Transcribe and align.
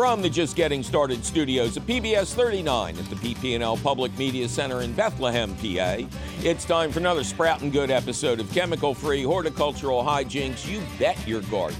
From 0.00 0.22
the 0.22 0.30
Just 0.30 0.56
Getting 0.56 0.82
Started 0.82 1.26
studios 1.26 1.76
of 1.76 1.82
PBS 1.82 2.32
39 2.32 2.96
at 2.96 3.04
the 3.10 3.16
PP&L 3.16 3.76
Public 3.76 4.16
Media 4.16 4.48
Center 4.48 4.80
in 4.80 4.94
Bethlehem, 4.94 5.54
PA, 5.56 5.98
it's 6.38 6.64
time 6.64 6.90
for 6.90 7.00
another 7.00 7.22
sprouting 7.22 7.68
good 7.68 7.90
episode 7.90 8.40
of 8.40 8.50
chemical-free 8.50 9.22
horticultural 9.22 10.02
hijinks 10.02 10.66
you 10.66 10.80
bet 10.98 11.18
your 11.28 11.42
garden. 11.42 11.78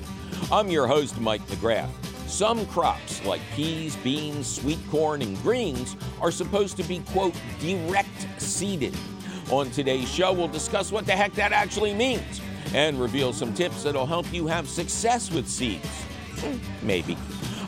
I'm 0.52 0.68
your 0.68 0.86
host, 0.86 1.18
Mike 1.18 1.40
McGrath. 1.46 1.88
Some 2.28 2.66
crops, 2.66 3.24
like 3.24 3.40
peas, 3.54 3.96
beans, 3.96 4.46
sweet 4.46 4.80
corn, 4.90 5.22
and 5.22 5.34
greens, 5.38 5.96
are 6.20 6.30
supposed 6.30 6.76
to 6.76 6.82
be, 6.82 6.98
quote, 6.98 7.34
direct 7.58 8.28
seeded. 8.36 8.94
On 9.50 9.70
today's 9.70 10.12
show, 10.12 10.30
we'll 10.34 10.46
discuss 10.46 10.92
what 10.92 11.06
the 11.06 11.12
heck 11.12 11.32
that 11.36 11.52
actually 11.52 11.94
means 11.94 12.42
and 12.74 13.00
reveal 13.00 13.32
some 13.32 13.54
tips 13.54 13.84
that'll 13.84 14.04
help 14.04 14.30
you 14.30 14.46
have 14.46 14.68
success 14.68 15.30
with 15.32 15.48
seeds. 15.48 16.02
Hmm, 16.40 16.58
maybe. 16.86 17.16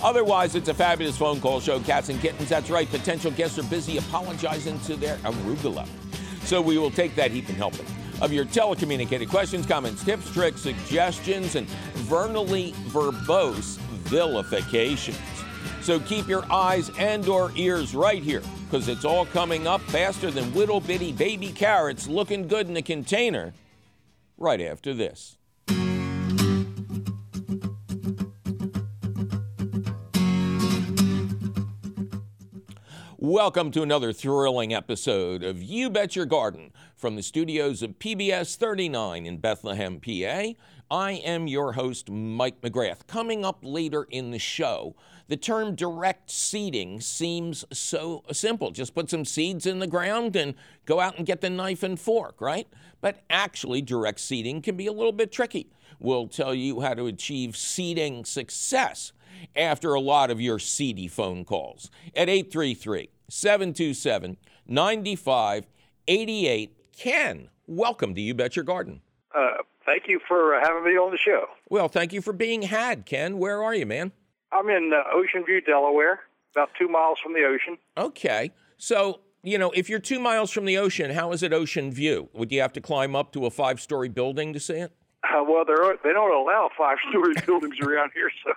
Otherwise, 0.03 0.57
it's 0.57 0.69
a 0.69 0.75
fabulous 0.75 1.17
phone 1.17 1.41
call 1.41 1.61
show, 1.61 1.79
Cats 1.81 2.09
and 2.09 2.21
Kittens. 2.21 2.49
That's 2.49 2.71
right, 2.71 2.91
potential 2.91 3.31
guests 3.31 3.59
are 3.59 3.63
busy 3.65 3.99
apologizing 3.99 4.81
to 4.81 4.97
their 4.97 5.17
arugula. 5.19 5.87
So 6.45 6.61
we 6.61 6.77
will 6.77 6.91
take 6.91 7.15
that 7.15 7.31
heap 7.31 7.49
and 7.49 7.57
help 7.57 7.75
them. 7.75 7.87
Of 8.21 8.33
your 8.33 8.45
telecommunicated 8.45 9.29
questions, 9.29 9.65
comments, 9.65 10.05
tips, 10.05 10.33
tricks, 10.33 10.61
suggestions, 10.61 11.55
and 11.55 11.69
vernally 12.09 12.73
verbose 12.89 13.79
vilifications. 13.79 15.19
So 15.83 16.01
keep 16.01 16.29
your 16.29 16.45
eyes 16.53 16.91
and 16.99 17.27
or 17.29 17.53
ears 17.57 17.95
right 17.95 18.23
here, 18.23 18.43
because 18.65 18.89
it's 18.89 19.05
all 19.05 19.27
coming 19.27 19.67
up 19.67 19.81
faster 19.83 20.31
than 20.31 20.53
little 20.55 20.81
bitty 20.81 21.13
baby 21.13 21.49
carrots 21.53 22.09
looking 22.09 22.49
good 22.49 22.69
in 22.69 22.77
a 22.77 22.83
container 22.83 23.55
right 24.37 24.61
after 24.61 24.95
this. 24.95 25.37
Welcome 33.25 33.71
to 33.71 33.83
another 33.83 34.13
thrilling 34.13 34.75
episode 34.75 35.45
of 35.45 35.63
You 35.63 35.91
Bet 35.91 36.17
Your 36.17 36.27
Garden 36.27 36.73
from 36.97 37.15
the 37.15 37.23
studios 37.23 37.81
of 37.81 38.01
PBS 38.01 38.57
39 38.57 39.27
in 39.27 39.37
Bethlehem, 39.37 40.01
PA. 40.01 40.55
I 40.91 41.13
am 41.13 41.47
your 41.47 41.75
host, 41.75 42.11
Mike 42.11 42.61
McGrath. 42.63 43.07
Coming 43.07 43.45
up 43.45 43.61
later 43.63 44.09
in 44.11 44.33
the 44.33 44.41
show, 44.41 44.97
the 45.29 45.37
term 45.37 45.77
direct 45.77 46.33
seeding 46.33 47.01
seems 47.01 47.65
so 47.73 48.25
simple. 48.33 48.73
Just 48.73 48.93
put 48.93 49.09
some 49.09 49.25
seeds 49.25 49.67
in 49.67 49.79
the 49.79 49.87
ground 49.87 50.35
and 50.35 50.57
go 50.85 50.99
out 50.99 51.17
and 51.17 51.25
get 51.25 51.43
the 51.43 51.49
knife 51.49 51.85
and 51.85 52.01
fork, 52.01 52.41
right? 52.41 52.67
But 53.01 53.23
actually, 53.31 53.83
direct 53.83 54.19
seeding 54.19 54.63
can 54.63 54.77
be 54.77 54.89
a 54.89 54.93
little 54.93 55.13
bit 55.13 55.31
tricky. 55.31 55.71
We'll 56.01 56.27
tell 56.27 56.57
you 56.57 56.81
how 56.81 56.95
to 56.95 57.07
achieve 57.07 57.57
seeding 57.57 58.25
success 58.25 59.13
after 59.55 59.95
a 59.95 60.01
lot 60.01 60.31
of 60.31 60.41
your 60.41 60.59
seedy 60.59 61.07
phone 61.07 61.45
calls 61.45 61.89
at 62.17 62.29
833 62.29 63.12
727 63.33 64.37
9588. 64.67 66.93
Ken, 66.93 67.49
welcome 67.67 68.15
to 68.15 68.21
You 68.21 68.35
Bet 68.35 68.55
Your 68.55 68.65
Garden. 68.65 69.01
Uh, 69.35 69.63
thank 69.87 70.07
you 70.07 70.21
for 70.29 70.61
having 70.63 70.85
me 70.85 70.99
on 70.99 71.11
the 71.11 71.17
show. 71.17 71.47
Well, 71.71 71.89
thank 71.89 72.13
you 72.13 72.21
for 72.21 72.35
being 72.35 72.61
had, 72.63 73.07
Ken. 73.07 73.39
Where 73.39 73.63
are 73.63 73.75
you, 73.75 73.87
man? 73.87 74.13
I'm 74.53 74.69
in 74.69 74.93
uh, 74.93 75.03
Ocean 75.15 75.47
View, 75.47 75.63
Delaware, 75.63 76.21
about 76.55 76.69
two 76.79 76.89
miles 76.89 77.19
from 77.23 77.33
the 77.33 77.45
ocean. 77.45 77.79
Okay. 77.97 78.53
So, 78.77 79.21
you 79.43 79.57
know, 79.57 79.71
if 79.71 79.89
you're 79.89 79.99
two 79.99 80.21
miles 80.21 80.51
from 80.51 80.67
the 80.67 80.77
ocean, 80.77 81.13
how 81.13 81.33
is 81.33 81.43
it 81.43 81.55
Ocean 81.55 81.91
View? 81.91 82.29
Would 82.35 82.53
you 82.53 82.61
have 82.61 82.75
to 82.75 82.83
climb 82.83 83.17
up 83.17 83.33
to 83.33 83.47
a 83.47 83.51
five 83.51 83.81
story 83.81 84.11
building 84.11 84.53
to 84.53 84.61
see 84.61 84.75
it? 84.75 84.93
Uh, 85.25 85.43
well, 85.43 85.65
they're, 85.65 85.97
they 86.05 86.13
don't 86.13 86.35
allow 86.35 86.69
five-story 86.77 87.33
buildings 87.47 87.81
around 87.81 88.11
here, 88.13 88.31
so. 88.45 88.53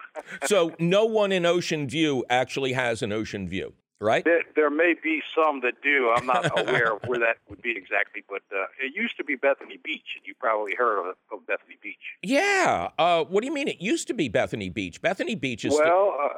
so 0.48 0.76
no 0.80 1.06
one 1.06 1.31
in 1.31 1.46
Ocean 1.46 1.88
View 1.88 2.26
actually 2.30 2.73
has 2.73 3.02
an 3.03 3.14
Ocean 3.14 3.48
View, 3.48 3.72
right? 4.00 4.24
There, 4.24 4.44
there 4.56 4.70
may 4.70 4.96
be 5.02 5.22
some 5.36 5.62
that 5.62 5.81
do. 5.81 6.14
I'm 6.16 6.25
not 6.25 6.52
aware 6.59 6.96
of 6.96 7.03
where 7.06 7.19
that 7.19 7.38
would 7.50 7.62
be 7.62 7.72
exactly, 7.75 8.24
but 8.28 8.42
uh, 8.52 8.66
it 8.84 8.96
used 8.96 9.18
to 9.18 9.24
be 9.24 9.36
Bethany 9.36 9.80
Beach, 9.84 10.16
and 10.18 10.25
you 10.25 10.34
probably 10.40 10.75
heard 10.75 11.00
of, 11.00 11.16
of 11.31 11.47
Bethany 11.47 11.78
Beach. 11.81 11.96
Yeah. 12.22 12.90
Uh, 12.97 13.24
what 13.24 13.42
do 13.42 13.47
you 13.47 13.53
mean? 13.53 13.68
It 13.68 13.81
used 13.81 14.08
to 14.08 14.14
be 14.14 14.30
Bethany 14.30 14.69
Beach. 14.69 15.02
Bethany 15.02 15.36
Beach 15.36 15.66
is. 15.66 15.74
Well, 15.74 16.16
uh, 16.19 16.30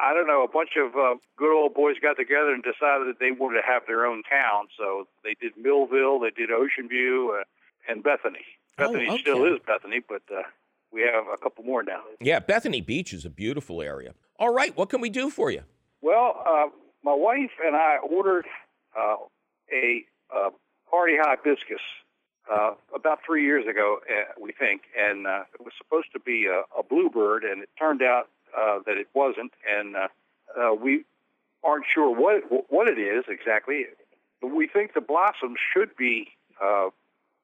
I 0.00 0.12
don't 0.14 0.26
know. 0.26 0.44
A 0.44 0.48
bunch 0.48 0.70
of 0.76 0.94
uh, 0.96 1.16
good 1.36 1.54
old 1.54 1.74
boys 1.74 1.96
got 2.00 2.16
together 2.16 2.52
and 2.52 2.62
decided 2.62 3.08
that 3.08 3.18
they 3.20 3.30
wanted 3.30 3.60
to 3.60 3.66
have 3.66 3.82
their 3.86 4.06
own 4.06 4.22
town, 4.28 4.68
so 4.76 5.06
they 5.22 5.34
did 5.40 5.52
Millville, 5.56 6.20
they 6.20 6.30
did 6.30 6.50
Ocean 6.50 6.88
View, 6.88 7.36
uh, 7.38 7.44
and 7.90 8.02
Bethany. 8.02 8.44
Bethany 8.76 9.06
oh, 9.08 9.14
okay. 9.14 9.22
still 9.22 9.44
is 9.44 9.60
Bethany, 9.66 10.00
but 10.06 10.22
uh, 10.32 10.42
we 10.92 11.02
have 11.02 11.24
a 11.32 11.36
couple 11.36 11.64
more 11.64 11.82
now. 11.82 12.00
Yeah, 12.20 12.40
Bethany 12.40 12.80
Beach 12.80 13.12
is 13.12 13.24
a 13.24 13.30
beautiful 13.30 13.80
area. 13.80 14.14
All 14.38 14.52
right, 14.52 14.76
what 14.76 14.88
can 14.88 15.00
we 15.00 15.10
do 15.10 15.30
for 15.30 15.50
you? 15.50 15.62
Well, 16.02 16.42
uh, 16.46 16.66
my 17.04 17.14
wife 17.14 17.52
and 17.64 17.76
I 17.76 17.98
ordered 17.98 18.46
uh, 18.98 19.16
a 19.72 20.04
uh, 20.34 20.50
party 20.90 21.14
hibiscus 21.20 21.80
uh, 22.50 22.72
about 22.94 23.20
three 23.24 23.44
years 23.44 23.66
ago, 23.66 23.98
uh, 24.08 24.32
we 24.40 24.52
think, 24.52 24.82
and 24.98 25.26
uh, 25.26 25.44
it 25.54 25.64
was 25.64 25.72
supposed 25.78 26.08
to 26.12 26.20
be 26.20 26.46
a, 26.46 26.62
a 26.78 26.82
bluebird, 26.82 27.44
and 27.44 27.62
it 27.62 27.68
turned 27.78 28.02
out 28.02 28.28
uh, 28.56 28.78
that 28.86 28.96
it 28.96 29.08
wasn't, 29.14 29.52
and 29.70 29.96
uh, 29.96 30.08
uh, 30.58 30.74
we 30.74 31.04
aren't 31.62 31.86
sure 31.92 32.14
what 32.14 32.42
what 32.70 32.88
it 32.88 32.98
is 32.98 33.24
exactly. 33.28 33.86
We 34.42 34.66
think 34.66 34.92
the 34.92 35.00
blossoms 35.00 35.58
should 35.72 35.96
be 35.96 36.32
uh, 36.62 36.90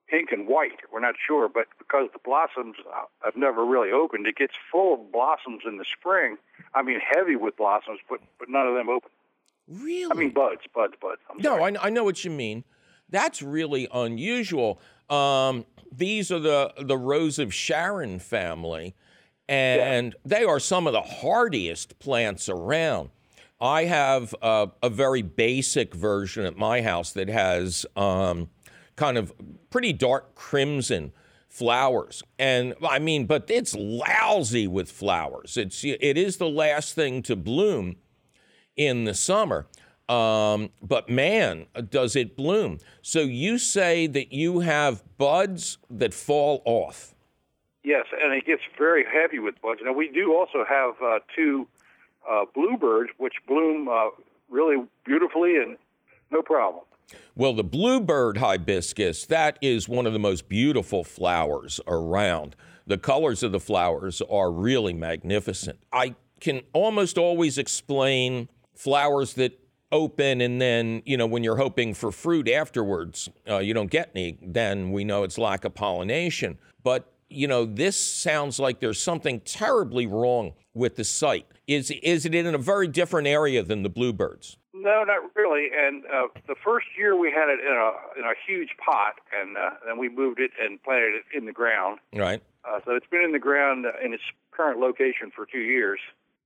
pink 0.07 0.33
and 0.33 0.47
white. 0.47 0.81
We're 0.93 1.01
not 1.01 1.15
sure, 1.27 1.49
but 1.49 1.67
because 1.79 2.11
the 2.13 2.19
blossoms 2.23 2.77
uh, 2.95 3.05
have 3.25 3.37
never 3.37 3.65
really 3.65 3.91
opened, 3.91 4.27
it 4.27 4.37
gets 4.37 4.53
full 4.71 4.95
of 4.95 5.11
blossoms 5.11 5.63
in 5.67 5.79
the 5.79 5.87
spring. 5.91 6.37
I 6.75 6.83
mean, 6.83 7.01
heavy 7.01 7.37
with 7.37 7.57
blossoms, 7.57 8.01
but 8.09 8.21
but 8.39 8.51
none 8.51 8.67
of 8.67 8.75
them 8.75 8.91
open. 8.91 9.11
Really? 9.71 10.11
I 10.11 10.15
mean, 10.15 10.31
buds, 10.31 10.63
buds, 10.75 10.95
buds. 11.01 11.21
I'm 11.31 11.39
no. 11.39 11.63
I, 11.63 11.73
I 11.81 11.91
know 11.91 12.03
what 12.03 12.25
you 12.25 12.31
mean. 12.31 12.65
That's 13.09 13.41
really 13.41 13.89
unusual. 13.93 14.81
Um, 15.09 15.65
these 15.93 16.33
are 16.33 16.41
the 16.41 16.75
the 16.79 16.99
Rose 16.99 17.39
of 17.39 17.55
Sharon 17.55 18.19
family, 18.19 18.95
and 19.49 20.15
they 20.25 20.45
are 20.45 20.59
some 20.59 20.87
of 20.89 20.93
the 20.93 21.03
hardiest 21.03 21.99
plants 22.01 22.49
around. 22.49 23.11
I 23.61 23.85
have 23.85 24.35
uh, 24.43 24.69
a 24.83 24.89
very 24.89 25.23
basic 25.23 25.95
version 25.95 26.47
at 26.47 26.57
my 26.57 26.83
house 26.83 27.13
that 27.13 27.29
has 27.29 27.85
um, 27.95 28.49
kind 28.97 29.19
of 29.19 29.33
pretty 29.69 29.93
dark 29.93 30.35
crimson 30.35 31.13
flowers. 31.47 32.23
And 32.39 32.75
I 32.89 32.99
mean, 32.99 33.27
but 33.27 33.51
it's 33.51 33.75
lousy 33.75 34.67
with 34.67 34.91
flowers. 34.91 35.57
It's 35.57 35.85
it 35.85 36.17
is 36.17 36.39
the 36.39 36.49
last 36.49 36.95
thing 36.95 37.23
to 37.23 37.37
bloom 37.37 37.97
in 38.77 39.05
the 39.05 39.15
summer. 39.15 39.67
Um, 40.09 40.71
but 40.83 41.09
man, 41.09 41.67
does 41.89 42.17
it 42.17 42.37
bloom. 42.37 42.79
So 43.01 43.21
you 43.21 43.59
say 43.59 44.09
that 44.09 44.33
you 44.33 44.61
have 44.61 45.05
buds 45.19 45.79
that 45.89 46.13
fall 46.13 46.63
off. 46.65 47.15
Yes, 47.85 48.07
and 48.21 48.35
it 48.35 48.45
gets 48.45 48.63
very 48.77 49.05
heavy 49.05 49.39
with 49.39 49.55
buds. 49.63 49.81
Now, 49.85 49.93
we 49.93 50.11
do 50.11 50.35
also 50.35 50.65
have 50.69 50.95
uh, 51.03 51.19
two 51.35 51.67
uh, 52.29 52.45
bluebirds, 52.55 53.11
which 53.19 53.35
bloom 53.47 53.89
uh, 53.89 54.11
really 54.51 54.85
beautifully 55.05 55.57
and 55.57 55.77
no 56.31 56.43
problem. 56.43 56.85
Well, 57.35 57.55
the 57.55 57.65
bluebird 57.65 58.39
hibiscus, 58.39 59.27
that 59.27 59.59
is 59.63 59.89
one 59.89 60.07
of 60.07 60.13
the 60.13 60.19
most 60.19 60.49
beautiful 60.49 61.05
flowers 61.05 61.81
around. 61.87 62.55
The 62.87 62.99
colors 62.99 63.43
of 63.43 63.53
the 63.53 63.61
flowers 63.61 64.21
are 64.31 64.51
really 64.51 64.93
magnificent. 64.93 65.79
I 65.93 66.17
can 66.41 66.63
almost 66.73 67.19
always 67.19 67.59
explain 67.59 68.49
flowers 68.81 69.35
that 69.35 69.53
open 69.93 70.41
and 70.41 70.61
then, 70.61 71.03
you 71.05 71.17
know, 71.17 71.27
when 71.27 71.45
you're 71.45 71.57
hoping 71.57 71.93
for 71.93 72.11
fruit 72.11 72.49
afterwards, 72.49 73.29
uh, 73.49 73.59
you 73.59 73.75
don't 73.75 73.91
get 73.91 74.11
any, 74.15 74.39
then 74.41 74.91
we 74.91 75.05
know 75.05 75.23
it's 75.23 75.37
lack 75.37 75.65
of 75.67 75.75
pollination. 75.75 76.57
But, 76.83 77.13
you 77.29 77.47
know, 77.47 77.67
this 77.67 78.01
sounds 78.01 78.59
like 78.59 78.81
there's 78.81 79.03
something 79.03 79.41
terribly 79.41 80.07
wrong 80.07 80.55
with 80.73 80.97
the 80.97 81.05
site. 81.05 81.47
Is, 81.67 81.91
is 82.03 82.25
it 82.25 82.35
in 82.35 82.55
a 82.55 82.59
very 82.59 82.89
different 82.89 83.29
area 83.29 83.63
than 83.63 83.83
the 83.83 83.91
bluebirds? 83.91 84.57
No, 84.73 85.05
not 85.05 85.31
really. 85.37 85.69
And 85.77 86.05
uh, 86.07 86.29
the 86.47 86.55
first 86.65 86.87
year 86.97 87.15
we 87.15 87.31
had 87.31 87.51
it 87.51 87.61
in 87.61 87.73
a 87.73 88.19
in 88.19 88.25
a 88.25 88.33
huge 88.47 88.71
pot, 88.83 89.17
and 89.39 89.59
uh, 89.59 89.71
then 89.87 89.99
we 89.99 90.09
moved 90.09 90.41
it 90.41 90.53
and 90.59 90.83
planted 90.83 91.17
it 91.17 91.37
in 91.37 91.45
the 91.45 91.53
ground. 91.53 91.99
Right. 92.15 92.43
Uh, 92.65 92.81
so 92.87 92.95
it's 92.95 93.07
been 93.11 93.21
in 93.21 93.33
the 93.33 93.39
ground 93.39 93.85
in 94.03 94.15
its 94.15 94.23
current 94.53 94.81
location 94.81 95.31
for 95.37 95.45
two 95.45 95.61
years. 95.61 96.01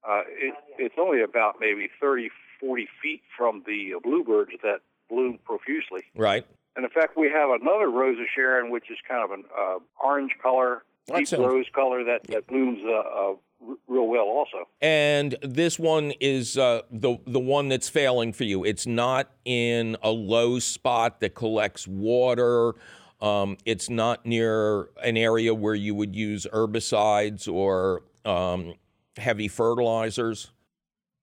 Uh, 0.08 0.20
it, 0.28 0.54
it's 0.78 0.94
only 0.98 1.22
about 1.22 1.56
maybe 1.60 1.88
30, 2.00 2.28
40 2.60 2.88
feet 3.02 3.22
from 3.36 3.62
the 3.66 3.94
bluebirds 4.02 4.52
that 4.62 4.80
bloom 5.08 5.38
profusely. 5.44 6.02
Right. 6.14 6.46
And 6.76 6.84
in 6.84 6.90
fact, 6.90 7.16
we 7.16 7.30
have 7.30 7.50
another 7.50 7.88
rose 7.90 8.18
of 8.18 8.26
Sharon, 8.34 8.70
which 8.70 8.90
is 8.90 8.98
kind 9.08 9.22
of 9.24 9.30
an 9.30 9.44
uh, 9.56 9.78
orange 10.02 10.32
color, 10.42 10.82
That 11.06 11.18
deep 11.18 11.28
sounds- 11.28 11.42
rose 11.46 11.66
color 11.74 12.04
that, 12.04 12.24
that 12.28 12.46
blooms 12.48 12.80
uh, 12.84 12.90
uh, 12.90 13.34
r- 13.68 13.76
real 13.86 14.06
well 14.08 14.24
also. 14.24 14.68
And 14.80 15.36
this 15.42 15.78
one 15.78 16.12
is 16.20 16.58
uh, 16.58 16.82
the 16.90 17.16
the 17.26 17.38
one 17.40 17.68
that's 17.68 17.88
failing 17.88 18.32
for 18.32 18.44
you. 18.44 18.64
It's 18.64 18.86
not 18.86 19.30
in 19.44 19.96
a 20.02 20.10
low 20.10 20.58
spot 20.58 21.20
that 21.20 21.34
collects 21.34 21.86
water. 21.86 22.74
Um, 23.20 23.56
it's 23.64 23.88
not 23.88 24.26
near 24.26 24.88
an 25.02 25.16
area 25.16 25.54
where 25.54 25.74
you 25.76 25.94
would 25.94 26.14
use 26.16 26.46
herbicides 26.52 27.50
or 27.50 28.02
um, 28.24 28.74
heavy 29.16 29.48
fertilizers. 29.48 30.50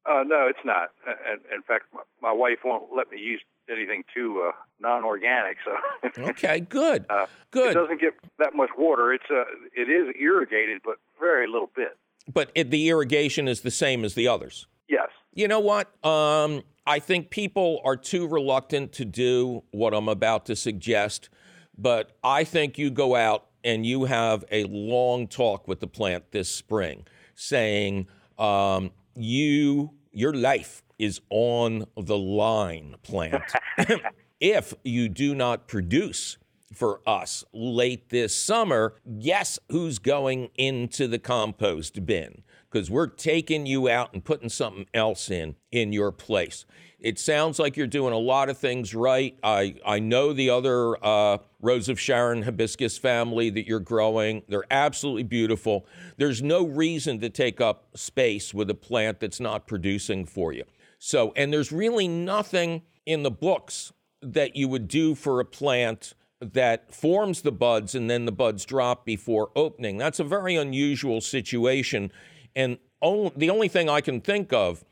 Uh, 0.06 0.24
no, 0.26 0.48
it's 0.48 0.66
not. 0.66 0.90
And 1.06 1.42
in 1.54 1.62
fact, 1.62 1.86
my, 1.94 2.02
my 2.22 2.32
wife 2.32 2.60
won't 2.66 2.86
let 2.96 3.12
me 3.12 3.20
use 3.20 3.42
anything 3.72 4.04
too 4.14 4.50
uh, 4.50 4.52
non-organic. 4.80 5.58
So 5.64 6.22
okay, 6.30 6.60
good, 6.60 7.06
uh, 7.10 7.28
good. 7.52 7.72
It 7.72 7.74
doesn't 7.76 8.02
get 8.02 8.14
that 8.40 8.56
much 8.56 8.72
water. 8.78 9.14
It's 9.14 9.24
uh, 9.30 9.44
it 9.76 9.90
is 9.90 10.16
irrigated, 10.20 10.82
but 10.84 10.96
very 11.20 11.48
little 11.48 11.70
bit. 11.76 11.98
But 12.32 12.52
it, 12.56 12.72
the 12.72 12.90
irrigation 12.90 13.48
is 13.48 13.62
the 13.62 13.72
same 13.72 14.04
as 14.04 14.16
the 14.16 14.28
others. 14.28 14.68
Yes. 14.90 15.10
You 15.34 15.48
know 15.48 15.60
what? 15.60 15.88
Um, 16.06 16.64
I 16.86 17.00
think 17.00 17.30
people 17.30 17.80
are 17.86 17.96
too 17.96 18.28
reluctant 18.28 18.92
to 18.94 19.06
do 19.06 19.64
what 19.72 19.94
I'm 19.94 20.10
about 20.10 20.46
to 20.48 20.56
suggest. 20.56 21.30
But 21.78 22.12
I 22.24 22.44
think 22.44 22.78
you 22.78 22.92
go 22.92 23.16
out 23.16 23.48
and 23.64 23.86
you 23.86 24.06
have 24.06 24.44
a 24.52 24.66
long 24.66 25.28
talk 25.28 25.68
with 25.68 25.80
the 25.80 25.88
plant 25.88 26.32
this 26.32 26.50
spring, 26.50 27.06
saying 27.42 28.08
um, 28.38 28.92
you 29.16 29.92
your 30.12 30.34
life 30.34 30.84
is 31.00 31.22
on 31.30 31.86
the 31.98 32.18
line, 32.18 32.96
plant. 33.02 33.44
if 34.40 34.74
you 34.84 35.10
do 35.10 35.34
not 35.34 35.68
produce 35.68 36.38
for 36.74 37.02
us 37.08 37.44
late 37.54 38.10
this 38.10 38.36
summer, 38.36 38.96
guess 39.20 39.58
who's 39.70 40.00
going 40.00 40.50
into 40.58 41.08
the 41.08 41.20
compost 41.20 42.06
bin? 42.06 42.44
Because 42.71 42.89
we're 42.89 43.07
taking 43.07 43.65
you 43.65 43.89
out 43.89 44.13
and 44.13 44.23
putting 44.23 44.50
something 44.50 44.85
else 44.94 45.29
in 45.29 45.56
in 45.71 45.91
your 45.91 46.12
place. 46.12 46.65
It 47.01 47.18
sounds 47.18 47.57
like 47.57 47.75
you're 47.75 47.88
doing 47.88 48.13
a 48.13 48.19
lot 48.19 48.50
of 48.50 48.59
things 48.59 48.94
right. 48.94 49.35
I, 49.41 49.75
I 49.83 49.97
know 49.97 50.33
the 50.33 50.51
other 50.51 51.03
uh, 51.03 51.39
Rose 51.59 51.89
of 51.89 52.00
Sharon 52.00 52.44
hibiscus 52.44 52.97
family 52.97 53.50
that 53.50 53.68
you're 53.68 53.79
growing. 53.79 54.44
They're 54.47 54.65
absolutely 54.69 55.23
beautiful. 55.23 55.88
There's 56.18 56.44
no 56.44 56.63
reason 56.65 57.19
to 57.21 57.29
take 57.29 57.59
up 57.59 57.88
space 57.97 58.53
with 58.53 58.69
a 58.69 58.75
plant 58.75 59.19
that's 59.19 59.39
not 59.39 59.65
producing 59.65 60.25
for 60.27 60.53
you. 60.53 60.63
So, 61.00 61.33
and 61.35 61.51
there's 61.51 61.71
really 61.71 62.07
nothing 62.07 62.83
in 63.07 63.23
the 63.23 63.31
books 63.31 63.91
that 64.21 64.56
you 64.56 64.68
would 64.68 64.88
do 64.88 65.15
for 65.15 65.39
a 65.39 65.45
plant 65.45 66.13
that 66.39 66.94
forms 66.94 67.41
the 67.41 67.51
buds 67.51 67.95
and 67.95 68.09
then 68.09 68.25
the 68.25 68.31
buds 68.31 68.65
drop 68.65 69.06
before 69.06 69.51
opening. 69.56 69.97
That's 69.97 70.19
a 70.19 70.23
very 70.23 70.56
unusual 70.56 71.21
situation. 71.21 72.12
And 72.56 72.77
only, 73.01 73.31
the 73.36 73.50
only 73.50 73.68
thing 73.68 73.89
I 73.89 74.01
can 74.01 74.21
think 74.21 74.53
of 74.53 74.83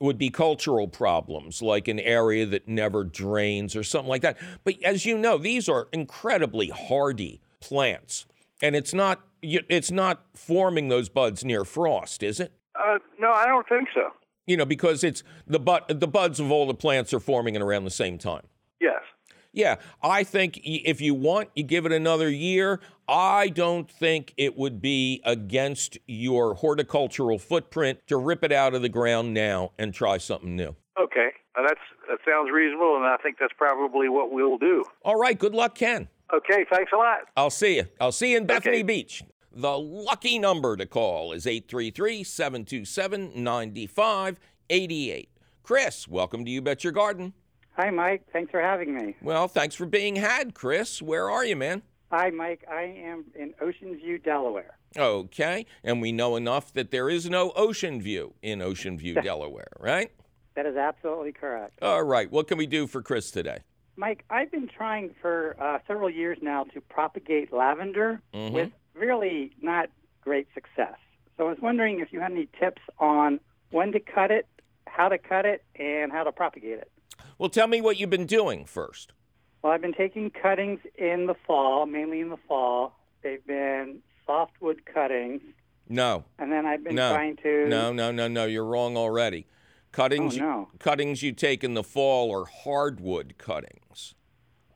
would 0.00 0.18
be 0.18 0.30
cultural 0.30 0.86
problems, 0.86 1.60
like 1.60 1.88
an 1.88 1.98
area 1.98 2.46
that 2.46 2.68
never 2.68 3.04
drains 3.04 3.74
or 3.74 3.82
something 3.82 4.08
like 4.08 4.22
that. 4.22 4.36
But 4.64 4.74
as 4.84 5.04
you 5.04 5.18
know, 5.18 5.38
these 5.38 5.68
are 5.68 5.88
incredibly 5.92 6.68
hardy 6.68 7.40
plants, 7.60 8.26
and 8.62 8.76
it's 8.76 8.94
not 8.94 9.20
it's 9.40 9.90
not 9.90 10.24
forming 10.34 10.88
those 10.88 11.08
buds 11.08 11.44
near 11.44 11.64
frost, 11.64 12.22
is 12.22 12.40
it? 12.40 12.52
Uh, 12.78 12.98
no, 13.20 13.32
I 13.32 13.46
don't 13.46 13.68
think 13.68 13.88
so. 13.94 14.10
You 14.46 14.56
know, 14.56 14.64
because 14.64 15.04
it's 15.04 15.22
the 15.46 15.58
bud 15.58 15.84
the 15.88 16.08
buds 16.08 16.40
of 16.40 16.50
all 16.50 16.66
the 16.66 16.74
plants 16.74 17.12
are 17.12 17.20
forming 17.20 17.56
at 17.56 17.62
around 17.62 17.84
the 17.84 17.90
same 17.90 18.18
time. 18.18 18.44
Yeah, 19.58 19.74
I 20.04 20.22
think 20.22 20.60
if 20.62 21.00
you 21.00 21.14
want, 21.14 21.48
you 21.56 21.64
give 21.64 21.84
it 21.84 21.90
another 21.90 22.30
year. 22.30 22.78
I 23.08 23.48
don't 23.48 23.90
think 23.90 24.32
it 24.36 24.56
would 24.56 24.80
be 24.80 25.20
against 25.24 25.98
your 26.06 26.54
horticultural 26.54 27.40
footprint 27.40 27.98
to 28.06 28.18
rip 28.18 28.44
it 28.44 28.52
out 28.52 28.76
of 28.76 28.82
the 28.82 28.88
ground 28.88 29.34
now 29.34 29.72
and 29.76 29.92
try 29.92 30.18
something 30.18 30.54
new. 30.54 30.76
Okay, 30.96 31.30
uh, 31.56 31.62
that's 31.66 31.80
that 32.08 32.18
sounds 32.24 32.52
reasonable, 32.52 32.98
and 32.98 33.04
I 33.04 33.16
think 33.16 33.38
that's 33.40 33.52
probably 33.58 34.08
what 34.08 34.30
we'll 34.30 34.58
do. 34.58 34.84
All 35.04 35.16
right, 35.16 35.36
good 35.36 35.56
luck, 35.56 35.74
Ken. 35.74 36.06
Okay, 36.32 36.64
thanks 36.72 36.92
a 36.94 36.96
lot. 36.96 37.22
I'll 37.36 37.50
see 37.50 37.78
you. 37.78 37.88
I'll 38.00 38.12
see 38.12 38.30
you 38.30 38.36
in 38.36 38.46
Bethany 38.46 38.76
okay. 38.76 38.82
Beach. 38.84 39.24
The 39.52 39.76
lucky 39.76 40.38
number 40.38 40.76
to 40.76 40.86
call 40.86 41.32
is 41.32 41.48
833 41.48 42.22
727 42.22 43.42
9588. 43.42 45.30
Chris, 45.64 46.06
welcome 46.06 46.44
to 46.44 46.50
You 46.52 46.62
Bet 46.62 46.84
Your 46.84 46.92
Garden. 46.92 47.32
Hi, 47.78 47.90
Mike. 47.90 48.22
Thanks 48.32 48.50
for 48.50 48.60
having 48.60 48.92
me. 48.92 49.14
Well, 49.22 49.46
thanks 49.46 49.76
for 49.76 49.86
being 49.86 50.16
had, 50.16 50.52
Chris. 50.52 51.00
Where 51.00 51.30
are 51.30 51.44
you, 51.44 51.54
man? 51.54 51.82
Hi, 52.10 52.30
Mike. 52.30 52.64
I 52.68 52.82
am 52.82 53.26
in 53.36 53.54
Ocean 53.60 53.94
View, 53.96 54.18
Delaware. 54.18 54.76
Okay. 54.96 55.64
And 55.84 56.02
we 56.02 56.10
know 56.10 56.34
enough 56.34 56.72
that 56.72 56.90
there 56.90 57.08
is 57.08 57.30
no 57.30 57.52
Ocean 57.54 58.02
View 58.02 58.34
in 58.42 58.60
Ocean 58.60 58.98
View, 58.98 59.14
Delaware, 59.22 59.70
right? 59.78 60.10
That 60.56 60.66
is 60.66 60.76
absolutely 60.76 61.30
correct. 61.30 61.78
All 61.80 62.02
right. 62.02 62.28
What 62.32 62.48
can 62.48 62.58
we 62.58 62.66
do 62.66 62.88
for 62.88 63.00
Chris 63.00 63.30
today? 63.30 63.58
Mike, 63.94 64.24
I've 64.28 64.50
been 64.50 64.66
trying 64.68 65.14
for 65.22 65.54
uh, 65.60 65.78
several 65.86 66.10
years 66.10 66.38
now 66.42 66.64
to 66.74 66.80
propagate 66.80 67.52
lavender 67.52 68.20
Mhm. 68.34 68.52
with 68.52 68.70
really 68.94 69.52
not 69.62 69.88
great 70.20 70.48
success. 70.52 70.96
So 71.36 71.46
I 71.46 71.50
was 71.50 71.58
wondering 71.60 72.00
if 72.00 72.12
you 72.12 72.18
had 72.18 72.32
any 72.32 72.48
tips 72.58 72.82
on 72.98 73.38
when 73.70 73.92
to 73.92 74.00
cut 74.00 74.32
it, 74.32 74.48
how 74.88 75.08
to 75.08 75.18
cut 75.18 75.46
it, 75.46 75.62
and 75.76 76.10
how 76.10 76.24
to 76.24 76.32
propagate 76.32 76.78
it. 76.78 76.90
Well, 77.38 77.48
tell 77.48 77.68
me 77.68 77.80
what 77.80 77.98
you've 77.98 78.10
been 78.10 78.26
doing 78.26 78.64
first. 78.64 79.12
Well, 79.62 79.72
I've 79.72 79.80
been 79.80 79.94
taking 79.94 80.30
cuttings 80.30 80.80
in 80.96 81.26
the 81.26 81.34
fall, 81.46 81.86
mainly 81.86 82.20
in 82.20 82.30
the 82.30 82.36
fall. 82.48 82.98
They've 83.22 83.44
been 83.46 84.00
softwood 84.26 84.82
cuttings, 84.92 85.40
No, 85.88 86.24
and 86.38 86.52
then 86.52 86.66
I've 86.66 86.84
been 86.84 86.96
No. 86.96 87.12
trying 87.12 87.36
to. 87.36 87.66
no, 87.68 87.92
no, 87.92 88.10
no, 88.10 88.28
no. 88.28 88.44
You're 88.44 88.64
wrong 88.64 88.96
already. 88.96 89.46
Cuttings, 89.90 90.36
Oh, 90.36 90.40
no. 90.40 90.68
cuttings 90.78 91.22
you 91.22 91.32
take 91.32 91.64
in 91.64 91.74
the 91.74 91.82
fall 91.82 92.30
are 92.30 92.44
hardwood 92.44 93.34
cuttings. 93.38 94.14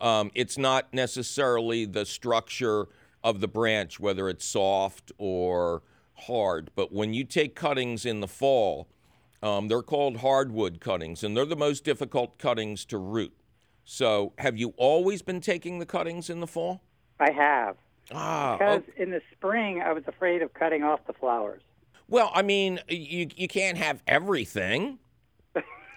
Um, 0.00 0.30
it's 0.34 0.56
not 0.56 0.92
necessarily 0.94 1.84
the 1.84 2.06
structure 2.06 2.88
of 3.22 3.40
the 3.40 3.46
branch, 3.48 4.00
whether 4.00 4.28
it's 4.28 4.44
soft 4.44 5.12
or 5.18 5.82
hard. 6.14 6.70
But 6.74 6.92
when 6.92 7.12
you 7.12 7.24
take 7.24 7.54
cuttings 7.54 8.06
in 8.06 8.20
the 8.20 8.26
fall, 8.28 8.88
um, 9.42 9.68
they're 9.68 9.82
called 9.82 10.18
hardwood 10.18 10.80
cuttings, 10.80 11.24
and 11.24 11.36
they're 11.36 11.44
the 11.44 11.56
most 11.56 11.84
difficult 11.84 12.38
cuttings 12.38 12.84
to 12.86 12.98
root. 12.98 13.32
So, 13.84 14.32
have 14.38 14.56
you 14.56 14.74
always 14.76 15.22
been 15.22 15.40
taking 15.40 15.78
the 15.80 15.86
cuttings 15.86 16.30
in 16.30 16.40
the 16.40 16.46
fall? 16.46 16.82
I 17.18 17.32
have. 17.32 17.76
Ah, 18.12 18.56
Because 18.56 18.82
okay. 18.88 19.02
in 19.02 19.10
the 19.10 19.20
spring, 19.32 19.82
I 19.82 19.92
was 19.92 20.04
afraid 20.06 20.42
of 20.42 20.54
cutting 20.54 20.82
off 20.82 21.00
the 21.06 21.12
flowers. 21.12 21.62
Well, 22.08 22.30
I 22.34 22.42
mean, 22.42 22.80
you 22.88 23.28
you 23.36 23.48
can't 23.48 23.78
have 23.78 24.02
everything. 24.06 24.98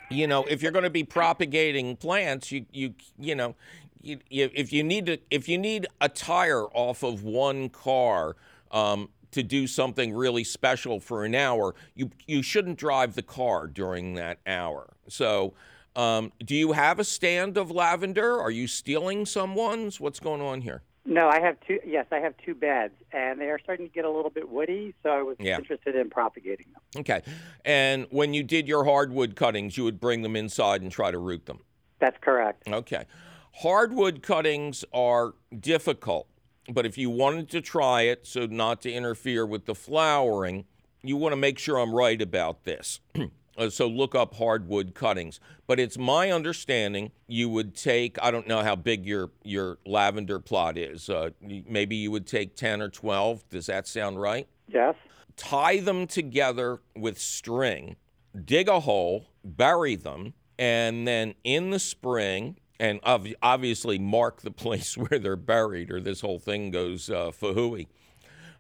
you 0.09 0.27
know, 0.27 0.45
if 0.45 0.62
you're 0.62 0.71
going 0.71 0.83
to 0.83 0.89
be 0.89 1.03
propagating 1.03 1.95
plants, 1.98 2.51
you 2.51 2.65
you 2.71 2.94
you 3.19 3.36
know, 3.36 3.56
you, 4.01 4.19
you, 4.30 4.50
if 4.53 4.71
you 4.71 4.83
need 4.83 5.07
to 5.07 5.18
if 5.30 5.50
you 5.50 5.57
need 5.57 5.88
a 6.01 6.09
tire 6.09 6.63
off 6.74 7.03
of 7.03 7.24
one 7.24 7.69
car 7.69 8.36
um, 8.71 9.09
to 9.36 9.44
do 9.44 9.68
something 9.68 10.14
really 10.14 10.44
special 10.44 11.00
for 11.00 11.24
an 11.25 11.36
hour, 11.36 11.75
you 11.94 12.10
you 12.25 12.42
shouldn't 12.42 12.77
drive 12.80 13.15
the 13.15 13.22
car 13.22 13.68
during 13.68 14.15
that 14.15 14.39
hour. 14.48 14.94
So. 15.08 15.54
Um, 15.98 16.34
do 16.44 16.54
you 16.58 16.74
have 16.74 17.00
a 17.00 17.06
stand 17.06 17.58
of 17.58 17.72
lavender? 17.72 18.38
Are 18.42 18.51
you 18.51 18.68
stealing 18.68 19.25
someone's? 19.25 19.98
What's 19.98 20.20
going 20.20 20.42
on 20.42 20.60
here? 20.60 20.82
No, 21.06 21.30
I 21.30 21.39
have 21.39 21.56
two. 21.65 21.80
Yes, 21.88 22.06
I 22.12 22.18
have 22.20 22.34
two 22.46 22.54
beds, 22.54 22.96
and 23.13 23.39
they 23.39 23.46
are 23.50 23.58
starting 23.60 23.88
to 23.88 23.94
get 23.94 24.04
a 24.04 24.10
little 24.10 24.30
bit 24.30 24.50
woody. 24.50 24.94
So 25.04 25.10
I 25.12 25.22
was 25.22 25.38
Yeah. 25.39 25.58
interested 25.58 25.96
in 25.96 26.10
propagating 26.10 26.65
them. 26.74 26.82
Okay. 27.00 27.22
And 27.63 28.08
when 28.10 28.34
you 28.34 28.44
did 28.44 28.68
your 28.68 28.84
hardwood 28.84 29.38
cuttings, 29.38 29.77
you 29.77 29.86
would 29.86 30.01
bring 30.01 30.22
them 30.22 30.36
inside 30.36 30.82
and 30.82 30.92
try 30.92 31.12
to 31.12 31.18
root 31.18 31.46
them. 31.46 31.60
That's 32.00 32.18
correct. 32.20 32.68
Okay. 32.68 33.06
Hardwood 33.54 34.22
cuttings 34.22 34.84
are 34.92 35.36
difficult, 35.58 36.27
but 36.72 36.86
if 36.86 36.98
you 36.98 37.10
wanted 37.10 37.50
to 37.51 37.62
try 37.62 38.03
it 38.03 38.25
so 38.25 38.45
not 38.45 38.81
to 38.81 38.91
interfere 38.91 39.45
with 39.45 39.65
the 39.65 39.75
flowering, 39.75 40.65
you 41.03 41.15
want 41.17 41.34
to 41.34 41.38
make 41.38 41.60
sure 41.60 41.77
I'm 41.77 41.93
right 41.93 42.22
about 42.22 42.63
this. 42.63 43.00
Uh, 43.57 43.69
so 43.69 43.88
look 43.88 44.13
up 44.13 44.36
hardwood 44.36 44.93
cuttings. 44.93 45.39
But 45.65 45.79
it's 45.79 45.98
my 45.98 46.29
understanding 46.29 47.13
you 47.25 47.48
would 47.48 47.74
take, 47.74 48.22
I 48.22 48.29
don't 48.29 48.50
know 48.50 48.62
how 48.62 48.75
big 48.75 49.05
your, 49.05 49.31
your 49.45 49.77
lavender 49.86 50.41
plot 50.41 50.77
is. 50.77 51.10
Uh, 51.10 51.29
maybe 51.39 51.95
you 51.95 52.12
would 52.12 52.27
take 52.27 52.57
10 52.57 52.81
or 52.81 52.89
12. 52.89 53.48
Does 53.48 53.67
that 53.67 53.88
sound 53.88 54.19
right? 54.19 54.50
Yes. 54.67 54.95
tie 55.38 55.79
them 55.79 56.05
together 56.05 56.81
with 56.98 57.17
string, 57.17 57.95
dig 58.43 58.67
a 58.67 58.81
hole, 58.81 59.27
bury 59.45 59.95
them, 59.95 60.34
and 60.60 61.07
then 61.07 61.34
in 61.45 61.69
the 61.69 61.79
spring, 61.79 62.57
and 62.79 63.00
ob- 63.03 63.27
obviously 63.41 64.00
mark 64.00 64.41
the 64.41 64.51
place 64.63 64.98
where 64.98 65.20
they're 65.20 65.36
buried, 65.36 65.91
or 65.91 66.00
this 66.00 66.22
whole 66.22 66.39
thing 66.39 66.72
goes 66.72 67.10
uh, 67.10 67.32
fahooey. 67.32 67.88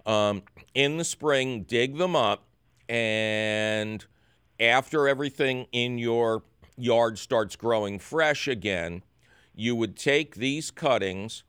Um, 0.05 0.43
in 0.73 0.97
the 0.97 1.03
spring, 1.03 1.63
dig 1.63 1.97
them 1.97 2.15
up, 2.15 2.43
and 2.87 4.05
after 4.59 5.07
everything 5.07 5.67
in 5.71 5.97
your 5.97 6.43
yard 6.77 7.17
starts 7.17 7.55
growing 7.55 7.99
fresh 7.99 8.47
again, 8.47 9.01
you 9.55 9.75
would 9.75 9.95
take 9.95 10.35
these 10.35 10.69
cuttings 10.69 11.43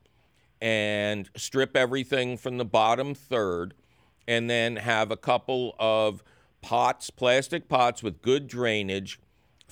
and 0.59 1.29
strip 1.35 1.75
everything 1.75 2.37
from 2.37 2.57
the 2.57 2.65
bottom 2.65 3.13
third, 3.13 3.73
and 4.27 4.49
then 4.49 4.77
have 4.77 5.11
a 5.11 5.17
couple 5.17 5.75
of 5.77 6.23
pots, 6.61 7.09
plastic 7.09 7.69
pots 7.69 8.01
with 8.01 8.21
good 8.21 8.47
drainage, 8.47 9.19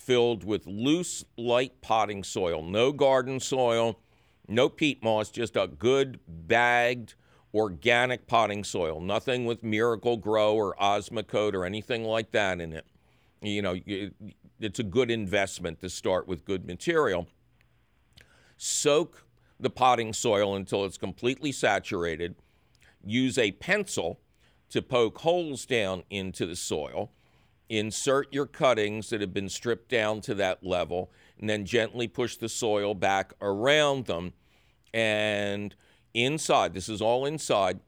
filled 0.06 0.44
with 0.44 0.68
loose, 0.68 1.26
light 1.36 1.82
potting 1.82 2.24
soil. 2.24 2.62
No 2.62 2.92
garden 2.92 3.40
soil, 3.40 4.00
no 4.48 4.70
peat 4.70 5.04
moss, 5.04 5.32
just 5.32 5.56
a 5.56 5.68
good 5.68 6.20
bagged 6.28 7.16
organic 7.54 8.28
potting 8.28 8.64
soil. 8.64 9.02
Nothing 9.02 9.46
with 9.46 9.64
Miracle-Gro 9.64 10.54
or 10.54 10.76
Osmocote 10.76 11.54
or 11.54 11.66
anything 11.66 12.04
like 12.04 12.32
that 12.32 12.62
in 12.62 12.74
it. 12.74 12.86
You 13.42 13.62
know, 13.62 13.80
it's 14.60 14.80
a 14.80 14.84
good 14.84 15.10
investment 15.10 15.82
to 15.82 15.90
start 15.90 16.28
with 16.28 16.46
good 16.46 16.66
material. 16.66 17.28
Soak 18.58 19.26
the 19.60 19.70
potting 19.70 20.14
soil 20.14 20.56
until 20.56 20.86
it's 20.86 20.98
completely 20.98 21.52
saturated. 21.52 22.36
Use 23.04 23.38
a 23.38 23.54
pencil 23.54 24.20
to 24.70 24.82
poke 24.82 25.20
holes 25.20 25.66
down 25.66 26.04
into 26.10 26.46
the 26.46 26.56
soil. 26.56 27.12
Insert 27.70 28.32
your 28.32 28.46
cuttings 28.46 29.10
that 29.10 29.22
have 29.22 29.34
been 29.34 29.50
stripped 29.50 29.90
down 29.90 30.22
to 30.22 30.36
that 30.36 30.64
level, 30.64 31.12
and 31.40 31.50
then 31.50 31.66
gently 31.66 32.08
push 32.08 32.38
the 32.38 32.50
soil 32.50 32.94
back 32.94 33.34
around 33.42 34.06
them. 34.06 34.34
And 34.94 35.76
inside, 36.14 36.74
this 36.74 36.88
is 36.88 37.02
all 37.02 37.26
inside, 37.26 37.80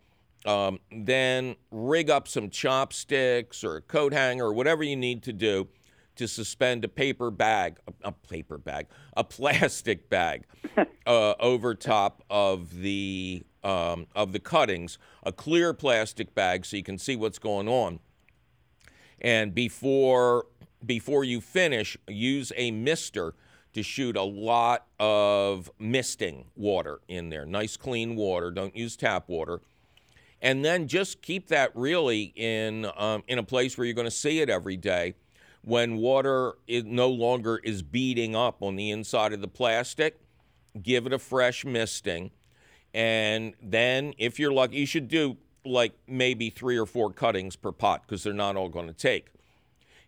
um, 0.46 0.80
then 0.92 1.56
rig 1.72 2.10
up 2.10 2.28
some 2.28 2.50
chopsticks 2.50 3.64
or 3.64 3.78
a 3.78 3.82
coat 3.82 4.14
hanger 4.14 4.46
or 4.46 4.54
whatever 4.54 4.84
you 4.84 4.96
need 4.96 5.24
to 5.24 5.34
do 5.34 5.68
to 6.16 6.28
suspend 6.28 6.84
a 6.84 6.88
paper 6.88 7.30
bag, 7.32 7.78
a, 7.88 8.10
a 8.10 8.12
paper 8.12 8.58
bag, 8.58 8.88
a 9.16 9.24
plastic 9.26 10.10
bag 10.10 10.44
uh, 11.06 11.34
over 11.40 11.76
top 11.76 12.24
of 12.30 12.80
the 12.80 13.44
um, 13.64 14.08
of 14.16 14.32
the 14.32 14.40
cuttings, 14.40 14.98
a 15.24 15.32
clear 15.32 15.74
plastic 15.74 16.34
bag 16.34 16.66
so 16.66 16.78
you 16.78 16.84
can 16.84 16.98
see 16.98 17.16
what's 17.16 17.40
going 17.40 17.68
on. 17.68 18.00
And 19.22 19.54
before 19.54 20.46
before 20.86 21.24
you 21.24 21.42
finish, 21.42 21.98
use 22.08 22.52
a 22.56 22.72
mister 22.72 23.34
to 23.74 23.84
shoot 23.84 24.16
a 24.16 24.24
lot 24.24 24.86
of 25.00 25.70
misting 25.80 26.46
water 26.56 27.00
in 27.08 27.30
there. 27.30 27.46
Nice 27.46 27.78
clean 27.78 28.16
water. 28.16 28.52
Don't 28.52 28.76
use 28.76 28.96
tap 28.96 29.28
water. 29.28 29.62
And 30.42 30.64
then 30.64 30.88
just 30.88 31.22
keep 31.22 31.48
that 31.48 31.76
really 31.76 32.32
in 32.36 32.88
um, 32.96 33.24
in 33.28 33.40
a 33.40 33.44
place 33.44 33.78
where 33.78 33.86
you're 33.86 33.96
going 33.96 34.06
to 34.06 34.12
see 34.12 34.40
it 34.40 34.50
every 34.50 34.78
day 34.78 35.16
when 35.68 35.98
water 35.98 36.54
is 36.66 36.86
no 36.86 37.10
longer 37.10 37.60
is 37.62 37.82
beating 37.82 38.36
up 38.36 38.64
on 38.64 38.78
the 38.78 38.90
inside 38.90 39.34
of 39.34 39.42
the 39.42 39.48
plastic, 39.50 40.18
give 40.82 41.06
it 41.06 41.12
a 41.12 41.20
fresh 41.20 41.66
misting. 41.66 42.32
And 42.94 43.54
then, 43.62 44.14
if 44.18 44.40
you're 44.40 44.54
lucky, 44.54 44.78
you 44.78 44.86
should 44.86 45.10
do 45.10 45.36
like 45.66 45.94
maybe 46.08 46.50
three 46.50 46.78
or 46.78 46.86
four 46.86 47.12
cuttings 47.12 47.56
per 47.56 47.72
pot 47.72 48.04
because 48.06 48.24
they're 48.24 48.34
not 48.34 48.56
all 48.56 48.70
going 48.70 48.88
to 48.88 48.94
take. 48.94 49.28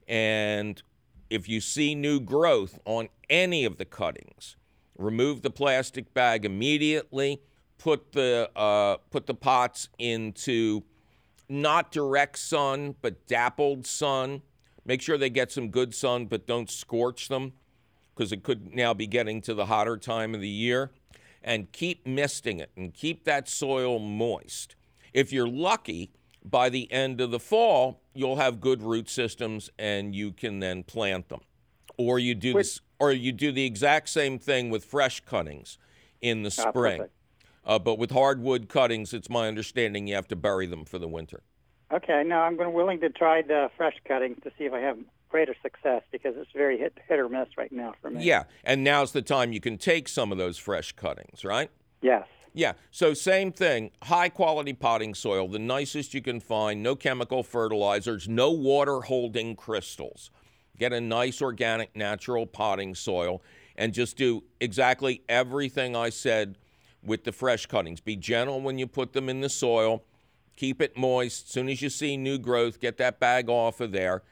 And 0.07 0.81
if 1.29 1.47
you 1.47 1.61
see 1.61 1.95
new 1.95 2.19
growth 2.19 2.79
on 2.85 3.09
any 3.29 3.65
of 3.65 3.77
the 3.77 3.85
cuttings, 3.85 4.55
remove 4.97 5.41
the 5.41 5.51
plastic 5.51 6.13
bag 6.13 6.45
immediately. 6.45 7.41
Put 7.77 8.11
the 8.11 8.49
uh, 8.55 8.97
put 9.09 9.25
the 9.25 9.33
pots 9.33 9.87
into 9.97 10.83
not 11.47 11.91
direct 11.91 12.37
sun, 12.37 12.95
but 13.01 13.25
dappled 13.27 13.87
sun 13.87 14.41
Make 14.89 15.03
sure 15.03 15.19
they 15.19 15.29
get 15.29 15.51
some 15.51 15.69
good 15.69 15.93
sun, 15.93 16.25
but 16.25 16.47
don't 16.47 16.67
scorch 16.67 17.27
them 17.27 17.53
because 18.15 18.31
it 18.31 18.41
could 18.41 18.73
now 18.73 18.91
be 18.95 19.05
getting 19.05 19.39
to 19.41 19.53
the 19.53 19.67
hotter 19.67 19.97
time 19.97 20.33
of 20.33 20.41
the 20.41 20.49
year. 20.49 20.89
And 21.43 21.71
keep 21.71 22.07
misting 22.07 22.59
it 22.59 22.71
and 22.75 22.91
keep 22.91 23.23
that 23.25 23.47
soil 23.47 23.99
moist. 23.99 24.75
If 25.13 25.31
you're 25.31 25.47
lucky, 25.47 26.11
by 26.43 26.69
the 26.69 26.91
end 26.91 27.21
of 27.21 27.31
the 27.31 27.39
fall, 27.39 28.01
you'll 28.13 28.37
have 28.37 28.59
good 28.59 28.81
root 28.81 29.09
systems 29.09 29.69
and 29.77 30.15
you 30.15 30.31
can 30.31 30.59
then 30.59 30.83
plant 30.83 31.29
them. 31.29 31.41
Or 31.97 32.17
you 32.17 32.33
do 32.35 32.53
this, 32.53 32.81
or 32.99 33.11
you 33.11 33.31
do 33.31 33.51
the 33.51 33.65
exact 33.65 34.09
same 34.09 34.39
thing 34.39 34.69
with 34.69 34.85
fresh 34.85 35.19
cuttings 35.21 35.77
in 36.21 36.43
the 36.43 36.55
ah, 36.65 36.69
spring. 36.69 37.05
Uh, 37.65 37.77
but 37.77 37.97
with 37.97 38.11
hardwood 38.11 38.69
cuttings, 38.69 39.13
it's 39.13 39.29
my 39.29 39.47
understanding 39.47 40.07
you 40.07 40.15
have 40.15 40.27
to 40.29 40.35
bury 40.35 40.65
them 40.65 40.85
for 40.85 40.97
the 40.97 41.07
winter. 41.07 41.43
Okay, 41.91 42.23
now 42.25 42.43
I'm 42.43 42.55
going 42.55 42.73
willing 42.73 42.99
to 43.01 43.09
try 43.09 43.41
the 43.41 43.69
fresh 43.75 43.95
cuttings 44.07 44.37
to 44.43 44.51
see 44.57 44.65
if 44.65 44.73
I 44.73 44.79
have 44.79 44.97
greater 45.29 45.55
success 45.61 46.03
because 46.11 46.35
it's 46.37 46.51
very 46.55 46.77
hit, 46.77 46.97
hit 47.07 47.19
or 47.19 47.29
miss 47.29 47.49
right 47.57 47.71
now 47.71 47.93
for 48.01 48.09
me. 48.09 48.23
Yeah, 48.23 48.43
and 48.63 48.83
now's 48.83 49.11
the 49.11 49.21
time 49.21 49.53
you 49.53 49.59
can 49.59 49.77
take 49.77 50.07
some 50.07 50.31
of 50.31 50.37
those 50.37 50.57
fresh 50.57 50.91
cuttings, 50.93 51.43
right? 51.43 51.69
Yes. 52.01 52.27
Yeah, 52.53 52.73
so 52.91 53.13
same 53.13 53.51
thing, 53.51 53.91
high 54.03 54.29
quality 54.29 54.73
potting 54.73 55.13
soil, 55.13 55.47
the 55.47 55.59
nicest 55.59 56.13
you 56.13 56.21
can 56.21 56.39
find, 56.39 56.81
no 56.81 56.95
chemical 56.95 57.43
fertilizers, 57.43 58.27
no 58.27 58.51
water 58.51 59.01
holding 59.01 59.55
crystals. 59.55 60.31
Get 60.77 60.93
a 60.93 61.01
nice 61.01 61.41
organic 61.41 61.95
natural 61.95 62.45
potting 62.45 62.95
soil 62.95 63.41
and 63.75 63.93
just 63.93 64.17
do 64.17 64.43
exactly 64.59 65.23
everything 65.27 65.95
I 65.95 66.09
said 66.09 66.57
with 67.03 67.23
the 67.23 67.31
fresh 67.31 67.65
cuttings. 67.65 67.99
Be 67.99 68.15
gentle 68.15 68.61
when 68.61 68.77
you 68.77 68.87
put 68.87 69.13
them 69.13 69.29
in 69.29 69.41
the 69.41 69.49
soil 69.49 70.03
keep 70.59 70.81
it 70.81 70.97
moist. 70.97 71.45
As 71.45 71.51
soon 71.51 71.69
as 71.69 71.81
you 71.81 71.89
see 71.89 72.17
new 72.17 72.37
growth, 72.37 72.79
get 72.79 72.97
that 72.97 73.19
bag 73.19 73.49
off 73.49 73.79
of 73.79 73.93
there. 73.93 74.23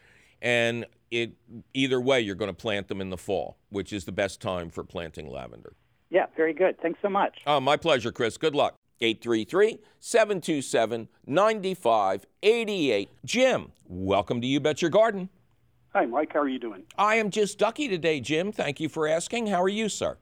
And 0.42 0.86
it 1.10 1.32
either 1.74 2.02
way, 2.02 2.20
you're 2.20 2.36
going 2.36 2.52
to 2.52 2.62
plant 2.62 2.90
them 2.90 3.00
in 3.00 3.10
the 3.10 3.18
fall, 3.18 3.58
which 3.70 3.94
is 3.94 4.04
the 4.04 4.12
best 4.12 4.42
time 4.42 4.70
for 4.70 4.84
planting 4.84 5.30
lavender. 5.30 5.74
Yeah, 6.10 6.26
very 6.36 6.54
good. 6.54 6.80
Thanks 6.82 7.00
so 7.02 7.10
much. 7.10 7.40
Oh, 7.46 7.60
my 7.60 7.78
pleasure, 7.78 8.12
Chris. 8.12 8.38
Good 8.38 8.56
luck. 8.56 8.76
833 9.00 9.80
727 10.00 11.08
9588. 11.26 13.10
Jim, 13.26 13.72
welcome 13.88 14.42
to 14.42 14.48
You 14.48 14.60
Bet 14.60 14.82
Your 14.82 14.90
Garden. 14.90 15.30
Hi, 15.94 16.06
Mike. 16.06 16.32
How 16.34 16.40
are 16.40 16.48
you 16.48 16.60
doing? 16.60 16.84
I 16.98 17.16
am 17.16 17.30
just 17.30 17.60
ducky 17.60 17.88
today, 17.88 18.20
Jim. 18.20 18.52
Thank 18.52 18.80
you 18.80 18.90
for 18.90 19.08
asking. 19.08 19.48
How 19.48 19.62
are 19.62 19.70
you, 19.70 19.90
sir? 19.90 20.18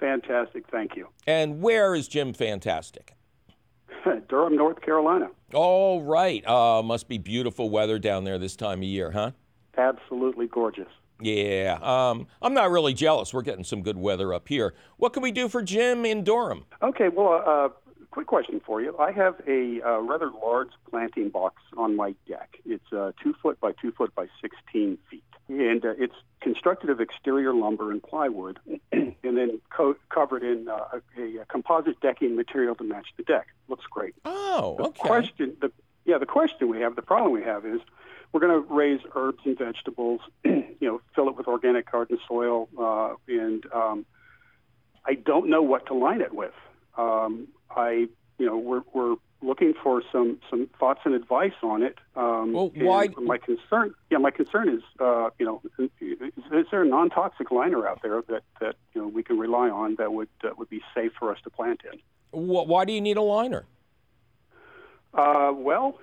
Fantastic. 0.00 0.64
Thank 0.70 0.96
you. 0.96 1.08
And 1.26 1.60
where 1.60 1.94
is 1.94 2.08
Jim 2.08 2.32
fantastic? 2.32 3.14
Durham, 4.28 4.56
North 4.56 4.80
Carolina. 4.82 5.28
All 5.54 6.02
right. 6.02 6.46
Uh, 6.46 6.82
must 6.82 7.08
be 7.08 7.18
beautiful 7.18 7.70
weather 7.70 7.98
down 7.98 8.24
there 8.24 8.38
this 8.38 8.56
time 8.56 8.78
of 8.80 8.84
year, 8.84 9.12
huh? 9.12 9.32
Absolutely 9.78 10.46
gorgeous. 10.46 10.88
Yeah. 11.20 11.78
Um, 11.80 12.26
I'm 12.42 12.54
not 12.54 12.70
really 12.70 12.94
jealous. 12.94 13.32
We're 13.32 13.42
getting 13.42 13.64
some 13.64 13.82
good 13.82 13.96
weather 13.96 14.34
up 14.34 14.48
here. 14.48 14.74
What 14.96 15.12
can 15.12 15.22
we 15.22 15.32
do 15.32 15.48
for 15.48 15.62
Jim 15.62 16.04
in 16.04 16.24
Durham? 16.24 16.64
Okay. 16.82 17.08
Well, 17.08 17.32
uh, 17.32 17.36
uh 17.38 17.68
quick 18.10 18.26
question 18.26 18.60
for 18.64 18.80
you. 18.80 18.96
I 18.98 19.12
have 19.12 19.40
a 19.46 19.82
uh, 19.82 19.98
rather 20.00 20.30
large 20.30 20.70
planting 20.88 21.28
box 21.28 21.62
on 21.76 21.96
my 21.96 22.14
deck. 22.26 22.56
It's 22.64 22.92
uh, 22.92 23.12
two 23.22 23.34
foot 23.42 23.60
by 23.60 23.72
two 23.72 23.92
foot 23.92 24.14
by 24.14 24.26
16 24.40 24.96
feet 25.10 25.22
and 25.48 25.84
uh, 25.84 25.94
it's 25.98 26.14
constructed 26.40 26.90
of 26.90 27.00
exterior 27.00 27.54
lumber 27.54 27.90
and 27.90 28.02
plywood, 28.02 28.58
and 28.92 29.14
then 29.22 29.60
co- 29.70 29.96
covered 30.08 30.42
in 30.42 30.68
uh, 30.68 31.00
a, 31.16 31.40
a, 31.40 31.44
composite 31.46 32.00
decking 32.00 32.36
material 32.36 32.74
to 32.74 32.84
match 32.84 33.08
the 33.16 33.22
deck. 33.22 33.48
Looks 33.68 33.86
great. 33.88 34.14
Oh, 34.24 34.76
okay. 34.80 34.84
The 34.84 35.08
question, 35.08 35.56
the, 35.60 35.72
yeah, 36.04 36.18
the 36.18 36.26
question 36.26 36.68
we 36.68 36.80
have, 36.80 36.96
the 36.96 37.02
problem 37.02 37.32
we 37.32 37.42
have 37.42 37.64
is 37.64 37.80
we're 38.32 38.40
going 38.40 38.62
to 38.62 38.74
raise 38.74 39.00
herbs 39.14 39.40
and 39.44 39.58
vegetables, 39.58 40.20
you 40.44 40.76
know, 40.80 41.00
fill 41.14 41.28
it 41.28 41.36
with 41.36 41.48
organic 41.48 41.90
garden 41.90 42.18
soil, 42.28 42.68
uh, 42.78 43.14
and 43.28 43.64
um, 43.72 44.06
I 45.04 45.14
don't 45.14 45.48
know 45.48 45.62
what 45.62 45.86
to 45.86 45.94
line 45.94 46.20
it 46.20 46.34
with. 46.34 46.54
Um, 46.96 47.48
I, 47.70 48.08
you 48.38 48.46
know, 48.46 48.56
we're, 48.56 48.82
we're 48.92 49.16
looking 49.42 49.74
for 49.82 50.02
some 50.10 50.38
some 50.50 50.68
thoughts 50.78 51.00
and 51.04 51.14
advice 51.14 51.52
on 51.62 51.82
it. 51.82 51.98
Um, 52.16 52.52
well, 52.52 52.72
why? 52.74 53.08
My 53.18 53.38
concern, 53.38 53.94
yeah, 54.10 54.18
my 54.18 54.30
concern 54.30 54.68
is, 54.68 54.82
uh, 54.98 55.30
you 55.38 55.46
know, 55.46 55.62
is, 55.78 55.90
is, 56.52 56.66
there 56.70 56.82
a 56.82 56.86
non-toxic 56.86 57.50
liner 57.50 57.86
out 57.86 58.00
there 58.02 58.22
that 58.28 58.42
that 58.60 58.76
you 58.94 59.00
know 59.00 59.08
we 59.08 59.22
can 59.22 59.38
rely 59.38 59.68
on 59.68 59.96
that 59.96 60.12
would 60.12 60.28
uh, 60.44 60.50
would 60.56 60.70
be 60.70 60.82
safe 60.94 61.12
for 61.18 61.30
us 61.30 61.38
to 61.44 61.50
plant 61.50 61.82
in? 61.90 62.00
Why 62.32 62.84
do 62.84 62.92
you 62.92 63.00
need 63.00 63.16
a 63.16 63.22
liner? 63.22 63.64
Uh, 65.14 65.52
well, 65.54 65.98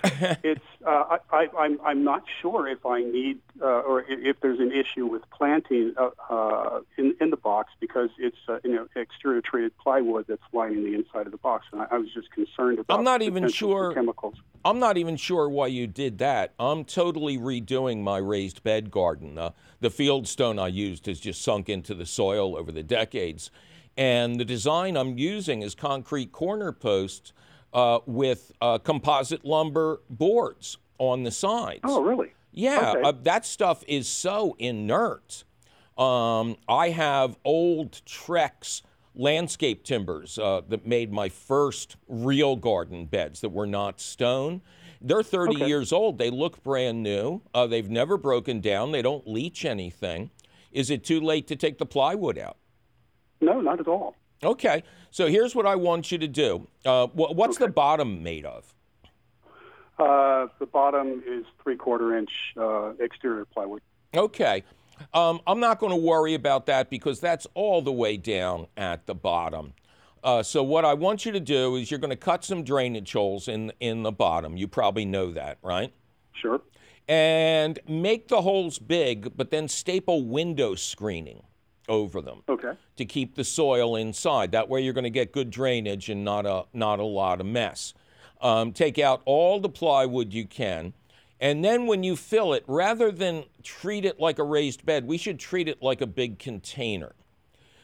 it's 0.44 0.64
uh, 0.86 1.18
I, 1.32 1.48
I'm, 1.58 1.80
I'm 1.84 2.04
not 2.04 2.22
sure 2.40 2.68
if 2.68 2.86
I 2.86 3.02
need 3.02 3.40
uh, 3.60 3.64
or 3.64 4.04
if 4.08 4.38
there's 4.40 4.60
an 4.60 4.70
issue 4.70 5.06
with 5.06 5.22
planting 5.30 5.94
uh, 5.96 6.10
uh, 6.30 6.80
in 6.96 7.16
in 7.20 7.30
the 7.30 7.36
box 7.36 7.72
because 7.80 8.10
it's 8.18 8.36
uh, 8.48 8.58
you 8.62 8.74
know 8.74 8.86
exterior 8.94 9.40
treated 9.40 9.76
plywood 9.78 10.26
that's 10.28 10.42
lining 10.52 10.84
the 10.84 10.94
inside 10.94 11.26
of 11.26 11.32
the 11.32 11.38
box, 11.38 11.66
and 11.72 11.82
I, 11.82 11.86
I 11.90 11.98
was 11.98 12.12
just 12.14 12.30
concerned 12.30 12.78
about. 12.78 12.96
I'm 12.96 13.04
not 13.04 13.22
even 13.22 13.48
sure 13.48 13.92
chemicals. 13.92 14.36
I'm 14.64 14.78
not 14.78 14.98
even 14.98 15.16
sure 15.16 15.48
why 15.48 15.66
you 15.68 15.86
did 15.86 16.18
that. 16.18 16.54
I'm 16.60 16.84
totally 16.84 17.38
redoing 17.38 18.02
my 18.02 18.18
raised 18.18 18.62
bed 18.62 18.90
garden. 18.90 19.36
Uh, 19.36 19.50
the 19.80 19.88
fieldstone 19.88 20.60
I 20.60 20.68
used 20.68 21.06
has 21.06 21.18
just 21.18 21.42
sunk 21.42 21.68
into 21.68 21.94
the 21.94 22.06
soil 22.06 22.56
over 22.56 22.70
the 22.70 22.84
decades, 22.84 23.50
and 23.96 24.38
the 24.38 24.44
design 24.44 24.96
I'm 24.96 25.18
using 25.18 25.62
is 25.62 25.74
concrete 25.74 26.30
corner 26.30 26.70
posts 26.70 27.32
uh, 27.78 28.00
with 28.06 28.50
uh, 28.60 28.78
composite 28.78 29.44
lumber 29.44 30.00
boards 30.10 30.78
on 30.98 31.22
the 31.22 31.30
sides. 31.30 31.80
Oh, 31.84 32.02
really? 32.02 32.32
Yeah, 32.50 32.94
okay. 32.96 33.02
uh, 33.02 33.12
that 33.22 33.46
stuff 33.46 33.84
is 33.86 34.08
so 34.08 34.56
inert. 34.58 35.44
Um, 35.96 36.56
I 36.68 36.88
have 36.88 37.36
old 37.44 37.92
Trex 38.04 38.82
landscape 39.14 39.84
timbers 39.84 40.40
uh, 40.40 40.62
that 40.68 40.86
made 40.86 41.12
my 41.12 41.28
first 41.28 41.96
real 42.08 42.56
garden 42.56 43.06
beds 43.06 43.42
that 43.42 43.50
were 43.50 43.66
not 43.66 44.00
stone. 44.00 44.60
They're 45.00 45.22
30 45.22 45.56
okay. 45.56 45.66
years 45.68 45.92
old. 45.92 46.18
They 46.18 46.30
look 46.30 46.64
brand 46.64 47.04
new. 47.04 47.42
Uh, 47.54 47.68
they've 47.68 47.88
never 47.88 48.16
broken 48.16 48.60
down. 48.60 48.90
They 48.90 49.02
don't 49.02 49.28
leach 49.28 49.64
anything. 49.64 50.30
Is 50.72 50.90
it 50.90 51.04
too 51.04 51.20
late 51.20 51.46
to 51.46 51.54
take 51.54 51.78
the 51.78 51.86
plywood 51.86 52.38
out? 52.38 52.56
No, 53.40 53.60
not 53.60 53.78
at 53.78 53.86
all. 53.86 54.16
Okay, 54.42 54.82
so 55.10 55.26
here's 55.26 55.54
what 55.54 55.66
I 55.66 55.76
want 55.76 56.12
you 56.12 56.18
to 56.18 56.28
do. 56.28 56.66
Uh, 56.84 57.06
what's 57.08 57.56
okay. 57.56 57.66
the 57.66 57.72
bottom 57.72 58.22
made 58.22 58.44
of? 58.44 58.74
Uh, 59.98 60.46
the 60.60 60.66
bottom 60.66 61.22
is 61.26 61.44
three 61.62 61.76
quarter 61.76 62.16
inch 62.16 62.30
uh, 62.56 62.90
exterior 63.00 63.44
plywood. 63.44 63.82
Okay. 64.14 64.62
Um, 65.14 65.40
I'm 65.46 65.60
not 65.60 65.78
going 65.78 65.90
to 65.90 65.96
worry 65.96 66.34
about 66.34 66.66
that 66.66 66.90
because 66.90 67.20
that's 67.20 67.46
all 67.54 67.82
the 67.82 67.92
way 67.92 68.16
down 68.16 68.66
at 68.76 69.06
the 69.06 69.14
bottom. 69.14 69.74
Uh, 70.22 70.42
so 70.42 70.62
what 70.62 70.84
I 70.84 70.94
want 70.94 71.24
you 71.24 71.32
to 71.32 71.40
do 71.40 71.76
is 71.76 71.90
you're 71.90 72.00
going 72.00 72.10
to 72.10 72.16
cut 72.16 72.44
some 72.44 72.64
drainage 72.64 73.12
holes 73.12 73.48
in 73.48 73.72
in 73.80 74.02
the 74.02 74.12
bottom. 74.12 74.56
You 74.56 74.68
probably 74.68 75.04
know 75.04 75.32
that, 75.32 75.58
right? 75.62 75.92
Sure. 76.32 76.60
And 77.08 77.78
make 77.88 78.28
the 78.28 78.42
holes 78.42 78.78
big, 78.78 79.36
but 79.36 79.50
then 79.50 79.66
staple 79.68 80.24
window 80.24 80.74
screening 80.74 81.42
over 81.88 82.20
them 82.20 82.42
Okay. 82.48 82.72
to 82.96 83.04
keep 83.04 83.34
the 83.34 83.44
soil 83.44 83.96
inside. 83.96 84.52
That 84.52 84.68
way, 84.68 84.80
you're 84.82 84.92
going 84.92 85.04
to 85.04 85.10
get 85.10 85.32
good 85.32 85.50
drainage 85.50 86.08
and 86.08 86.24
not 86.24 86.46
a 86.46 86.66
not 86.72 86.98
a 86.98 87.04
lot 87.04 87.40
of 87.40 87.46
mess. 87.46 87.94
Um, 88.40 88.72
take 88.72 88.98
out 88.98 89.22
all 89.24 89.58
the 89.58 89.68
plywood 89.68 90.32
you 90.32 90.46
can, 90.46 90.92
and 91.40 91.64
then 91.64 91.86
when 91.86 92.04
you 92.04 92.14
fill 92.14 92.52
it, 92.52 92.62
rather 92.68 93.10
than 93.10 93.44
treat 93.62 94.04
it 94.04 94.20
like 94.20 94.38
a 94.38 94.44
raised 94.44 94.86
bed, 94.86 95.06
we 95.06 95.18
should 95.18 95.40
treat 95.40 95.68
it 95.68 95.82
like 95.82 96.00
a 96.00 96.06
big 96.06 96.38
container. 96.38 97.14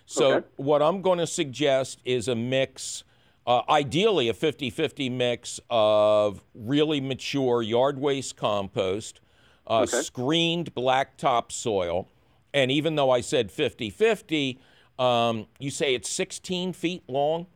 So 0.07 0.37
Okay. 0.37 0.47
what 0.57 0.83
I'm 0.83 1.03
going 1.03 1.19
to 1.19 1.27
suggest 1.27 2.01
is 2.05 2.29
a 2.29 2.35
mix. 2.37 3.05
Uh, 3.47 3.63
ideally, 3.69 4.29
a 4.29 4.35
50 4.35 4.71
50 4.71 5.11
mix 5.11 5.61
of 5.71 6.43
really 6.55 7.01
mature 7.01 7.63
yard 7.63 7.99
waste 7.99 8.37
compost, 8.37 9.21
uh, 9.67 9.83
Okay. 9.83 10.03
screened 10.03 10.75
black 10.75 11.17
topsoil, 11.19 12.09
and 12.55 12.71
even 12.71 12.95
though 12.95 13.11
I 13.11 13.21
said 13.21 13.51
50 13.51 13.91
50, 13.91 14.59
um, 14.99 15.47
you 15.59 15.71
say 15.71 15.95
it's 15.95 16.09
16 16.09 16.73
feet 16.73 17.03
long? 17.09 17.47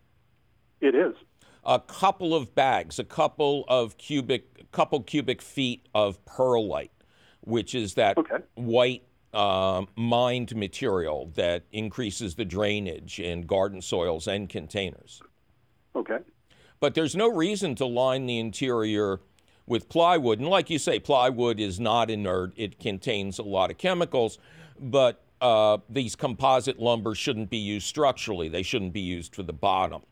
It 0.80 0.94
is. 0.94 1.14
A 1.64 1.78
couple 1.78 2.34
of 2.34 2.54
bags, 2.54 2.98
a 2.98 3.04
couple 3.04 3.64
of 3.68 3.96
cubic, 3.96 4.70
couple 4.72 5.00
cubic 5.02 5.40
feet 5.40 5.88
of 5.94 6.22
perlite, 6.26 6.90
which 7.40 7.74
is 7.74 7.94
that 7.94 8.18
Okay. 8.18 8.38
white 8.54 9.04
um, 9.34 9.88
mined 9.96 10.56
material 10.56 11.30
that 11.36 11.64
increases 11.70 12.34
the 12.34 12.44
drainage 12.44 13.20
in 13.20 13.42
garden 13.42 13.80
soils 13.80 14.26
and 14.26 14.48
containers. 14.48 15.22
Okay. 15.94 16.18
But 16.80 16.94
there's 16.94 17.14
no 17.14 17.28
reason 17.30 17.74
to 17.76 17.86
line 17.86 18.26
the 18.26 18.38
interior 18.38 19.20
with 19.66 19.88
plywood. 19.88 20.38
And 20.38 20.48
like 20.48 20.70
you 20.70 20.78
say, 20.78 20.98
plywood 20.98 21.60
is 21.60 21.78
not 21.78 22.10
inert, 22.10 22.52
it 22.56 22.80
contains 22.80 23.38
a 23.38 23.42
lot 23.42 23.70
of 23.70 23.78
chemicals, 23.78 24.38
but 24.80 25.22
uh, 25.40 25.78
these 25.88 26.16
composite 26.16 26.78
lumber 26.78 27.14
shouldn't 27.14 27.50
be 27.50 27.58
used 27.58 27.86
structurally, 27.86 28.48
they 28.48 28.62
shouldn't 28.62 28.92
be 28.92 29.00
used 29.00 29.34
for 29.34 29.42
the 29.42 29.52
bottom. 29.52 30.02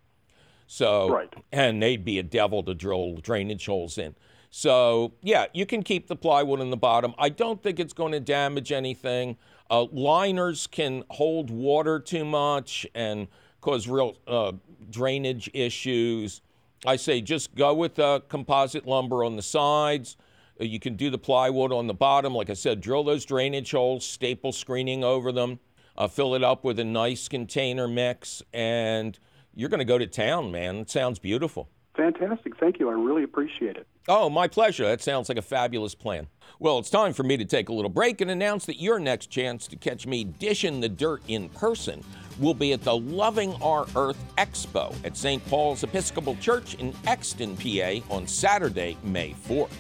So, 0.67 1.09
Right. 1.09 1.33
and 1.53 1.83
they'd 1.83 2.05
be 2.05 2.19
a 2.19 2.23
devil 2.23 2.63
to 2.65 2.75
drill 2.75 3.17
drainage 3.17 3.67
holes 3.67 3.99
in. 3.99 4.15
So, 4.51 5.13
yeah, 5.23 5.47
you 5.53 5.67
can 5.67 5.83
keep 5.83 6.07
the 6.07 6.17
plywood 6.17 6.61
in 6.61 6.71
the 6.71 6.77
bottom. 6.77 7.15
I 7.19 7.29
don't 7.29 7.63
think 7.63 7.79
it's 7.79 7.93
going 7.93 8.13
to 8.13 8.21
damage 8.21 8.73
anything. 8.73 9.37
Uh, 9.71 9.87
liners 9.93 10.67
can 10.67 11.05
hold 11.11 11.51
water 11.51 11.99
too 11.99 12.25
much 12.25 12.87
and 12.95 13.29
cause 13.61 13.89
real 13.89 14.17
uh, 14.27 14.53
drainage 14.91 15.51
issues. 15.53 16.41
I 16.85 16.97
say 16.97 17.21
just 17.21 17.55
go 17.55 17.75
with 17.75 17.99
uh, 17.99 18.21
composite 18.29 18.87
lumber 18.87 19.25
on 19.25 19.37
the 19.37 19.43
sides. 19.43 20.17
Uh, 20.61 20.65
You 20.65 20.79
can 20.81 20.97
do 20.97 21.11
the 21.11 21.19
plywood 21.19 21.73
on 21.73 21.87
the 21.87 21.95
bottom. 21.95 22.35
Like 22.35 22.51
I 22.51 22.55
said, 22.55 22.81
drill 22.81 23.05
those 23.05 23.25
drainage 23.25 23.71
holes, 23.71 24.05
staple 24.07 24.53
screening 24.53 25.05
over 25.05 25.33
them, 25.33 25.59
uh, 25.97 26.09
fill 26.09 26.35
it 26.35 26.43
up 26.45 26.65
with 26.65 26.79
a 26.79 26.85
nice 26.85 27.29
container 27.29 27.89
mix, 27.89 28.43
and 28.53 29.19
you're 29.55 29.69
going 29.71 29.79
to 29.79 29.85
go 29.85 29.99
to 29.99 30.07
town, 30.07 30.51
man. 30.51 30.77
It 30.77 30.91
sounds 30.91 31.19
beautiful. 31.19 31.69
Fantastic. 31.97 32.59
Thank 32.59 32.79
you. 32.79 32.91
I 32.91 32.93
really 32.93 33.23
appreciate 33.23 33.77
it. 33.77 33.87
Oh, 34.07 34.29
my 34.29 34.49
pleasure. 34.49 34.85
That 34.85 35.01
sounds 35.01 35.31
like 35.31 35.39
a 35.39 35.43
fabulous 35.43 35.95
plan. 35.95 36.27
Well, 36.59 36.79
it's 36.79 36.91
time 36.91 37.15
for 37.15 37.23
me 37.23 37.39
to 37.39 37.45
take 37.47 37.71
a 37.71 37.73
little 37.73 37.89
break 37.91 38.21
and 38.21 38.31
announce 38.31 38.67
that 38.67 38.79
your 38.79 38.99
next 38.99 39.29
chance 39.29 39.67
to 39.69 39.77
catch 39.77 40.07
me 40.07 40.23
dishing 40.25 40.81
the 40.81 40.91
dirt 40.91 41.23
in 41.27 41.49
person 41.49 42.05
will 42.39 42.53
be 42.53 42.75
at 42.75 42.83
the 42.83 42.95
Loving 42.95 43.55
Our 43.63 43.87
Earth 43.97 44.23
Expo 44.37 44.95
at 45.07 45.17
St. 45.17 45.45
Paul's 45.49 45.83
Episcopal 45.85 46.37
Church 46.37 46.75
in 46.75 46.93
Exton, 47.07 47.57
PA 47.57 48.15
on 48.15 48.27
Saturday, 48.27 48.99
May 49.03 49.33
4th. 49.49 49.71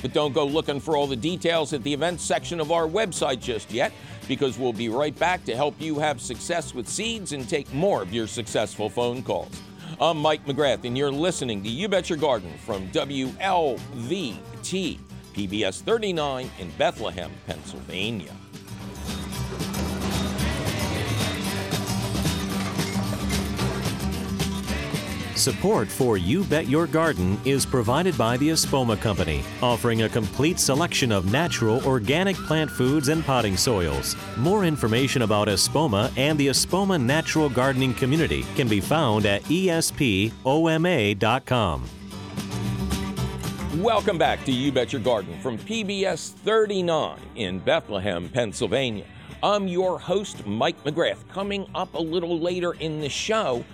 But 0.00 0.12
don't 0.12 0.32
go 0.32 0.46
looking 0.46 0.80
for 0.80 0.96
all 0.96 1.06
the 1.06 1.16
details 1.16 1.72
at 1.72 1.82
the 1.82 1.92
events 1.92 2.22
section 2.22 2.60
of 2.60 2.70
our 2.70 2.86
website 2.86 3.40
just 3.40 3.70
yet, 3.70 3.92
because 4.28 4.58
we'll 4.58 4.72
be 4.72 4.88
right 4.88 5.18
back 5.18 5.44
to 5.44 5.56
help 5.56 5.74
you 5.80 5.98
have 5.98 6.20
success 6.20 6.74
with 6.74 6.88
seeds 6.88 7.32
and 7.32 7.48
take 7.48 7.72
more 7.72 8.02
of 8.02 8.12
your 8.12 8.26
successful 8.26 8.88
phone 8.88 9.22
calls. 9.22 9.60
I'm 10.00 10.18
Mike 10.18 10.46
McGrath, 10.46 10.84
and 10.84 10.96
you're 10.96 11.10
listening 11.10 11.62
to 11.64 11.68
You 11.68 11.88
Bet 11.88 12.08
Your 12.08 12.18
Garden 12.18 12.56
from 12.58 12.86
WLVT, 12.88 13.78
PBS 15.32 15.82
39 15.82 16.50
in 16.58 16.70
Bethlehem, 16.72 17.32
Pennsylvania. 17.46 18.37
Support 25.38 25.86
for 25.86 26.18
You 26.18 26.42
Bet 26.42 26.66
Your 26.66 26.88
Garden 26.88 27.40
is 27.44 27.64
provided 27.64 28.18
by 28.18 28.36
the 28.38 28.48
Espoma 28.48 29.00
Company, 29.00 29.44
offering 29.62 30.02
a 30.02 30.08
complete 30.08 30.58
selection 30.58 31.12
of 31.12 31.30
natural 31.30 31.80
organic 31.86 32.34
plant 32.34 32.68
foods 32.68 33.06
and 33.06 33.24
potting 33.24 33.56
soils. 33.56 34.16
More 34.36 34.64
information 34.64 35.22
about 35.22 35.46
Espoma 35.46 36.10
and 36.18 36.36
the 36.40 36.48
Espoma 36.48 37.00
Natural 37.00 37.48
Gardening 37.48 37.94
Community 37.94 38.44
can 38.56 38.66
be 38.66 38.80
found 38.80 39.26
at 39.26 39.44
espoma.com. 39.44 40.24
Welcome 43.76 44.18
back 44.18 44.44
to 44.44 44.50
You 44.50 44.72
Bet 44.72 44.92
Your 44.92 45.02
Garden 45.02 45.40
from 45.40 45.56
PBS 45.56 46.32
39 46.32 47.16
in 47.36 47.60
Bethlehem, 47.60 48.28
Pennsylvania. 48.28 49.04
I'm 49.40 49.68
your 49.68 50.00
host, 50.00 50.44
Mike 50.46 50.82
McGrath. 50.82 51.28
Coming 51.28 51.70
up 51.76 51.94
a 51.94 52.00
little 52.00 52.40
later 52.40 52.72
in 52.72 52.98
the 53.00 53.08
show, 53.08 53.64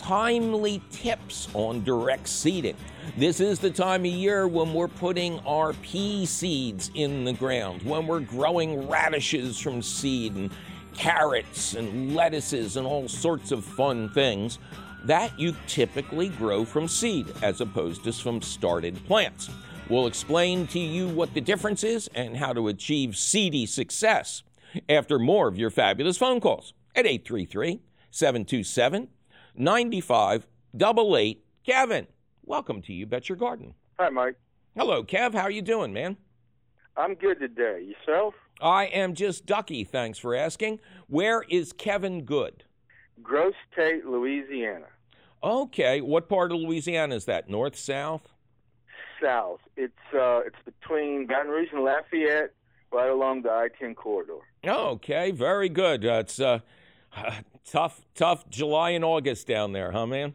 timely 0.00 0.82
tips 0.90 1.48
on 1.54 1.84
direct 1.84 2.26
seeding. 2.26 2.76
This 3.16 3.40
is 3.40 3.58
the 3.58 3.70
time 3.70 4.00
of 4.00 4.10
year 4.10 4.48
when 4.48 4.72
we're 4.72 4.88
putting 4.88 5.38
our 5.40 5.74
pea 5.74 6.24
seeds 6.24 6.90
in 6.94 7.24
the 7.24 7.32
ground, 7.34 7.82
when 7.82 8.06
we're 8.06 8.20
growing 8.20 8.88
radishes 8.88 9.58
from 9.58 9.82
seed 9.82 10.34
and 10.34 10.50
carrots 10.94 11.74
and 11.74 12.14
lettuces 12.14 12.76
and 12.76 12.86
all 12.86 13.08
sorts 13.08 13.52
of 13.52 13.64
fun 13.64 14.08
things 14.10 14.58
that 15.04 15.38
you 15.38 15.54
typically 15.66 16.28
grow 16.28 16.64
from 16.64 16.88
seed 16.88 17.26
as 17.42 17.60
opposed 17.60 18.04
to 18.04 18.12
from 18.12 18.42
started 18.42 19.02
plants. 19.06 19.50
We'll 19.88 20.06
explain 20.06 20.66
to 20.68 20.78
you 20.78 21.08
what 21.08 21.34
the 21.34 21.40
difference 21.40 21.84
is 21.84 22.08
and 22.14 22.36
how 22.36 22.52
to 22.52 22.68
achieve 22.68 23.16
seedy 23.16 23.66
success 23.66 24.42
after 24.88 25.18
more 25.18 25.48
of 25.48 25.58
your 25.58 25.70
fabulous 25.70 26.16
phone 26.16 26.40
calls 26.40 26.74
at 26.94 27.06
833 27.06 27.80
727 28.10 29.08
9588. 29.60 31.44
Kevin, 31.66 32.06
welcome 32.44 32.80
to 32.80 32.94
You 32.94 33.04
Bet 33.04 33.28
Your 33.28 33.36
Garden. 33.36 33.74
Hi, 33.98 34.08
Mike. 34.08 34.36
Hello, 34.74 35.04
Kev. 35.04 35.34
How 35.34 35.42
are 35.42 35.50
you 35.50 35.60
doing, 35.60 35.92
man? 35.92 36.16
I'm 36.96 37.14
good 37.14 37.38
today. 37.38 37.82
Yourself? 37.82 38.32
I 38.62 38.86
am 38.86 39.14
just 39.14 39.44
ducky, 39.44 39.84
thanks 39.84 40.18
for 40.18 40.34
asking. 40.34 40.80
Where 41.08 41.42
is 41.50 41.74
Kevin 41.74 42.24
Good? 42.24 42.64
Grosse 43.22 43.52
Tete, 43.76 44.06
Louisiana. 44.06 44.86
Okay, 45.42 46.00
what 46.00 46.28
part 46.28 46.52
of 46.52 46.58
Louisiana 46.58 47.14
is 47.14 47.26
that? 47.26 47.50
North, 47.50 47.76
south? 47.76 48.32
South. 49.22 49.60
It's 49.76 49.92
uh, 50.14 50.40
it's 50.46 50.56
between 50.64 51.26
Baton 51.26 51.50
Rouge 51.50 51.68
and 51.72 51.84
Lafayette, 51.84 52.54
right 52.90 53.10
along 53.10 53.42
the 53.42 53.50
I-10 53.50 53.94
corridor. 53.94 54.38
Okay, 54.66 55.30
very 55.30 55.68
good. 55.68 56.06
Uh, 56.06 56.20
it's 56.20 56.40
uh, 56.40 56.60
tough, 57.64 58.04
tough 58.14 58.48
July 58.48 58.90
and 58.90 59.04
August 59.04 59.46
down 59.46 59.72
there, 59.72 59.92
huh, 59.92 60.06
man? 60.06 60.34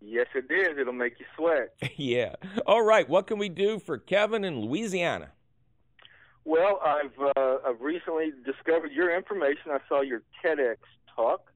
Yes, 0.00 0.26
it 0.34 0.50
is. 0.50 0.78
It'll 0.78 0.92
make 0.92 1.18
you 1.18 1.26
sweat. 1.36 1.74
yeah. 1.96 2.34
All 2.66 2.82
right, 2.82 3.08
what 3.08 3.26
can 3.26 3.38
we 3.38 3.48
do 3.48 3.78
for 3.78 3.98
Kevin 3.98 4.44
in 4.44 4.60
Louisiana? 4.60 5.30
Well, 6.44 6.78
I've 6.84 7.18
uh, 7.36 7.56
I've 7.66 7.80
recently 7.80 8.32
discovered 8.44 8.92
your 8.92 9.16
information. 9.16 9.70
I 9.70 9.78
saw 9.88 10.02
your 10.02 10.22
TEDx 10.44 10.76
talk. 11.16 11.50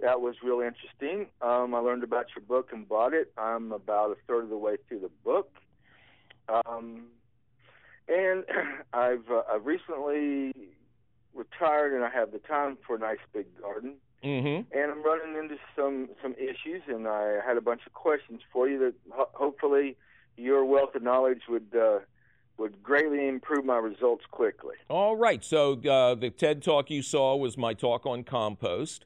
That 0.00 0.20
was 0.20 0.34
real 0.42 0.60
interesting. 0.60 1.28
Um, 1.40 1.72
I 1.72 1.78
learned 1.78 2.02
about 2.02 2.26
your 2.34 2.44
book 2.44 2.70
and 2.72 2.88
bought 2.88 3.14
it. 3.14 3.32
I'm 3.38 3.70
about 3.70 4.10
a 4.10 4.16
third 4.26 4.44
of 4.44 4.50
the 4.50 4.56
way 4.56 4.76
through 4.88 5.00
the 5.00 5.10
book. 5.22 5.52
Um, 6.48 7.04
and 8.08 8.44
I've 8.92 9.30
uh, 9.30 9.42
I've 9.52 9.64
recently 9.64 10.52
retired, 11.32 11.94
and 11.94 12.04
I 12.04 12.10
have 12.10 12.32
the 12.32 12.38
time 12.38 12.76
for 12.84 12.96
a 12.96 12.98
nice 12.98 13.18
big 13.32 13.46
garden. 13.60 13.94
Mm-hmm. 14.24 14.76
And 14.76 14.90
I'm 14.90 15.02
running 15.02 15.36
into 15.36 15.56
some 15.76 16.08
some 16.22 16.34
issues, 16.34 16.82
and 16.88 17.06
I 17.06 17.40
had 17.46 17.56
a 17.56 17.60
bunch 17.60 17.82
of 17.86 17.92
questions 17.92 18.40
for 18.52 18.68
you 18.68 18.78
that 18.78 18.94
ho- 19.10 19.28
hopefully 19.32 19.96
your 20.36 20.64
wealth 20.64 20.94
of 20.94 21.02
knowledge 21.02 21.42
would 21.48 21.74
uh, 21.78 21.98
would 22.56 22.82
greatly 22.82 23.28
improve 23.28 23.64
my 23.64 23.76
results 23.76 24.24
quickly. 24.30 24.76
All 24.88 25.16
right. 25.16 25.44
So 25.44 25.74
uh, 25.74 26.14
the 26.14 26.30
TED 26.30 26.62
talk 26.62 26.90
you 26.90 27.02
saw 27.02 27.36
was 27.36 27.58
my 27.58 27.74
talk 27.74 28.06
on 28.06 28.24
compost. 28.24 29.04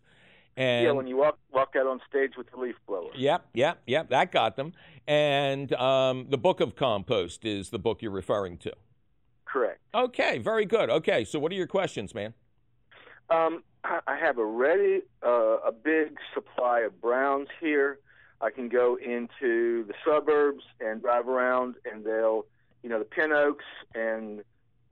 And 0.56 0.84
yeah, 0.84 0.90
when 0.90 1.06
you 1.06 1.16
walk 1.16 1.38
walk 1.52 1.74
out 1.76 1.86
on 1.86 2.00
stage 2.08 2.32
with 2.36 2.50
the 2.50 2.56
leaf 2.56 2.74
blower. 2.86 3.10
Yep, 3.16 3.46
yep, 3.54 3.80
yep. 3.86 4.10
That 4.10 4.32
got 4.32 4.56
them. 4.56 4.72
And 5.06 5.72
um, 5.74 6.26
the 6.28 6.36
Book 6.36 6.60
of 6.60 6.74
Compost 6.74 7.44
is 7.44 7.70
the 7.70 7.78
book 7.78 8.02
you're 8.02 8.10
referring 8.10 8.58
to. 8.58 8.72
Correct. 9.44 9.80
Okay, 9.94 10.38
very 10.38 10.66
good. 10.66 10.90
Okay, 10.90 11.24
so 11.24 11.38
what 11.38 11.52
are 11.52 11.54
your 11.54 11.68
questions, 11.68 12.12
man? 12.12 12.34
Um, 13.30 13.62
I 13.84 14.16
have 14.18 14.38
a 14.38 14.44
ready, 14.44 15.02
uh, 15.24 15.58
a 15.66 15.72
big 15.72 16.16
supply 16.34 16.80
of 16.80 17.00
browns 17.00 17.48
here. 17.60 17.98
I 18.40 18.50
can 18.50 18.68
go 18.68 18.96
into 18.96 19.84
the 19.84 19.94
suburbs 20.04 20.64
and 20.80 21.00
drive 21.00 21.28
around, 21.28 21.76
and 21.90 22.04
they'll, 22.04 22.44
you 22.82 22.88
know, 22.88 22.98
the 22.98 23.04
pin 23.04 23.32
oaks 23.32 23.64
and 23.94 24.42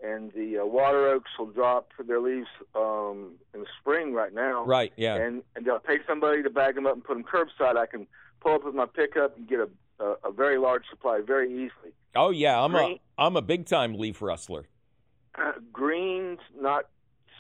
and 0.03 0.31
the 0.33 0.59
uh, 0.59 0.66
water 0.66 1.09
oaks 1.09 1.31
will 1.38 1.46
drop 1.46 1.90
their 2.07 2.20
leaves 2.20 2.49
um, 2.75 3.33
in 3.55 3.61
the 3.61 3.66
spring 3.81 4.12
right 4.12 4.35
now. 4.35 4.64
Right. 4.64 4.92
Yeah. 4.96 5.16
And 5.16 5.42
and 5.55 5.64
they'll 5.64 5.79
pay 5.79 5.99
somebody 6.07 6.42
to 6.42 6.51
bag 6.51 6.75
them 6.75 6.87
up 6.87 6.94
and 6.94 7.05
put 7.05 7.14
them 7.14 7.25
curbside. 7.25 7.77
I 7.77 7.87
can 7.87 8.07
pull 8.40 8.55
up 8.55 8.64
with 8.64 8.75
my 8.75 8.87
pickup 8.87 9.37
and 9.37 9.49
get 9.49 9.61
a 9.61 9.68
a, 9.99 10.29
a 10.29 10.33
very 10.33 10.59
large 10.59 10.85
supply 10.90 11.20
very 11.27 11.51
easily. 11.51 11.92
Oh 12.14 12.31
yeah, 12.31 12.61
I'm 12.61 12.72
Green- 12.72 12.99
a 13.18 13.22
I'm 13.22 13.37
a 13.37 13.42
big 13.42 13.66
time 13.66 13.94
leaf 13.94 14.20
rustler. 14.20 14.68
Uh, 15.35 15.53
greens 15.72 16.38
not 16.59 16.87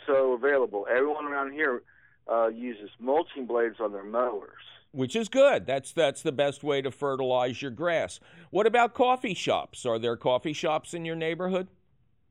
so 0.06 0.32
available. 0.32 0.86
Everyone 0.90 1.26
around 1.26 1.52
here 1.52 1.82
uh, 2.30 2.48
uses 2.48 2.90
mulching 2.98 3.46
blades 3.46 3.76
on 3.80 3.92
their 3.92 4.04
mowers. 4.04 4.62
which 4.92 5.14
is 5.14 5.28
good. 5.28 5.66
That's 5.66 5.92
that's 5.92 6.22
the 6.22 6.32
best 6.32 6.64
way 6.64 6.80
to 6.82 6.90
fertilize 6.90 7.60
your 7.60 7.70
grass. 7.70 8.18
What 8.50 8.66
about 8.66 8.94
coffee 8.94 9.34
shops? 9.34 9.84
Are 9.84 9.98
there 9.98 10.16
coffee 10.16 10.54
shops 10.54 10.94
in 10.94 11.04
your 11.04 11.16
neighborhood? 11.16 11.68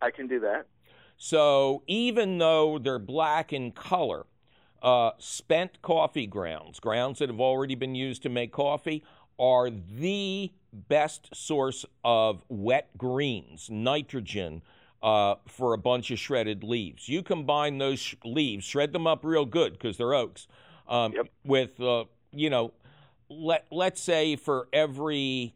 I 0.01 0.09
can 0.11 0.27
do 0.27 0.39
that. 0.39 0.65
So 1.17 1.83
even 1.88 2.39
though 2.39 2.77
they're 2.79 2.99
black 2.99 3.53
in 3.53 3.71
color, 3.71 4.25
uh, 4.81 5.11
spent 5.17 5.81
coffee 5.81 6.27
grounds, 6.27 6.79
grounds 6.79 7.19
that 7.19 7.29
have 7.29 7.39
already 7.39 7.75
been 7.75 7.95
used 7.95 8.23
to 8.23 8.29
make 8.29 8.51
coffee, 8.51 9.03
are 9.39 9.69
the 9.69 10.51
best 10.73 11.33
source 11.33 11.85
of 12.03 12.43
wet 12.49 12.89
greens, 12.97 13.69
nitrogen, 13.69 14.61
uh, 15.06 15.36
for 15.48 15.74
a 15.74 15.78
bunch 15.78 16.10
of 16.10 16.18
shredded 16.18 16.63
leaves. 16.63 17.08
You 17.08 17.22
combine 17.22 17.78
those 17.78 18.00
sh- 18.00 18.15
leaves, 18.26 18.65
shred 18.65 18.91
them 18.91 19.06
up 19.06 19.24
real 19.24 19.46
good 19.46 19.74
because 19.74 19.98
they're 19.98 20.15
oaks, 20.15 20.48
um, 20.88 21.13
Yep. 21.13 21.28
with, 21.46 21.80
uh, 21.80 22.06
you 22.32 22.50
know, 22.50 22.74
let, 23.30 23.68
let's 23.72 24.02
say 24.02 24.36
for 24.36 24.68
every 24.74 25.54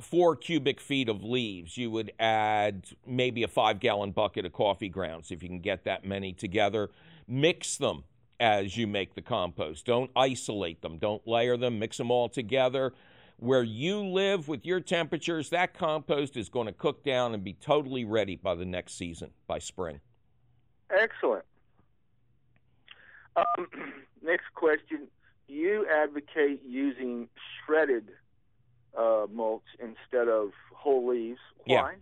four 0.00 0.34
cubic 0.34 0.80
feet 0.80 1.08
of 1.08 1.22
leaves, 1.22 1.76
you 1.78 1.92
would 1.92 2.12
add 2.18 2.88
maybe 3.06 3.44
a 3.44 3.48
five 3.48 3.78
gallon 3.78 4.10
bucket 4.10 4.44
of 4.44 4.52
coffee 4.52 4.88
grounds 4.88 5.30
if 5.30 5.44
you 5.44 5.48
can 5.48 5.60
get 5.60 5.84
that 5.84 6.04
many 6.04 6.32
together. 6.32 6.90
Mix 7.28 7.76
them 7.76 8.02
as 8.40 8.76
you 8.76 8.88
make 8.88 9.14
the 9.14 9.22
compost. 9.22 9.86
Don't 9.86 10.10
isolate 10.16 10.82
them, 10.82 10.98
don't 10.98 11.24
layer 11.26 11.56
them, 11.56 11.78
mix 11.78 11.98
them 11.98 12.10
all 12.10 12.28
together. 12.28 12.92
Where 13.42 13.64
you 13.64 14.04
live 14.06 14.46
with 14.46 14.64
your 14.64 14.78
temperatures, 14.78 15.50
that 15.50 15.74
compost 15.74 16.36
is 16.36 16.48
going 16.48 16.68
to 16.68 16.72
cook 16.72 17.02
down 17.02 17.34
and 17.34 17.42
be 17.42 17.54
totally 17.54 18.04
ready 18.04 18.36
by 18.36 18.54
the 18.54 18.64
next 18.64 18.96
season, 18.96 19.32
by 19.48 19.58
spring. 19.58 19.98
Excellent. 20.96 21.44
Um, 23.34 23.66
next 24.22 24.44
question. 24.54 25.08
You 25.48 25.84
advocate 25.92 26.62
using 26.64 27.28
shredded 27.66 28.10
uh, 28.96 29.26
mulch 29.28 29.64
instead 29.80 30.28
of 30.28 30.52
whole 30.72 31.08
leaves. 31.08 31.40
Yeah. 31.66 31.82
Why? 31.82 31.94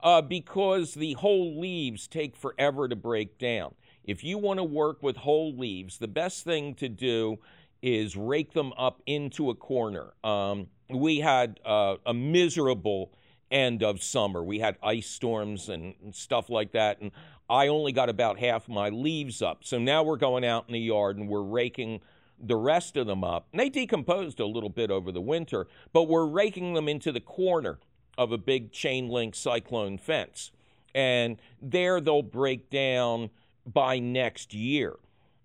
Uh, 0.00 0.22
because 0.22 0.94
the 0.94 1.14
whole 1.14 1.60
leaves 1.60 2.06
take 2.06 2.36
forever 2.36 2.86
to 2.86 2.94
break 2.94 3.38
down. 3.38 3.74
If 4.04 4.22
you 4.22 4.38
want 4.38 4.60
to 4.60 4.64
work 4.64 5.02
with 5.02 5.16
whole 5.16 5.52
leaves, 5.52 5.98
the 5.98 6.06
best 6.06 6.44
thing 6.44 6.76
to 6.76 6.88
do 6.88 7.38
is 7.82 8.16
rake 8.16 8.52
them 8.52 8.72
up 8.78 9.02
into 9.06 9.50
a 9.50 9.54
corner. 9.56 10.12
Um, 10.22 10.68
we 10.88 11.20
had 11.20 11.60
uh, 11.64 11.96
a 12.04 12.14
miserable 12.14 13.12
end 13.50 13.82
of 13.82 14.02
summer. 14.02 14.42
We 14.42 14.58
had 14.58 14.76
ice 14.82 15.06
storms 15.06 15.68
and, 15.68 15.94
and 16.02 16.14
stuff 16.14 16.50
like 16.50 16.72
that, 16.72 17.00
and 17.00 17.12
I 17.48 17.68
only 17.68 17.92
got 17.92 18.08
about 18.08 18.38
half 18.38 18.68
my 18.68 18.88
leaves 18.88 19.40
up. 19.40 19.64
So 19.64 19.78
now 19.78 20.02
we're 20.02 20.16
going 20.16 20.44
out 20.44 20.64
in 20.66 20.72
the 20.72 20.80
yard 20.80 21.16
and 21.16 21.28
we're 21.28 21.42
raking 21.42 22.00
the 22.40 22.56
rest 22.56 22.96
of 22.96 23.06
them 23.06 23.24
up. 23.24 23.46
And 23.52 23.60
they 23.60 23.68
decomposed 23.68 24.40
a 24.40 24.46
little 24.46 24.68
bit 24.68 24.90
over 24.90 25.12
the 25.12 25.20
winter, 25.20 25.68
but 25.92 26.04
we're 26.04 26.26
raking 26.26 26.74
them 26.74 26.88
into 26.88 27.12
the 27.12 27.20
corner 27.20 27.78
of 28.18 28.32
a 28.32 28.38
big 28.38 28.72
chain 28.72 29.08
link 29.08 29.34
cyclone 29.34 29.98
fence. 29.98 30.50
And 30.94 31.40
there 31.60 32.00
they'll 32.00 32.22
break 32.22 32.70
down 32.70 33.30
by 33.64 33.98
next 33.98 34.54
year. 34.54 34.96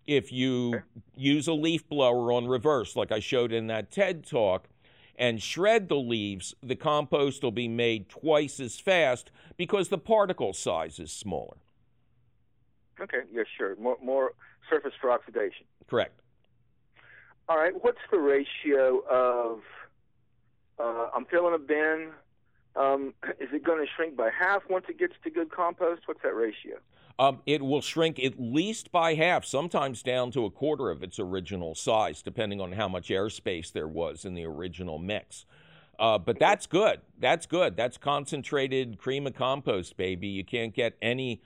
If 0.08 0.32
you 0.32 0.82
use 1.16 1.48
a 1.48 1.54
leaf 1.54 1.88
blower 1.88 2.32
on 2.32 2.48
reverse, 2.48 2.96
like 2.96 3.12
I 3.12 3.20
showed 3.20 3.52
in 3.52 3.68
that 3.68 3.92
TED 3.92 4.26
talk, 4.26 4.68
and 5.22 5.40
shred 5.40 5.88
the 5.88 5.96
leaves, 5.96 6.56
the 6.64 6.76
compost 6.76 7.44
will 7.44 7.52
be 7.52 7.68
made 7.68 8.10
twice 8.10 8.60
as 8.60 8.80
fast 8.80 9.30
because 9.56 9.90
the 9.90 9.98
particle 10.00 10.52
size 10.52 10.98
is 11.00 11.12
smaller. 11.12 11.58
Okay. 13.00 13.20
Yeah, 13.32 13.44
sure. 13.56 13.76
More, 13.76 13.98
more 14.04 14.32
surface 14.68 14.94
for 15.00 15.12
oxidation. 15.12 15.68
Correct. 15.88 16.20
All 17.48 17.58
right. 17.58 17.74
What's 17.84 18.00
the 18.10 18.18
ratio 18.18 19.04
of? 19.08 19.60
Uh, 20.80 21.10
I'm 21.16 21.26
filling 21.26 21.54
a 21.54 21.60
bin. 21.60 22.10
Um, 22.76 23.14
is 23.40 23.50
it 23.54 23.64
going 23.64 23.86
to 23.86 23.92
shrink 23.96 24.16
by 24.16 24.32
half 24.32 24.64
once 24.72 24.86
it 24.90 24.98
gets 24.98 25.14
to 25.24 25.30
good 25.30 25.52
compost? 25.52 26.02
What's 26.08 26.24
that 26.24 26.34
ratio? 26.34 26.78
Um, 27.20 27.42
it 27.46 27.62
will 27.62 27.82
shrink 27.82 28.20
at 28.20 28.40
least 28.40 28.92
by 28.92 29.14
half, 29.14 29.46
sometimes 29.46 30.04
down 30.04 30.32
to 30.32 30.46
a 30.46 30.52
quarter 30.52 30.90
of 30.90 31.04
its 31.04 31.20
original 31.20 31.76
size, 31.76 32.22
depending 32.22 32.60
on 32.62 32.72
how 32.74 32.88
much 32.88 33.10
airspace 33.10 33.72
there 33.72 33.88
was 33.88 34.26
in 34.26 34.34
the 34.34 34.46
original 34.46 34.98
mix. 34.98 35.46
Uh, 36.00 36.18
but 36.18 36.40
that's 36.40 36.66
good. 36.66 37.00
That's 37.20 37.46
good. 37.46 37.78
That's 37.78 37.98
concentrated 37.98 38.98
cream 38.98 39.28
of 39.28 39.36
compost, 39.36 39.98
baby. 39.98 40.28
You 40.28 40.44
can't 40.44 40.74
get 40.74 40.98
any 41.02 41.42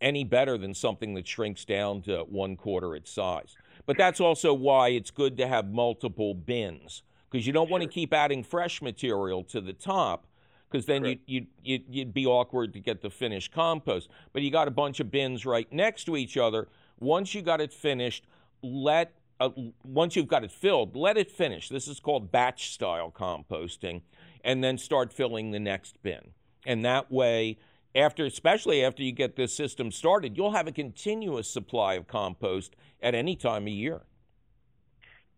any 0.00 0.24
better 0.24 0.56
than 0.56 0.72
something 0.72 1.12
that 1.12 1.28
shrinks 1.28 1.64
down 1.66 2.00
to 2.00 2.20
one 2.20 2.56
quarter 2.56 2.96
its 2.96 3.10
size. 3.10 3.54
But 3.84 3.98
that's 3.98 4.18
also 4.18 4.54
why 4.54 4.88
it's 4.88 5.10
good 5.10 5.36
to 5.36 5.46
have 5.46 5.70
multiple 5.70 6.34
bins 6.34 7.02
because 7.30 7.46
you 7.46 7.52
don't 7.52 7.70
want 7.70 7.82
to 7.82 7.88
keep 7.88 8.12
adding 8.12 8.42
fresh 8.42 8.82
material 8.82 9.44
to 9.44 9.60
the 9.60 9.72
top 9.72 10.26
because 10.70 10.86
then 10.86 11.04
you, 11.04 11.18
you, 11.26 11.46
you'd, 11.62 11.84
you'd 11.88 12.14
be 12.14 12.26
awkward 12.26 12.72
to 12.74 12.80
get 12.80 13.02
the 13.02 13.10
finished 13.10 13.52
compost. 13.52 14.08
But 14.32 14.42
you 14.42 14.50
got 14.50 14.68
a 14.68 14.70
bunch 14.70 15.00
of 15.00 15.10
bins 15.10 15.44
right 15.44 15.70
next 15.72 16.04
to 16.04 16.16
each 16.16 16.36
other. 16.36 16.68
Once 16.98 17.34
you 17.34 17.42
got 17.42 17.60
it 17.60 17.72
finished, 17.72 18.26
let 18.62 19.12
uh, 19.40 19.50
once 19.82 20.16
you've 20.16 20.28
got 20.28 20.44
it 20.44 20.52
filled, 20.52 20.94
let 20.94 21.16
it 21.16 21.30
finish. 21.30 21.70
This 21.70 21.88
is 21.88 21.98
called 21.98 22.30
batch 22.30 22.72
style 22.72 23.10
composting, 23.10 24.02
and 24.44 24.62
then 24.62 24.76
start 24.76 25.12
filling 25.12 25.50
the 25.50 25.58
next 25.58 26.00
bin. 26.02 26.32
And 26.66 26.84
that 26.84 27.10
way, 27.10 27.58
after 27.94 28.26
especially 28.26 28.84
after 28.84 29.02
you 29.02 29.12
get 29.12 29.36
this 29.36 29.54
system 29.54 29.90
started, 29.90 30.36
you'll 30.36 30.52
have 30.52 30.68
a 30.68 30.72
continuous 30.72 31.48
supply 31.48 31.94
of 31.94 32.06
compost 32.06 32.76
at 33.02 33.14
any 33.14 33.34
time 33.34 33.62
of 33.62 33.72
year. 33.72 34.02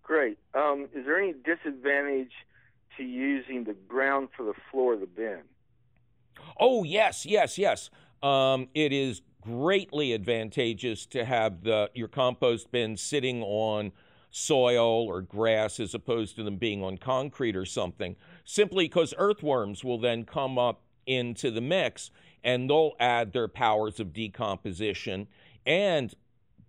Great. 0.02 0.36
Um, 0.52 0.88
is 0.92 1.06
there 1.06 1.18
any 1.18 1.32
disadvantage 1.32 2.32
to 2.96 3.02
using 3.02 3.64
the 3.64 3.74
ground 3.74 4.28
for 4.36 4.44
the 4.44 4.54
floor 4.70 4.94
of 4.94 5.00
the 5.00 5.06
bin? 5.06 5.40
Oh 6.58 6.84
yes, 6.84 7.26
yes, 7.26 7.58
yes. 7.58 7.90
Um, 8.22 8.68
it 8.74 8.92
is 8.92 9.22
greatly 9.40 10.14
advantageous 10.14 11.06
to 11.06 11.24
have 11.24 11.64
the 11.64 11.90
your 11.94 12.08
compost 12.08 12.70
bin 12.70 12.96
sitting 12.96 13.42
on 13.42 13.92
soil 14.30 15.06
or 15.06 15.20
grass 15.20 15.78
as 15.78 15.94
opposed 15.94 16.36
to 16.36 16.42
them 16.42 16.56
being 16.56 16.82
on 16.82 16.96
concrete 16.96 17.54
or 17.54 17.66
something. 17.66 18.16
Simply 18.44 18.86
because 18.86 19.12
earthworms 19.18 19.84
will 19.84 19.98
then 19.98 20.24
come 20.24 20.58
up 20.58 20.82
into 21.06 21.50
the 21.50 21.60
mix 21.60 22.10
and 22.42 22.68
they'll 22.68 22.94
add 22.98 23.32
their 23.32 23.48
powers 23.48 24.00
of 24.00 24.12
decomposition 24.12 25.28
and 25.66 26.14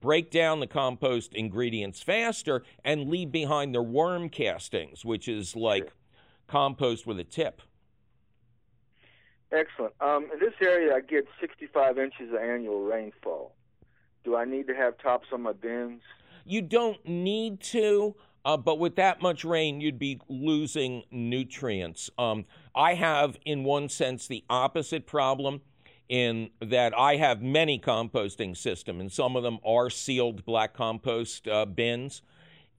break 0.01 0.29
down 0.29 0.59
the 0.59 0.67
compost 0.67 1.33
ingredients 1.33 2.01
faster 2.01 2.63
and 2.83 3.09
leave 3.09 3.31
behind 3.31 3.73
their 3.73 3.81
worm 3.81 4.27
castings, 4.29 5.05
which 5.05 5.27
is 5.29 5.55
like 5.55 5.91
compost 6.47 7.05
with 7.07 7.19
a 7.19 7.23
tip. 7.23 7.61
Excellent. 9.51 9.93
Um, 10.01 10.27
in 10.33 10.39
this 10.39 10.53
area, 10.61 10.95
I 10.95 11.01
get 11.01 11.27
65 11.39 11.99
inches 11.99 12.29
of 12.29 12.37
annual 12.37 12.83
rainfall. 12.83 13.55
Do 14.23 14.35
I 14.35 14.45
need 14.45 14.67
to 14.67 14.75
have 14.75 14.97
tops 14.97 15.27
on 15.31 15.43
my 15.43 15.53
bins? 15.53 16.01
You 16.45 16.61
don't 16.61 17.05
need 17.07 17.61
to, 17.61 18.15
uh, 18.45 18.57
but 18.57 18.79
with 18.79 18.95
that 18.95 19.21
much 19.21 19.45
rain, 19.45 19.79
you'd 19.79 19.99
be 19.99 20.19
losing 20.27 21.03
nutrients. 21.11 22.09
Um, 22.17 22.45
I 22.75 22.95
have, 22.95 23.37
in 23.45 23.63
one 23.63 23.89
sense, 23.89 24.27
the 24.27 24.43
opposite 24.49 25.05
problem 25.05 25.61
in 26.09 26.49
that 26.59 26.97
I 26.97 27.17
have 27.17 27.41
many 27.41 27.79
composting 27.79 28.57
systems, 28.57 28.99
and 29.01 29.11
some 29.11 29.35
of 29.35 29.43
them 29.43 29.59
are 29.65 29.89
sealed 29.89 30.45
black 30.45 30.73
compost 30.73 31.47
uh, 31.47 31.65
bins. 31.65 32.21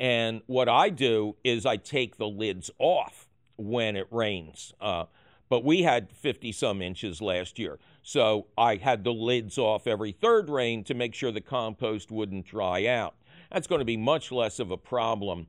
And 0.00 0.42
what 0.46 0.68
I 0.68 0.90
do 0.90 1.36
is 1.44 1.64
I 1.64 1.76
take 1.76 2.16
the 2.16 2.28
lids 2.28 2.70
off 2.78 3.28
when 3.56 3.96
it 3.96 4.06
rains. 4.10 4.72
Uh, 4.80 5.04
but 5.48 5.64
we 5.64 5.82
had 5.82 6.10
50 6.10 6.52
some 6.52 6.82
inches 6.82 7.20
last 7.20 7.58
year. 7.58 7.78
So 8.02 8.46
I 8.56 8.76
had 8.76 9.04
the 9.04 9.12
lids 9.12 9.58
off 9.58 9.86
every 9.86 10.12
third 10.12 10.48
rain 10.48 10.84
to 10.84 10.94
make 10.94 11.14
sure 11.14 11.30
the 11.30 11.40
compost 11.40 12.10
wouldn't 12.10 12.46
dry 12.46 12.86
out. 12.86 13.14
That's 13.50 13.66
going 13.66 13.78
to 13.78 13.84
be 13.84 13.96
much 13.96 14.32
less 14.32 14.58
of 14.58 14.70
a 14.70 14.76
problem 14.76 15.46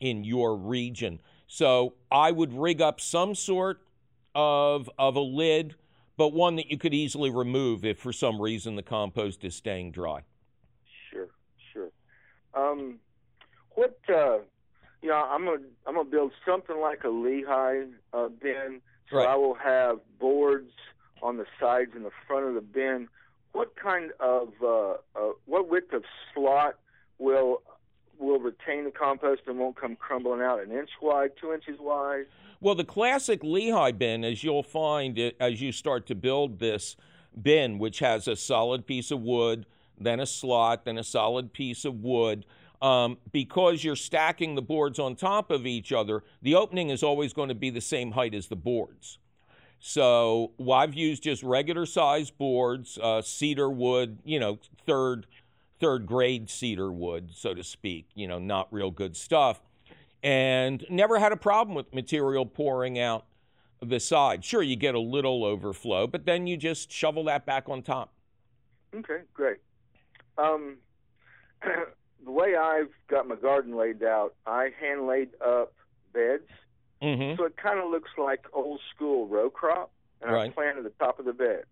in 0.00 0.24
your 0.24 0.56
region. 0.56 1.20
So 1.46 1.94
I 2.10 2.30
would 2.30 2.52
rig 2.52 2.80
up 2.80 3.00
some 3.00 3.34
sort 3.34 3.80
of 4.34 4.90
of 4.98 5.16
a 5.16 5.20
lid, 5.20 5.74
but 6.16 6.32
one 6.32 6.56
that 6.56 6.70
you 6.70 6.78
could 6.78 6.94
easily 6.94 7.30
remove 7.30 7.84
if 7.84 7.98
for 7.98 8.12
some 8.12 8.40
reason 8.40 8.76
the 8.76 8.82
compost 8.82 9.44
is 9.44 9.54
staying 9.54 9.92
dry. 9.92 10.22
Sure, 11.10 11.28
sure. 11.72 11.90
Um, 12.54 12.98
what 13.70 13.98
uh, 14.14 14.38
you 15.02 15.08
know, 15.08 15.24
I'm 15.28 15.44
gonna 15.44 15.58
I'm 15.86 15.94
gonna 15.94 16.08
build 16.08 16.32
something 16.46 16.80
like 16.80 17.04
a 17.04 17.08
Lehigh 17.08 17.84
uh, 18.12 18.28
bin. 18.28 18.80
So 19.10 19.16
Right. 19.16 19.28
I 19.28 19.36
will 19.36 19.54
have 19.54 20.00
boards 20.20 20.70
on 21.22 21.38
the 21.38 21.46
sides 21.58 21.92
and 21.94 22.04
the 22.04 22.10
front 22.26 22.46
of 22.46 22.54
the 22.54 22.60
bin. 22.60 23.08
What 23.52 23.74
kind 23.76 24.10
of 24.20 24.52
uh, 24.62 24.90
uh, 25.16 25.32
what 25.46 25.68
width 25.68 25.92
of 25.92 26.04
slot 26.34 26.74
will 27.18 27.62
will 28.18 28.40
retain 28.40 28.84
the 28.84 28.90
compost 28.90 29.42
and 29.46 29.58
won't 29.58 29.76
come 29.76 29.96
crumbling 29.96 30.42
out? 30.42 30.62
An 30.62 30.72
inch 30.72 30.90
wide, 31.00 31.30
two 31.40 31.52
inches 31.52 31.78
wide? 31.80 32.26
Well, 32.60 32.74
the 32.74 32.84
classic 32.84 33.40
Lehigh 33.42 33.92
bin, 33.92 34.24
as 34.24 34.42
you'll 34.42 34.64
find 34.64 35.18
it 35.18 35.36
as 35.40 35.62
you 35.62 35.72
start 35.72 36.06
to 36.08 36.14
build 36.14 36.58
this 36.58 36.96
bin, 37.40 37.78
which 37.78 38.00
has 38.00 38.26
a 38.26 38.36
solid 38.36 38.86
piece 38.86 39.10
of 39.10 39.22
wood, 39.22 39.64
then 39.98 40.20
a 40.20 40.26
slot, 40.26 40.84
then 40.84 40.98
a 40.98 41.04
solid 41.04 41.52
piece 41.52 41.84
of 41.84 42.02
wood. 42.02 42.44
Um, 42.80 43.18
because 43.32 43.82
you're 43.82 43.96
stacking 43.96 44.54
the 44.54 44.62
boards 44.62 45.00
on 45.00 45.16
top 45.16 45.50
of 45.50 45.66
each 45.66 45.92
other, 45.92 46.22
the 46.42 46.54
opening 46.54 46.90
is 46.90 47.02
always 47.02 47.32
going 47.32 47.48
to 47.48 47.54
be 47.54 47.70
the 47.70 47.80
same 47.80 48.12
height 48.12 48.34
as 48.34 48.46
the 48.46 48.56
boards. 48.56 49.18
So 49.80 50.52
well, 50.58 50.78
I've 50.78 50.94
used 50.94 51.22
just 51.22 51.42
regular 51.42 51.86
size 51.86 52.30
boards, 52.30 52.98
uh, 53.02 53.22
cedar 53.22 53.70
wood, 53.70 54.18
you 54.24 54.40
know, 54.40 54.58
third 54.86 55.26
third 55.80 56.06
grade 56.06 56.50
cedar 56.50 56.90
wood, 56.90 57.30
so 57.34 57.54
to 57.54 57.62
speak. 57.62 58.08
You 58.14 58.26
know, 58.26 58.38
not 58.38 58.72
real 58.72 58.90
good 58.90 59.16
stuff, 59.16 59.60
and 60.22 60.84
never 60.90 61.18
had 61.18 61.32
a 61.32 61.36
problem 61.36 61.74
with 61.74 61.94
material 61.94 62.44
pouring 62.44 62.98
out 62.98 63.26
the 63.80 64.00
side. 64.00 64.44
Sure, 64.44 64.62
you 64.62 64.76
get 64.76 64.94
a 64.94 65.00
little 65.00 65.44
overflow, 65.44 66.06
but 66.06 66.26
then 66.26 66.46
you 66.46 66.56
just 66.56 66.90
shovel 66.90 67.24
that 67.24 67.46
back 67.46 67.68
on 67.68 67.82
top. 67.82 68.12
Okay, 68.94 69.20
great. 69.32 69.58
Um, 70.36 70.78
the 72.24 72.30
way 72.30 72.54
I've 72.56 72.90
got 73.08 73.26
my 73.28 73.36
garden 73.36 73.76
laid 73.76 74.02
out, 74.02 74.34
I 74.46 74.70
hand 74.80 75.06
laid 75.06 75.30
up 75.44 75.72
beds, 76.12 76.48
hmm 77.02 77.34
so 77.36 77.44
it 77.44 77.56
kind 77.56 77.78
of 77.78 77.90
looks 77.90 78.10
like 78.18 78.44
old 78.52 78.80
school 78.94 79.26
row 79.28 79.50
crop, 79.50 79.92
and 80.20 80.30
I 80.30 80.34
Right. 80.34 80.54
planted 80.54 80.84
the 80.84 80.90
top 80.98 81.18
of 81.18 81.24
the 81.26 81.32
beds. 81.32 81.66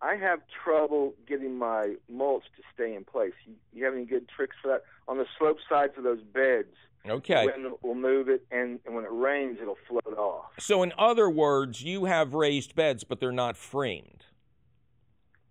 I 0.00 0.16
have 0.16 0.40
trouble 0.64 1.14
getting 1.26 1.56
my 1.56 1.94
mulch 2.08 2.44
to 2.56 2.62
stay 2.74 2.94
in 2.94 3.04
place. 3.04 3.32
You, 3.46 3.54
you 3.72 3.84
have 3.86 3.94
any 3.94 4.04
good 4.04 4.28
tricks 4.28 4.54
for 4.60 4.68
that? 4.68 4.82
On 5.08 5.16
the 5.18 5.26
slope 5.38 5.58
sides 5.68 5.94
of 5.96 6.04
those 6.04 6.22
beds, 6.22 6.74
Okay. 7.06 7.44
wind 7.46 7.72
will 7.82 7.94
move 7.94 8.28
it, 8.28 8.44
and, 8.50 8.80
and 8.86 8.94
when 8.94 9.04
it 9.04 9.10
rains, 9.12 9.58
it'll 9.60 9.78
float 9.88 10.16
off. 10.18 10.52
So, 10.58 10.82
in 10.82 10.92
other 10.98 11.28
words, 11.28 11.82
you 11.82 12.04
have 12.04 12.34
raised 12.34 12.74
beds, 12.74 13.02
but 13.04 13.18
they're 13.20 13.32
not 13.32 13.56
framed. 13.56 14.26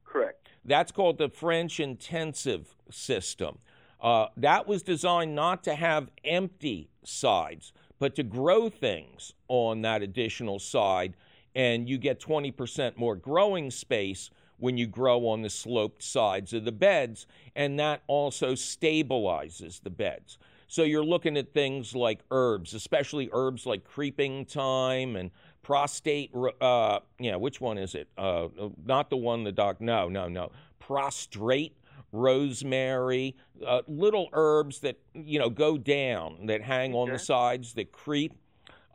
Correct. 0.06 0.48
That's 0.64 0.92
called 0.92 1.18
the 1.18 1.30
French 1.30 1.80
intensive 1.80 2.76
system. 2.90 3.60
Uh, 4.04 4.28
that 4.36 4.68
was 4.68 4.84
designed 4.84 5.34
not 5.34 5.64
to 5.64 5.74
have 5.74 6.10
empty 6.26 6.90
sides, 7.04 7.72
but 8.00 8.16
to 8.16 8.24
grow 8.24 8.70
things 8.70 9.34
on 9.48 9.82
that 9.82 10.04
additional 10.04 10.60
side. 10.60 11.16
And 11.56 11.88
you 11.88 11.98
get 11.98 12.20
20% 12.20 12.98
more 12.98 13.16
growing 13.16 13.72
space 13.72 14.30
when 14.58 14.78
you 14.78 14.88
grow 14.88 15.28
on 15.28 15.42
the 15.42 15.50
sloped 15.50 16.04
sides 16.04 16.54
of 16.54 16.66
the 16.66 16.72
beds. 16.72 17.28
And 17.56 17.80
that 17.80 18.02
also 18.08 18.54
stabilizes 18.54 19.82
the 19.82 19.90
beds. 19.90 20.38
So 20.68 20.84
you're 20.84 21.06
looking 21.06 21.38
at 21.38 21.54
things 21.54 21.96
like 21.96 22.22
herbs, 22.32 22.74
especially 22.74 23.30
herbs 23.32 23.66
like 23.66 23.84
creeping 23.84 24.46
thyme 24.46 25.16
and 25.16 25.32
prostate. 25.62 26.32
Uh, 26.60 27.00
yeah, 27.20 27.36
which 27.36 27.62
one 27.62 27.78
is 27.78 27.94
it? 27.94 28.08
Uh, 28.18 28.48
not 28.84 29.10
the 29.10 29.18
one 29.18 29.44
the 29.44 29.52
doc. 29.52 29.80
No, 29.80 30.10
no, 30.10 30.28
no. 30.28 30.52
Prostrate, 30.80 31.74
rosemary, 32.14 33.36
uh, 33.66 33.82
little 33.88 34.30
herbs 34.34 34.80
that 34.80 34.98
you 35.14 35.40
know 35.40 35.50
go 35.50 35.78
down 35.78 36.46
that 36.46 36.62
hang 36.62 36.94
on 36.94 37.10
the 37.10 37.20
sides 37.20 37.74
that 37.74 37.92
creep. 37.92 38.34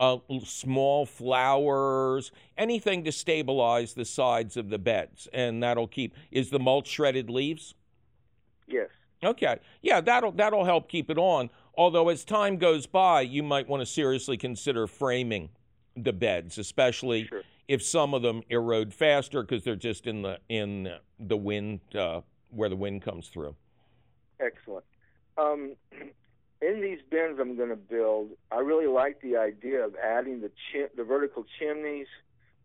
Uh, 0.01 0.19
small 0.45 1.05
flowers, 1.05 2.31
anything 2.57 3.03
to 3.03 3.11
stabilize 3.11 3.95
the 3.95 4.05
sides 4.05 4.57
of 4.57 4.71
the 4.71 4.79
beds, 4.79 5.27
and 5.33 5.61
that'll 5.61 5.89
keep. 5.89 6.15
Is 6.31 6.51
the 6.51 6.61
mulch 6.61 6.87
shredded 6.87 7.29
leaves? 7.29 7.75
Yes. 8.69 8.91
Okay. 9.25 9.57
Yeah, 9.83 10.01
that'll 10.01 10.31
that'll 10.31 10.65
help 10.65 10.89
keep 10.89 11.11
it 11.11 11.19
on. 11.19 11.51
Although 11.77 12.11
as 12.11 12.25
time 12.25 12.59
goes 12.59 12.87
by, 12.87 13.23
you 13.23 13.43
might 13.43 13.69
want 13.69 13.81
to 13.81 13.87
seriously 13.87 14.37
consider 14.37 14.87
framing 14.87 15.49
the 15.97 16.13
beds, 16.13 16.59
especially 16.59 17.25
Sure. 17.25 17.43
if 17.67 17.83
some 17.83 18.15
of 18.15 18.23
them 18.23 18.43
erode 18.51 18.95
faster 18.95 19.43
because 19.43 19.65
they're 19.65 19.75
just 19.75 20.07
in 20.07 20.23
the 20.23 20.39
in 20.49 20.93
the 21.19 21.37
wind 21.37 21.81
uh, 21.97 22.21
where 22.51 22.69
the 22.69 22.77
wind 22.77 23.03
comes 23.03 23.29
through. 23.29 23.55
Excellent. 24.41 24.85
Um, 25.37 25.75
in 26.63 26.81
these 26.81 26.99
bins 27.11 27.39
I'm 27.41 27.57
going 27.57 27.71
to 27.71 27.77
build, 27.77 28.31
I 28.51 28.59
really 28.61 28.87
like 28.87 29.21
the 29.21 29.37
idea 29.37 29.85
of 29.85 29.95
adding 29.97 30.41
the 30.41 30.51
chim- 30.73 30.91
the 30.97 31.05
vertical 31.05 31.45
chimneys 31.59 32.07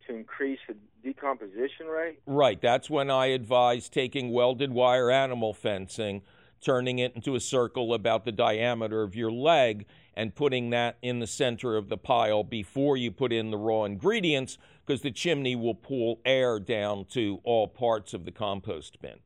to 0.08 0.16
increase 0.16 0.60
the 0.68 0.76
decomposition 1.04 1.88
rate. 1.88 2.20
Right. 2.26 2.60
That's 2.62 2.90
when 2.90 3.10
I 3.10 3.28
advise 3.28 3.90
taking 3.90 4.32
welded 4.32 4.72
wire 4.72 5.12
animal 5.12 5.54
fencing, 5.54 6.22
turning 6.62 7.00
it 7.00 7.16
into 7.16 7.36
a 7.36 7.40
circle 7.40 7.94
about 7.94 8.26
the 8.26 8.32
diameter 8.32 9.04
of 9.04 9.16
your 9.16 9.32
leg, 9.32 9.86
and 10.16 10.36
putting 10.36 10.70
that 10.70 10.98
in 11.02 11.20
the 11.20 11.28
center 11.28 11.76
of 11.76 11.90
the 11.90 11.98
pile 11.98 12.44
before 12.44 12.98
you 12.98 13.12
put 13.12 13.34
in 13.34 13.52
the 13.52 13.58
raw 13.58 13.84
ingredients, 13.84 14.58
because 14.86 15.02
the 15.02 15.12
chimney 15.12 15.56
will 15.56 15.76
pull 15.76 16.20
air 16.26 16.60
down 16.60 17.06
to 17.06 17.40
all 17.44 17.68
parts 17.68 18.14
of 18.14 18.26
the 18.26 18.32
compost 18.32 19.02
bin. 19.02 19.20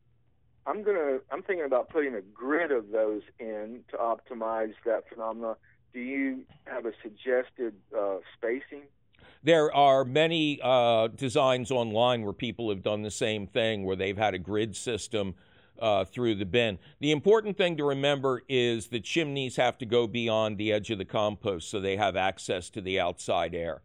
I'm 0.67 0.84
gonna. 0.84 1.19
I'm 1.32 1.41
thinking 1.43 1.65
about 1.65 1.89
putting 1.89 2.13
a 2.13 2.21
grid 2.21 2.71
of 2.71 2.91
those 2.91 3.21
in 3.39 3.84
to 3.89 3.97
optimize 3.97 4.73
that 4.86 5.08
phenomena. 5.10 5.56
Do 5.93 6.01
you 6.01 6.43
have 6.65 6.86
a 6.86 6.91
suggested 7.01 7.73
uh, 7.97 8.17
spacing? 8.36 8.84
There 9.43 9.73
are 9.73 10.03
many 10.03 10.60
uh, 10.62 11.08
designs 11.08 11.71
online 11.71 12.23
where 12.23 12.34
people 12.34 12.69
have 12.69 12.84
done 12.84 13.01
the 13.01 13.12
same 13.12 13.47
thing, 13.47 13.86
where 13.86 13.95
they've 13.95 14.17
had 14.17 14.34
a 14.34 14.39
grid 14.39 14.75
system 14.75 15.36
uh, 15.80 16.03
through 16.03 16.36
the 16.36 16.45
bin. 16.45 16.80
The 16.99 17.12
important 17.12 17.58
thing 17.58 17.77
to 17.77 17.86
remember 17.86 18.41
is 18.49 18.88
the 18.88 18.99
chimneys 18.99 19.56
have 19.56 19.77
to 19.77 19.86
go 19.86 20.06
beyond 20.06 20.58
the 20.58 20.73
edge 20.73 20.91
of 20.91 20.97
the 20.97 21.06
compost 21.06 21.69
so 21.69 21.80
they 21.80 21.95
have 21.95 22.15
access 22.15 22.69
to 22.71 22.82
the 22.82 22.99
outside 22.99 23.56
air. 23.56 23.82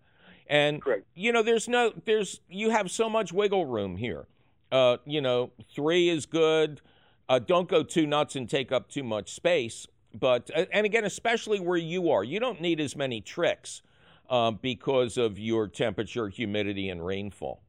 And 0.48 0.82
Correct. 0.82 1.06
you 1.14 1.32
know, 1.32 1.42
there's 1.42 1.68
no, 1.68 1.92
there's, 2.04 2.40
you 2.48 2.70
have 2.70 2.90
so 2.90 3.08
much 3.08 3.32
wiggle 3.32 3.66
room 3.66 3.96
here. 3.96 4.26
Uh, 4.72 4.96
you 5.04 5.20
know, 5.20 5.52
three 5.72 6.08
is 6.08 6.26
good. 6.26 6.80
Uh, 7.28 7.38
don't 7.38 7.68
go 7.68 7.82
too 7.82 8.06
nuts 8.06 8.34
and 8.34 8.48
take 8.48 8.72
up 8.72 8.88
too 8.88 9.04
much 9.04 9.32
space. 9.32 9.86
But 10.18 10.50
and 10.72 10.84
again, 10.84 11.04
especially 11.04 11.60
where 11.60 11.76
you 11.76 12.10
are, 12.10 12.24
you 12.24 12.40
don't 12.40 12.60
need 12.60 12.80
as 12.80 12.96
many 12.96 13.20
tricks 13.20 13.82
um, 14.28 14.58
because 14.60 15.16
of 15.16 15.38
your 15.38 15.68
temperature, 15.68 16.28
humidity, 16.28 16.88
and 16.88 17.04
rainfall. 17.04 17.62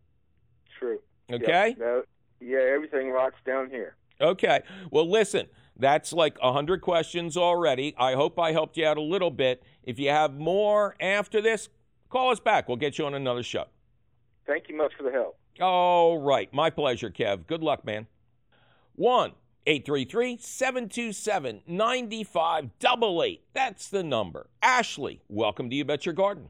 True. 0.80 1.00
Okay. 1.32 1.76
Yeah, 1.78 1.86
no, 1.86 2.04
yeah 2.40 2.60
everything 2.74 3.12
rots 3.12 3.36
down 3.46 3.70
here. 3.70 3.96
Okay. 4.20 4.62
Well, 4.92 5.10
listen, 5.10 5.48
that's 5.78 6.14
like 6.14 6.38
a 6.42 6.48
100 6.48 6.82
questions 6.82 7.38
already. 7.38 7.94
I 7.98 8.14
hope 8.14 8.40
I 8.40 8.52
helped 8.52 8.78
you 8.78 8.86
out 8.86 8.98
a 8.98 9.02
little 9.02 9.32
bit. 9.32 9.64
If 9.84 10.00
you 10.00 10.10
have 10.10 10.34
more 10.34 10.96
after 11.00 11.42
this, 11.42 11.70
call 12.10 12.32
us 12.32 12.40
back. 12.40 12.68
We'll 12.68 12.78
get 12.78 12.98
you 12.98 13.06
on 13.06 13.14
another 13.14 13.44
show. 13.44 13.66
Thank 14.46 14.70
you 14.70 14.76
much 14.78 14.92
for 14.98 15.04
the 15.04 15.12
help. 15.12 15.38
All 15.62 16.20
right. 16.20 16.52
My 16.54 16.70
pleasure, 16.70 17.10
Kev. 17.10 17.48
Good 17.48 17.64
luck, 17.64 17.86
man. 17.86 18.08
1 18.96 19.32
833 19.66 20.38
727 20.40 21.62
9588. 21.66 23.42
That's 23.54 23.88
the 23.88 24.04
number. 24.04 24.48
Ashley, 24.62 25.22
welcome 25.30 25.70
to 25.70 25.76
You 25.76 25.86
Bet 25.86 26.06
Your 26.06 26.14
Garden. 26.14 26.50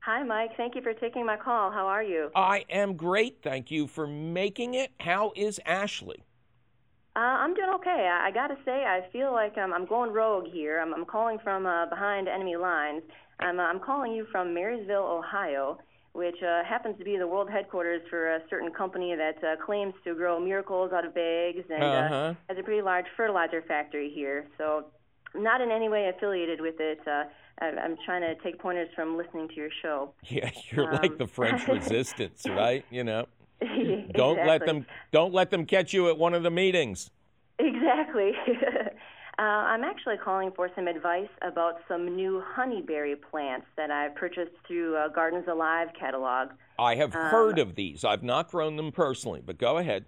Hi, 0.00 0.22
Mike. 0.24 0.56
Thank 0.56 0.74
you 0.74 0.82
for 0.82 0.94
taking 0.94 1.24
my 1.24 1.36
call. 1.36 1.70
How 1.70 1.86
are 1.86 2.02
you? 2.02 2.30
I 2.34 2.64
am 2.68 2.94
great. 2.94 3.38
Thank 3.42 3.70
you 3.70 3.86
for 3.86 4.06
making 4.06 4.74
it. 4.74 4.90
How 5.00 5.32
is 5.36 5.60
Ashley? 5.64 6.24
Uh, 7.14 7.20
I'm 7.20 7.54
doing 7.54 7.68
okay. 7.76 8.08
I, 8.10 8.28
I 8.28 8.30
got 8.32 8.48
to 8.48 8.56
say, 8.64 8.84
I 8.84 9.02
feel 9.12 9.32
like 9.32 9.56
um, 9.58 9.72
I'm 9.72 9.86
going 9.86 10.12
rogue 10.12 10.46
here. 10.52 10.80
I'm, 10.80 10.94
I'm 10.94 11.04
calling 11.04 11.38
from 11.44 11.66
uh, 11.66 11.86
behind 11.86 12.26
enemy 12.26 12.56
lines. 12.56 13.02
I'm, 13.38 13.60
uh, 13.60 13.64
I'm 13.64 13.80
calling 13.80 14.12
you 14.12 14.26
from 14.32 14.54
Marysville, 14.54 15.04
Ohio, 15.04 15.78
which 16.12 16.42
uh, 16.42 16.62
happens 16.64 16.98
to 16.98 17.04
be 17.04 17.16
the 17.16 17.26
world 17.26 17.48
headquarters 17.50 18.02
for 18.10 18.34
a 18.34 18.40
certain 18.50 18.70
company 18.70 19.14
that 19.14 19.42
uh, 19.42 19.56
claims 19.64 19.94
to 20.04 20.14
grow 20.14 20.38
miracles 20.38 20.92
out 20.92 21.04
of 21.06 21.14
bags 21.14 21.64
and 21.70 21.82
Uh-huh. 21.82 22.14
uh, 22.14 22.34
has 22.48 22.58
a 22.58 22.62
pretty 22.62 22.82
large 22.82 23.06
fertilizer 23.16 23.62
factory 23.62 24.10
here. 24.14 24.46
So, 24.58 24.86
not 25.34 25.62
in 25.62 25.70
any 25.70 25.88
way 25.88 26.08
affiliated 26.14 26.60
with 26.60 26.74
it. 26.78 27.00
Uh, 27.06 27.24
I, 27.60 27.66
I'm 27.82 27.96
trying 28.04 28.20
to 28.22 28.34
take 28.42 28.58
pointers 28.58 28.88
from 28.94 29.16
listening 29.16 29.48
to 29.48 29.54
your 29.54 29.70
show. 29.80 30.12
Yeah, 30.28 30.50
you're 30.70 30.92
like 30.92 31.12
Um, 31.12 31.16
the 31.18 31.26
French 31.26 31.66
resistance, 31.78 32.46
right? 32.46 32.84
You 32.90 33.04
know. 33.04 33.26
Don't 34.12 34.44
let 34.44 34.66
them 34.66 34.84
don't 35.12 35.32
let 35.32 35.50
them 35.50 35.64
catch 35.66 35.92
you 35.94 36.08
at 36.10 36.18
one 36.18 36.34
of 36.34 36.42
the 36.42 36.50
meetings. 36.50 37.10
Exactly. 37.58 38.32
Uh, 39.38 39.42
I'm 39.42 39.82
actually 39.82 40.16
calling 40.22 40.52
for 40.54 40.68
some 40.76 40.86
advice 40.86 41.28
about 41.40 41.76
some 41.88 42.14
new 42.14 42.42
honeyberry 42.56 43.14
plants 43.30 43.66
that 43.76 43.90
I've 43.90 44.14
purchased 44.14 44.52
through 44.66 44.96
uh, 44.96 45.08
Gardens 45.08 45.46
Alive 45.50 45.88
catalog. 45.98 46.50
I 46.78 46.96
have 46.96 47.14
Um, 47.16 47.22
heard 47.22 47.58
of 47.58 47.74
these. 47.74 48.04
I've 48.04 48.22
not 48.22 48.50
grown 48.50 48.76
them 48.76 48.92
personally, 48.92 49.40
but 49.44 49.56
go 49.58 49.78
ahead. 49.78 50.04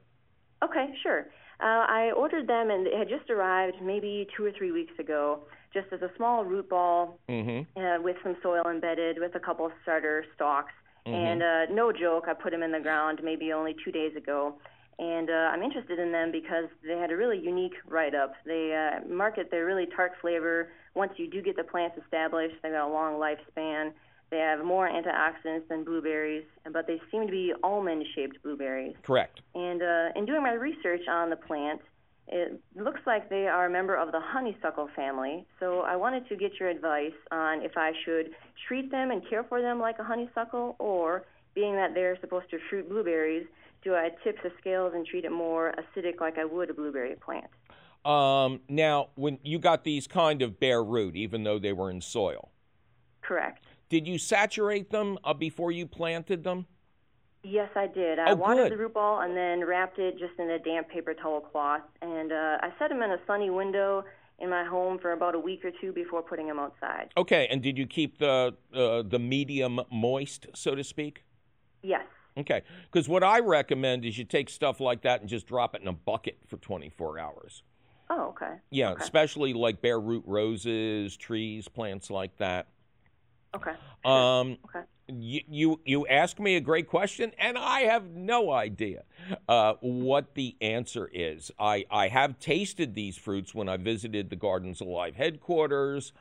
Okay, 0.63 0.95
sure. 1.03 1.27
Uh, 1.61 1.87
I 1.89 2.13
ordered 2.15 2.47
them 2.49 2.71
and 2.71 2.87
they 2.87 2.97
had 2.97 3.09
just 3.09 3.31
arrived 3.31 3.77
maybe 3.83 4.27
two 4.37 4.45
or 4.45 4.53
three 4.53 4.73
weeks 4.73 4.93
ago, 4.99 5.41
just 5.73 5.87
as 5.93 6.03
a 6.03 6.11
small 6.17 6.45
root 6.45 6.69
ball 6.69 7.19
Mm-hmm. 7.29 7.81
uh, 7.81 8.03
with 8.03 8.17
some 8.23 8.37
soil 8.43 8.65
embedded, 8.69 9.19
with 9.19 9.35
a 9.35 9.41
couple 9.41 9.65
of 9.65 9.73
starter 9.83 10.25
stalks. 10.35 10.73
Mm-hmm. 11.07 11.15
And 11.15 11.43
uh, 11.43 11.75
no 11.75 11.93
joke, 11.93 12.25
I 12.29 12.35
put 12.35 12.51
them 12.53 12.63
in 12.63 12.73
the 12.73 12.81
ground 12.81 13.21
maybe 13.23 13.53
only 13.53 13.75
two 13.85 13.91
days 13.91 14.15
ago. 14.17 14.55
And 14.99 15.29
uh, 15.29 15.51
I'm 15.53 15.63
interested 15.63 15.99
in 15.99 16.13
them 16.13 16.31
because 16.31 16.67
they 16.87 16.97
had 16.99 17.11
a 17.11 17.17
really 17.17 17.39
unique 17.39 17.75
write 17.87 18.15
up. 18.15 18.33
They 18.47 18.73
uh, 18.73 19.07
market 19.09 19.51
their 19.51 19.67
really 19.67 19.87
tart 19.95 20.13
flavor. 20.21 20.73
Once 20.95 21.13
you 21.17 21.29
do 21.29 21.43
get 21.43 21.57
the 21.57 21.65
plants 21.65 21.97
established, 22.03 22.55
they've 22.63 22.73
got 22.73 22.89
a 22.89 22.93
long 22.93 23.15
lifespan. 23.15 23.93
They 24.31 24.39
have 24.39 24.65
more 24.65 24.89
antioxidants 24.89 25.69
than 25.69 25.85
blueberries, 25.85 26.45
but 26.73 26.87
they 26.87 27.01
seem 27.11 27.27
to 27.27 27.31
be 27.31 27.53
almond 27.63 28.05
shaped 28.15 28.43
blueberries. 28.43 28.95
Correct. 29.03 29.41
And 29.55 29.83
uh, 29.83 30.09
in 30.17 30.27
doing 30.27 30.43
my 30.43 30.53
research 30.53 31.03
on 31.09 31.31
the 31.31 31.37
plant, 31.37 31.81
it 32.27 32.61
looks 32.75 33.01
like 33.07 33.29
they 33.29 33.47
are 33.49 33.67
a 33.67 33.71
member 33.71 33.95
of 33.95 34.11
the 34.11 34.21
honeysuckle 34.21 34.89
family. 34.97 35.45
So 35.61 35.81
I 35.81 35.97
wanted 35.97 36.27
to 36.29 36.37
get 36.37 36.59
your 36.59 36.69
advice 36.69 37.13
on 37.31 37.63
if 37.63 37.73
I 37.77 37.93
should 38.05 38.31
treat 38.67 38.91
them 38.91 39.11
and 39.11 39.23
care 39.29 39.45
for 39.45 39.61
them 39.61 39.79
like 39.79 39.99
a 39.99 40.05
honeysuckle, 40.05 40.77
or 40.79 41.27
being 41.55 41.75
that 41.77 41.95
they're 41.95 42.19
supposed 42.21 42.51
to 42.51 42.59
fruit 42.71 42.89
blueberries, 42.89 43.47
do 43.85 43.95
I 43.95 44.11
tip 44.25 44.43
the 44.43 44.51
scales 44.59 44.93
and 44.95 45.07
treat 45.07 45.25
it 45.25 45.31
more 45.31 45.75
acidic 45.79 46.21
like 46.21 46.39
I 46.39 46.45
would 46.45 46.71
a 46.71 46.75
blueberry 46.75 47.15
plant? 47.17 47.47
Um, 48.05 48.61
now, 48.69 49.11
when 49.15 49.39
you 49.43 49.59
got 49.59 49.85
these 49.85 50.07
kind 50.07 50.43
of 50.43 50.59
bare 50.59 50.83
root, 50.83 51.15
even 51.17 51.45
though 51.45 51.59
they 51.59 51.73
were 51.73 51.91
in 51.91 52.01
soil, 52.01 52.51
Correct. 53.23 53.65
did 53.89 54.07
you 54.07 54.19
saturate 54.19 54.91
them 54.91 55.19
uh, 55.25 55.33
before 55.35 55.71
you 55.71 55.87
planted 55.87 56.45
them? 56.45 56.67
Yes, 57.43 57.69
I 57.77 57.87
did. 57.87 58.19
I 58.19 58.31
Oh, 58.31 58.35
watered 58.37 58.71
good. 58.71 58.73
the 58.73 58.83
root 58.83 58.95
ball 58.95 59.21
and 59.21 59.37
then 59.37 59.67
wrapped 59.67 59.99
it 59.99 60.19
just 60.19 60.33
in 60.39 60.51
a 60.51 60.59
damp 60.59 60.89
paper 60.89 61.13
towel 61.15 61.41
cloth. 61.41 61.83
And 62.01 62.33
uh, 62.33 62.59
I 62.63 62.73
set 62.79 62.89
them 62.89 63.03
in 63.03 63.11
a 63.11 63.19
sunny 63.27 63.51
window 63.51 64.05
in 64.39 64.49
my 64.51 64.65
home 64.65 64.99
for 64.99 65.13
about 65.13 65.35
a 65.35 65.39
week 65.39 65.65
or 65.65 65.71
two 65.81 65.93
before 65.93 66.23
putting 66.23 66.47
them 66.49 66.59
outside. 66.59 67.09
Okay, 67.17 67.47
and 67.51 67.63
did 67.63 67.77
you 67.79 67.87
keep 67.87 68.19
the 68.19 68.55
uh, 68.75 69.03
the 69.07 69.19
medium 69.19 69.81
moist, 69.93 70.47
so 70.55 70.75
to 70.75 70.83
speak? 70.83 71.25
Yes. 71.83 72.05
Okay, 72.37 72.63
because 72.91 73.09
what 73.09 73.23
I 73.23 73.39
recommend 73.39 74.05
is 74.05 74.19
you 74.19 74.25
take 74.25 74.51
stuff 74.51 74.81
like 74.81 75.03
that 75.03 75.21
and 75.21 75.29
just 75.29 75.47
drop 75.47 75.75
it 75.75 75.83
in 75.83 75.89
a 75.89 75.93
bucket 75.93 76.39
for 76.49 76.57
24 76.57 77.19
hours. 77.19 77.63
Oh, 78.11 78.29
okay. 78.31 78.55
Yeah, 78.71 78.91
Okay. 78.91 79.03
especially 79.05 79.53
like 79.53 79.81
bare 79.81 80.01
root 80.01 80.25
roses, 80.27 81.17
trees, 81.17 81.69
plants 81.69 82.11
like 82.11 82.37
that. 82.39 82.67
Okay. 83.55 83.73
Um, 84.05 84.59
Okay. 84.65 84.81
you, 85.09 85.41
you 85.49 85.81
you 85.85 86.07
ask 86.09 86.41
me 86.41 86.57
a 86.57 86.61
great 86.61 86.89
question, 86.89 87.33
and 87.39 87.57
I 87.57 87.83
have 87.83 88.11
no 88.11 88.51
idea 88.51 89.05
uh, 89.49 89.75
what 89.81 90.35
the 90.35 90.57
answer 90.61 91.09
is. 91.13 91.53
I, 91.59 91.85
I 91.91 92.09
have 92.09 92.39
tasted 92.41 92.95
these 92.95 93.17
fruits 93.17 93.55
when 93.55 93.69
I 93.69 93.77
visited 93.77 94.29
the 94.29 94.37
Gardens 94.37 94.81
Alive 94.81 95.15
headquarters. 95.15 96.13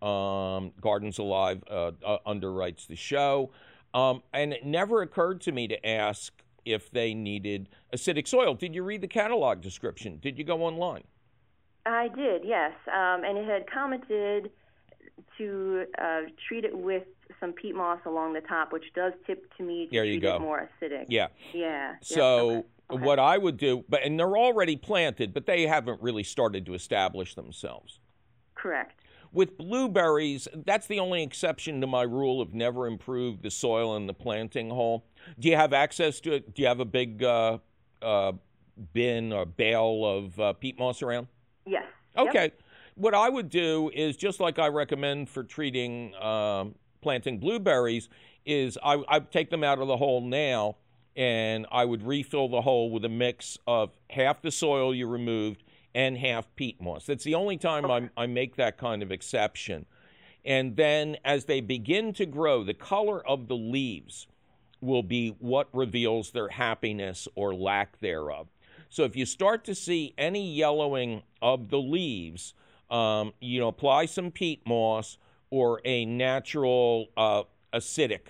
Um, 0.00 0.72
Gardens 0.80 1.18
Alive 1.18 1.62
uh, 1.70 1.92
uh, 2.04 2.18
underwrites 2.26 2.88
the 2.88 2.96
show, 2.96 3.50
um, 3.94 4.22
and 4.32 4.52
it 4.52 4.64
never 4.64 5.02
occurred 5.02 5.40
to 5.42 5.52
me 5.52 5.68
to 5.68 5.86
ask 5.86 6.32
if 6.64 6.90
they 6.90 7.12
needed 7.14 7.68
acidic 7.94 8.26
soil. 8.28 8.54
Did 8.54 8.74
you 8.74 8.82
read 8.82 9.00
the 9.00 9.08
catalog 9.08 9.60
description? 9.60 10.18
Did 10.20 10.38
you 10.38 10.44
go 10.44 10.62
online? 10.62 11.04
I 11.84 12.08
did, 12.08 12.42
yes. 12.44 12.72
Um, 12.86 13.24
and 13.24 13.36
it 13.36 13.46
had 13.48 13.68
commented 13.70 14.50
to 15.38 15.84
uh, 16.00 16.20
treat 16.48 16.64
it 16.64 16.76
with 16.76 17.02
some 17.40 17.52
peat 17.52 17.74
moss 17.74 17.98
along 18.06 18.34
the 18.34 18.40
top, 18.40 18.72
which 18.72 18.84
does 18.94 19.12
tip 19.26 19.52
to 19.56 19.62
me 19.64 19.86
to 19.86 19.90
There 19.92 20.04
you 20.04 20.20
treat 20.20 20.22
go. 20.22 20.36
it 20.36 20.40
more 20.40 20.68
acidic. 20.80 21.06
Yeah. 21.08 21.28
Yeah. 21.52 21.60
yeah, 21.60 21.94
So 22.02 22.48
okay, 22.50 22.66
okay. 22.90 23.04
what 23.04 23.18
I 23.18 23.38
would 23.38 23.56
do, 23.56 23.84
but 23.88 24.02
and 24.04 24.18
they're 24.18 24.36
already 24.36 24.76
planted, 24.76 25.34
but 25.34 25.46
they 25.46 25.66
haven't 25.66 26.00
really 26.00 26.22
started 26.22 26.66
to 26.66 26.74
establish 26.74 27.34
themselves. 27.34 27.98
Correct. 28.54 29.01
With 29.32 29.56
blueberries, 29.56 30.46
that's 30.66 30.86
the 30.86 31.00
only 31.00 31.22
exception 31.22 31.80
to 31.80 31.86
my 31.86 32.02
rule 32.02 32.42
of 32.42 32.52
never 32.52 32.86
improve 32.86 33.40
the 33.40 33.50
soil 33.50 33.96
in 33.96 34.06
the 34.06 34.12
planting 34.12 34.68
hole. 34.68 35.06
Do 35.38 35.48
you 35.48 35.56
have 35.56 35.72
access 35.72 36.20
to 36.20 36.34
it? 36.34 36.54
Do 36.54 36.60
you 36.60 36.68
have 36.68 36.80
a 36.80 36.84
big 36.84 37.22
uh, 37.22 37.58
uh, 38.02 38.32
bin 38.92 39.32
or 39.32 39.46
bale 39.46 40.04
of 40.04 40.38
uh, 40.38 40.52
peat 40.52 40.78
moss 40.78 41.00
around? 41.02 41.28
Yes. 41.64 41.84
Yep. 42.16 42.28
Okay. 42.28 42.52
What 42.94 43.14
I 43.14 43.30
would 43.30 43.48
do 43.48 43.90
is 43.94 44.18
just 44.18 44.38
like 44.38 44.58
I 44.58 44.68
recommend 44.68 45.30
for 45.30 45.44
treating 45.44 46.14
um, 46.16 46.74
planting 47.00 47.38
blueberries, 47.38 48.10
is 48.44 48.76
I 48.84 49.02
I 49.08 49.20
take 49.20 49.48
them 49.48 49.64
out 49.64 49.78
of 49.78 49.88
the 49.88 49.96
hole 49.96 50.20
now, 50.20 50.76
and 51.16 51.66
I 51.72 51.86
would 51.86 52.02
refill 52.06 52.48
the 52.48 52.60
hole 52.60 52.90
with 52.90 53.02
a 53.06 53.08
mix 53.08 53.56
of 53.66 53.96
half 54.10 54.42
the 54.42 54.50
soil 54.50 54.94
you 54.94 55.06
removed 55.06 55.62
and 55.94 56.18
half 56.18 56.54
peat 56.56 56.80
moss. 56.80 57.06
That's 57.06 57.24
the 57.24 57.34
only 57.34 57.56
time 57.56 57.90
I, 57.90 58.08
I 58.16 58.26
make 58.26 58.56
that 58.56 58.78
kind 58.78 59.02
of 59.02 59.12
exception. 59.12 59.86
And 60.44 60.76
then 60.76 61.16
as 61.24 61.44
they 61.44 61.60
begin 61.60 62.12
to 62.14 62.26
grow, 62.26 62.64
the 62.64 62.74
color 62.74 63.26
of 63.26 63.48
the 63.48 63.56
leaves 63.56 64.26
will 64.80 65.02
be 65.02 65.36
what 65.38 65.68
reveals 65.72 66.32
their 66.32 66.48
happiness 66.48 67.28
or 67.34 67.54
lack 67.54 68.00
thereof. 68.00 68.48
So 68.88 69.04
if 69.04 69.16
you 69.16 69.24
start 69.24 69.64
to 69.64 69.74
see 69.74 70.12
any 70.18 70.52
yellowing 70.52 71.22
of 71.40 71.70
the 71.70 71.78
leaves, 71.78 72.54
um, 72.90 73.32
you 73.40 73.60
know, 73.60 73.68
apply 73.68 74.06
some 74.06 74.30
peat 74.30 74.66
moss 74.66 75.16
or 75.50 75.80
a 75.84 76.04
natural 76.04 77.08
uh, 77.16 77.44
acidic 77.72 78.26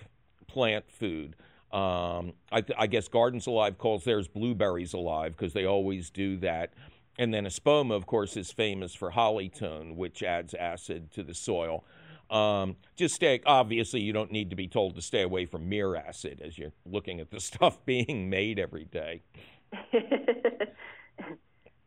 plant 0.46 0.90
food. 0.90 1.34
Um, 1.72 2.34
I, 2.52 2.62
I 2.76 2.86
guess 2.86 3.08
Gardens 3.08 3.46
Alive 3.46 3.78
calls 3.78 4.04
theirs 4.04 4.28
blueberries 4.28 4.92
alive 4.92 5.32
because 5.32 5.54
they 5.54 5.64
always 5.64 6.10
do 6.10 6.36
that. 6.38 6.74
And 7.18 7.32
then 7.32 7.44
Espoma, 7.44 7.94
of 7.94 8.06
course, 8.06 8.36
is 8.36 8.50
famous 8.52 8.94
for 8.94 9.10
Holly-tone, 9.10 9.96
which 9.96 10.22
adds 10.22 10.54
acid 10.54 11.10
to 11.12 11.22
the 11.22 11.34
soil. 11.34 11.84
Um, 12.30 12.76
just 12.96 13.14
stay, 13.14 13.40
obviously, 13.44 14.00
you 14.00 14.14
don't 14.14 14.32
need 14.32 14.48
to 14.50 14.56
be 14.56 14.66
told 14.66 14.94
to 14.96 15.02
stay 15.02 15.20
away 15.22 15.44
from 15.44 15.68
mere 15.68 15.94
acid 15.94 16.40
as 16.42 16.56
you're 16.56 16.72
looking 16.86 17.20
at 17.20 17.30
the 17.30 17.40
stuff 17.48 17.84
being 17.84 18.30
made 18.30 18.58
every 18.58 18.84
day. 18.84 19.22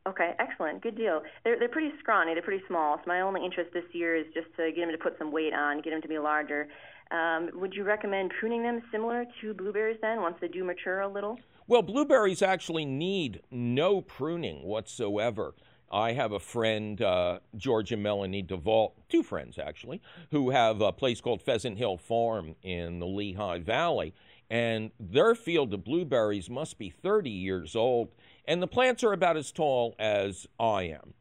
okay, 0.08 0.34
excellent. 0.40 0.82
Good 0.82 0.96
deal. 0.96 1.22
They're 1.44 1.58
they're 1.60 1.70
pretty 1.70 1.92
scrawny. 2.00 2.34
They're 2.34 2.44
pretty 2.44 2.64
small. 2.68 2.98
So 2.98 3.04
my 3.08 3.22
only 3.22 3.44
interest 3.44 3.72
this 3.74 3.84
year 3.92 4.16
is 4.16 4.26
just 4.34 4.48
to 4.58 4.72
get 4.72 4.82
them 4.82 4.92
to 4.92 4.98
put 4.98 5.18
some 5.18 5.32
weight 5.32 5.54
on, 5.54 5.82
get 5.82 5.92
them 5.92 6.02
to 6.02 6.08
be 6.08 6.20
larger. 6.20 6.68
Um, 7.12 7.50
would 7.54 7.74
you 7.74 7.84
recommend 7.84 8.32
pruning 8.40 8.64
them 8.64 8.82
similar 8.92 9.26
to 9.42 9.54
blueberries 9.54 10.00
then, 10.02 10.22
once 10.22 10.38
they 10.42 10.48
do 10.48 10.64
mature 10.64 11.02
a 11.02 11.08
little? 11.08 11.38
Well, 11.68 11.82
blueberries 11.82 12.42
actually 12.42 12.86
need 12.86 13.42
no 13.50 14.02
pruning 14.02 14.64
whatsoever. 14.64 15.56
I 15.92 16.14
have 16.14 16.32
a 16.32 16.40
friend, 16.40 17.02
uh, 17.02 17.40
George 17.56 17.92
and 17.92 18.04
Melanie 18.04 18.44
DeVault, 18.44 18.92
two 19.10 19.24
friends 19.24 19.58
actually, 19.58 20.02
who 20.32 20.50
have 20.52 20.82
a 20.82 20.92
place 20.92 21.22
called 21.22 21.42
Pheasant 21.42 21.78
Hill 21.78 21.98
Farm 21.98 22.56
in 22.62 23.00
the 23.00 23.08
Lehigh 23.08 23.60
Valley. 23.60 24.14
And 24.50 24.92
their 25.00 25.34
field 25.34 25.74
of 25.74 25.84
blueberries 25.84 26.50
must 26.50 26.78
be 26.78 26.90
30 26.90 27.30
years 27.32 27.76
old. 27.76 28.10
And 28.48 28.62
the 28.62 28.68
plants 28.68 29.04
are 29.04 29.14
about 29.14 29.38
as 29.38 29.52
tall 29.52 29.96
as 29.98 30.48
I 30.60 30.84
am. 30.84 31.14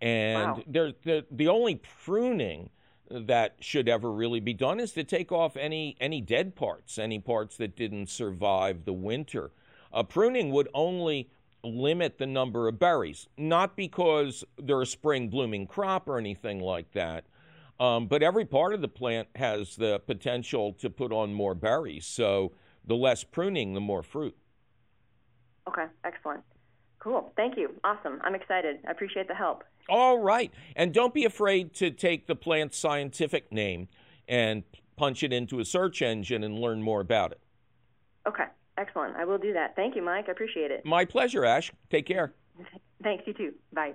And 0.00 0.58
Wow. 0.58 0.62
they're, 0.66 0.92
they're, 1.02 1.22
the 1.30 1.48
only 1.48 1.76
pruning 1.76 2.70
that 3.10 3.56
should 3.60 3.88
ever 3.88 4.12
really 4.12 4.38
be 4.38 4.52
done 4.54 4.78
is 4.78 4.92
to 4.92 5.02
take 5.02 5.32
off 5.32 5.56
any, 5.56 5.96
any 6.00 6.20
dead 6.20 6.54
parts, 6.54 6.98
any 6.98 7.18
parts 7.18 7.56
that 7.56 7.74
didn't 7.74 8.08
survive 8.10 8.84
the 8.84 8.92
winter. 8.92 9.50
Uh, 9.98 10.02
pruning 10.04 10.52
would 10.52 10.68
only 10.74 11.28
limit 11.64 12.18
the 12.18 12.26
number 12.26 12.68
of 12.68 12.78
berries, 12.78 13.26
not 13.36 13.74
because 13.74 14.44
they're 14.56 14.82
a 14.82 14.86
spring 14.86 15.28
blooming 15.28 15.66
crop 15.66 16.08
or 16.08 16.18
anything 16.18 16.60
like 16.60 16.92
that, 16.92 17.24
um, 17.80 18.06
but 18.06 18.22
every 18.22 18.44
part 18.44 18.72
of 18.72 18.80
the 18.80 18.86
plant 18.86 19.26
has 19.34 19.74
the 19.74 19.98
potential 20.06 20.72
to 20.72 20.88
put 20.88 21.10
on 21.10 21.34
more 21.34 21.52
berries. 21.52 22.06
So 22.06 22.52
the 22.84 22.94
less 22.94 23.24
pruning, 23.24 23.74
the 23.74 23.80
more 23.80 24.04
fruit. 24.04 24.36
Okay, 25.68 25.86
excellent. 26.04 26.44
Cool. 27.00 27.32
Thank 27.34 27.56
you. 27.56 27.74
Awesome. 27.82 28.20
I'm 28.22 28.36
excited. 28.36 28.78
I 28.86 28.92
appreciate 28.92 29.26
the 29.26 29.34
help. 29.34 29.64
All 29.88 30.20
right. 30.20 30.52
And 30.76 30.94
don't 30.94 31.12
be 31.12 31.24
afraid 31.24 31.74
to 31.74 31.90
take 31.90 32.28
the 32.28 32.36
plant's 32.36 32.78
scientific 32.78 33.50
name 33.50 33.88
and 34.28 34.62
punch 34.96 35.24
it 35.24 35.32
into 35.32 35.58
a 35.58 35.64
search 35.64 36.02
engine 36.02 36.44
and 36.44 36.56
learn 36.56 36.82
more 36.82 37.00
about 37.00 37.32
it. 37.32 37.40
Okay, 38.28 38.44
excellent. 38.78 39.16
I 39.16 39.24
will 39.24 39.38
do 39.38 39.52
that. 39.52 39.76
Thank 39.76 39.96
you, 39.96 40.02
Mike. 40.02 40.26
I 40.28 40.32
appreciate 40.32 40.70
it. 40.70 40.84
My 40.84 41.04
pleasure, 41.04 41.44
Ash. 41.44 41.72
Take 41.90 42.06
care. 42.06 42.32
Thanks, 43.02 43.24
you 43.26 43.34
too. 43.34 43.52
Bye. 43.72 43.94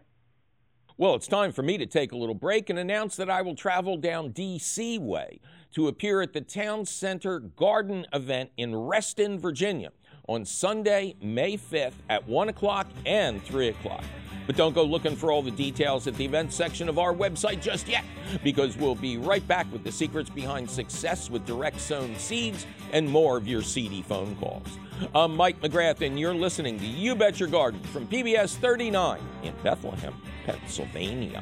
Well, 0.98 1.16
it's 1.16 1.28
time 1.28 1.52
for 1.52 1.64
me 1.64 1.78
to 1.80 1.88
take 1.88 2.12
a 2.12 2.18
little 2.18 2.36
break 2.36 2.70
and 2.70 2.78
announce 2.78 3.16
that 3.16 3.30
I 3.30 3.42
will 3.42 3.56
travel 3.56 3.98
down 3.98 4.30
D.C. 4.30 5.00
way 5.00 5.40
to 5.74 5.88
appear 5.88 6.22
at 6.22 6.34
the 6.34 6.42
Town 6.42 6.86
Center 6.86 7.40
Garden 7.40 8.06
event 8.14 8.52
in 8.58 8.76
Reston, 8.76 9.40
Virginia 9.40 9.90
on 10.28 10.46
Sunday, 10.46 11.16
May 11.22 11.58
5th 11.58 11.94
at 12.10 12.28
1 12.28 12.50
o'clock 12.50 12.88
and 13.06 13.44
3 13.44 13.70
o'clock. 13.70 14.04
But 14.46 14.58
don't 14.58 14.74
go 14.74 14.84
looking 14.84 15.16
for 15.16 15.32
all 15.32 15.42
the 15.42 15.52
details 15.52 16.06
at 16.08 16.16
the 16.16 16.26
events 16.26 16.56
section 16.56 16.90
of 16.90 17.00
our 17.00 17.14
website 17.14 17.62
just 17.62 17.88
yet, 17.88 18.04
because 18.44 18.76
we'll 18.76 18.96
be 18.96 19.18
right 19.18 19.46
back 19.48 19.72
with 19.72 19.84
the 19.84 19.92
secrets 19.92 20.30
behind 20.30 20.70
success 20.70 21.30
with 21.30 21.46
direct 21.46 21.80
sown 21.80 22.16
seeds 22.18 22.66
and 22.92 23.10
more 23.10 23.38
of 23.38 23.48
your 23.48 23.62
seedy 23.62 24.02
phone 24.02 24.36
calls. 24.36 24.68
I'm 25.16 25.36
Mike 25.36 25.62
McGrath, 25.62 26.06
and 26.06 26.20
you're 26.20 26.36
listening 26.36 26.78
to 26.80 26.86
You 26.86 27.16
Bet 27.16 27.40
Your 27.40 27.50
Garden 27.50 27.82
from 27.84 28.06
PBS 28.08 28.56
39 28.58 29.20
in 29.44 29.54
Bethlehem, 29.64 30.14
Pennsylvania. 30.46 31.42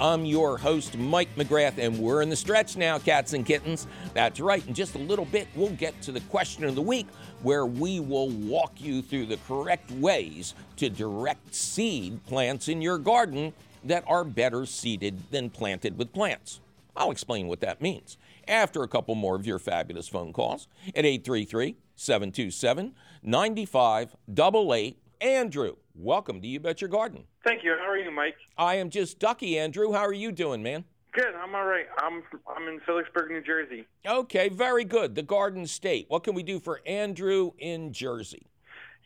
I'm 0.00 0.24
your 0.24 0.56
host, 0.58 0.96
Mike 0.96 1.34
McGrath, 1.36 1.78
and 1.78 1.98
we're 1.98 2.22
in 2.22 2.30
the 2.30 2.36
stretch 2.36 2.76
now, 2.76 2.98
cats 2.98 3.34
and 3.34 3.44
kittens. 3.44 3.86
That's 4.14 4.40
right. 4.40 4.66
In 4.66 4.74
just 4.74 4.94
a 4.94 4.98
little 4.98 5.26
bit, 5.26 5.48
we'll 5.54 5.70
get 5.70 6.00
to 6.02 6.12
the 6.12 6.20
question 6.20 6.64
of 6.64 6.74
the 6.74 6.82
week 6.82 7.06
where 7.42 7.66
we 7.66 8.00
will 8.00 8.30
walk 8.30 8.80
you 8.80 9.02
through 9.02 9.26
the 9.26 9.36
correct 9.46 9.90
ways 9.92 10.54
to 10.76 10.88
direct 10.88 11.54
seed 11.54 12.24
plants 12.26 12.68
in 12.68 12.80
your 12.80 12.98
garden 12.98 13.52
that 13.84 14.02
are 14.06 14.24
better 14.24 14.64
seeded 14.64 15.30
than 15.30 15.50
planted 15.50 15.98
with 15.98 16.12
plants. 16.12 16.60
I'll 16.96 17.10
explain 17.10 17.46
what 17.46 17.60
that 17.60 17.80
means 17.80 18.16
after 18.48 18.82
a 18.82 18.88
couple 18.88 19.14
more 19.14 19.36
of 19.36 19.46
your 19.46 19.58
fabulous 19.58 20.08
phone 20.08 20.32
calls 20.32 20.68
at 20.88 21.04
833 21.04 21.76
727 21.96 22.94
9588. 23.22 24.98
Andrew, 25.20 25.76
welcome 25.94 26.40
to 26.40 26.46
You 26.46 26.60
Bet 26.60 26.80
Your 26.80 26.88
Garden. 26.88 27.24
Thank 27.44 27.64
you. 27.64 27.74
How 27.78 27.90
are 27.90 27.96
you, 27.96 28.10
Mike? 28.10 28.36
I 28.56 28.76
am 28.76 28.90
just 28.90 29.18
Ducky, 29.18 29.58
Andrew. 29.58 29.92
How 29.92 30.04
are 30.04 30.12
you 30.12 30.32
doing, 30.32 30.62
man? 30.62 30.84
Good. 31.12 31.34
I'm 31.34 31.54
all 31.54 31.66
right. 31.66 31.86
I'm 31.98 32.22
I'm 32.48 32.68
in 32.68 32.80
Phillipsburg, 32.80 33.30
New 33.30 33.42
Jersey. 33.42 33.86
Okay, 34.06 34.48
very 34.48 34.84
good. 34.84 35.14
The 35.14 35.22
Garden 35.22 35.66
State. 35.66 36.06
What 36.08 36.24
can 36.24 36.34
we 36.34 36.42
do 36.42 36.58
for 36.58 36.80
Andrew 36.86 37.52
in 37.58 37.92
Jersey? 37.92 38.46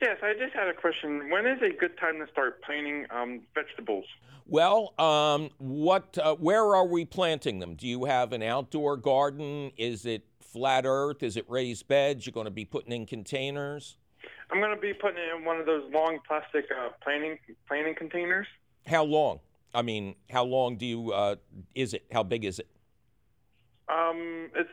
Yes, 0.00 0.18
I 0.22 0.34
just 0.34 0.54
had 0.54 0.68
a 0.68 0.74
question. 0.74 1.30
When 1.30 1.46
is 1.46 1.58
a 1.62 1.74
good 1.76 1.98
time 1.98 2.18
to 2.24 2.30
start 2.30 2.62
planting 2.62 3.06
um, 3.10 3.40
vegetables? 3.54 4.04
Well, 4.46 4.94
um, 5.00 5.50
what? 5.58 6.16
Uh, 6.16 6.36
where 6.36 6.76
are 6.76 6.86
we 6.86 7.04
planting 7.04 7.58
them? 7.58 7.74
Do 7.74 7.88
you 7.88 8.04
have 8.04 8.32
an 8.32 8.42
outdoor 8.42 8.96
garden? 8.96 9.72
Is 9.76 10.06
it 10.06 10.22
flat 10.40 10.84
earth? 10.86 11.22
Is 11.24 11.36
it 11.36 11.44
raised 11.48 11.88
beds? 11.88 12.24
You're 12.24 12.32
going 12.32 12.44
to 12.44 12.52
be 12.52 12.64
putting 12.64 12.92
in 12.92 13.06
containers? 13.06 13.96
I'm 14.50 14.60
going 14.60 14.74
to 14.74 14.80
be 14.80 14.94
putting 14.94 15.18
it 15.18 15.36
in 15.36 15.44
one 15.44 15.58
of 15.58 15.66
those 15.66 15.82
long 15.92 16.18
plastic 16.26 16.66
uh, 16.70 16.90
planting 17.02 17.38
planting 17.66 17.94
containers. 17.94 18.46
How 18.86 19.04
long? 19.04 19.40
I 19.74 19.82
mean, 19.82 20.14
how 20.30 20.44
long 20.44 20.76
do 20.76 20.86
you? 20.86 21.12
Uh, 21.12 21.36
is 21.74 21.94
it? 21.94 22.04
How 22.12 22.22
big 22.22 22.44
is 22.44 22.58
it? 22.58 22.68
Um, 23.88 24.50
it's 24.54 24.70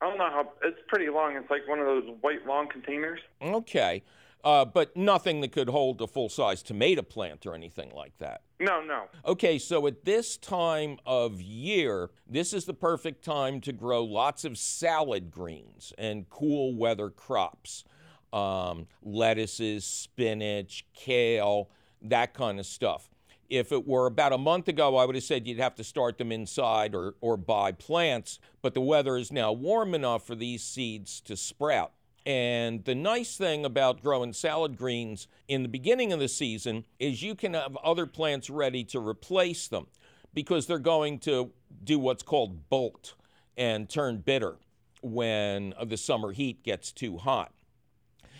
I 0.00 0.08
don't 0.08 0.18
know 0.18 0.30
how. 0.30 0.52
It's 0.62 0.78
pretty 0.88 1.10
long. 1.10 1.36
It's 1.36 1.50
like 1.50 1.66
one 1.68 1.78
of 1.78 1.86
those 1.86 2.04
white 2.20 2.46
long 2.46 2.68
containers. 2.68 3.20
Okay, 3.42 4.02
uh, 4.44 4.64
but 4.64 4.96
nothing 4.96 5.40
that 5.40 5.52
could 5.52 5.68
hold 5.68 6.00
a 6.00 6.06
full 6.06 6.28
size 6.28 6.62
tomato 6.62 7.02
plant 7.02 7.46
or 7.46 7.54
anything 7.54 7.90
like 7.94 8.16
that. 8.18 8.42
No, 8.58 8.80
no. 8.80 9.04
Okay, 9.26 9.58
so 9.58 9.86
at 9.86 10.04
this 10.04 10.36
time 10.36 10.98
of 11.04 11.40
year, 11.40 12.10
this 12.28 12.52
is 12.52 12.64
the 12.64 12.74
perfect 12.74 13.24
time 13.24 13.60
to 13.62 13.72
grow 13.72 14.04
lots 14.04 14.44
of 14.44 14.56
salad 14.56 15.30
greens 15.30 15.92
and 15.98 16.28
cool 16.30 16.74
weather 16.74 17.10
crops 17.10 17.84
um, 18.32 18.86
lettuces, 19.02 19.84
spinach, 19.84 20.86
kale, 20.94 21.68
that 22.02 22.34
kind 22.34 22.58
of 22.58 22.66
stuff. 22.66 23.08
If 23.48 23.70
it 23.70 23.86
were 23.86 24.06
about 24.06 24.32
a 24.32 24.38
month 24.38 24.68
ago, 24.68 24.96
I 24.96 25.04
would 25.04 25.14
have 25.14 25.24
said 25.24 25.46
you'd 25.46 25.58
have 25.58 25.74
to 25.74 25.84
start 25.84 26.16
them 26.16 26.32
inside 26.32 26.94
or, 26.94 27.14
or 27.20 27.36
buy 27.36 27.72
plants, 27.72 28.38
but 28.62 28.72
the 28.72 28.80
weather 28.80 29.16
is 29.16 29.30
now 29.30 29.52
warm 29.52 29.94
enough 29.94 30.26
for 30.26 30.34
these 30.34 30.62
seeds 30.62 31.20
to 31.22 31.36
sprout. 31.36 31.92
And 32.24 32.84
the 32.84 32.94
nice 32.94 33.36
thing 33.36 33.64
about 33.64 34.02
growing 34.02 34.32
salad 34.32 34.78
greens 34.78 35.26
in 35.48 35.62
the 35.62 35.68
beginning 35.68 36.12
of 36.12 36.20
the 36.20 36.28
season 36.28 36.86
is 36.98 37.22
you 37.22 37.34
can 37.34 37.54
have 37.54 37.76
other 37.78 38.06
plants 38.06 38.48
ready 38.48 38.84
to 38.84 39.00
replace 39.00 39.66
them 39.66 39.88
because 40.32 40.66
they're 40.66 40.78
going 40.78 41.18
to 41.20 41.50
do 41.84 41.98
what's 41.98 42.22
called 42.22 42.68
bolt 42.70 43.14
and 43.56 43.88
turn 43.88 44.18
bitter 44.18 44.56
when 45.02 45.74
the 45.84 45.96
summer 45.96 46.32
heat 46.32 46.62
gets 46.62 46.92
too 46.92 47.18
hot. 47.18 47.52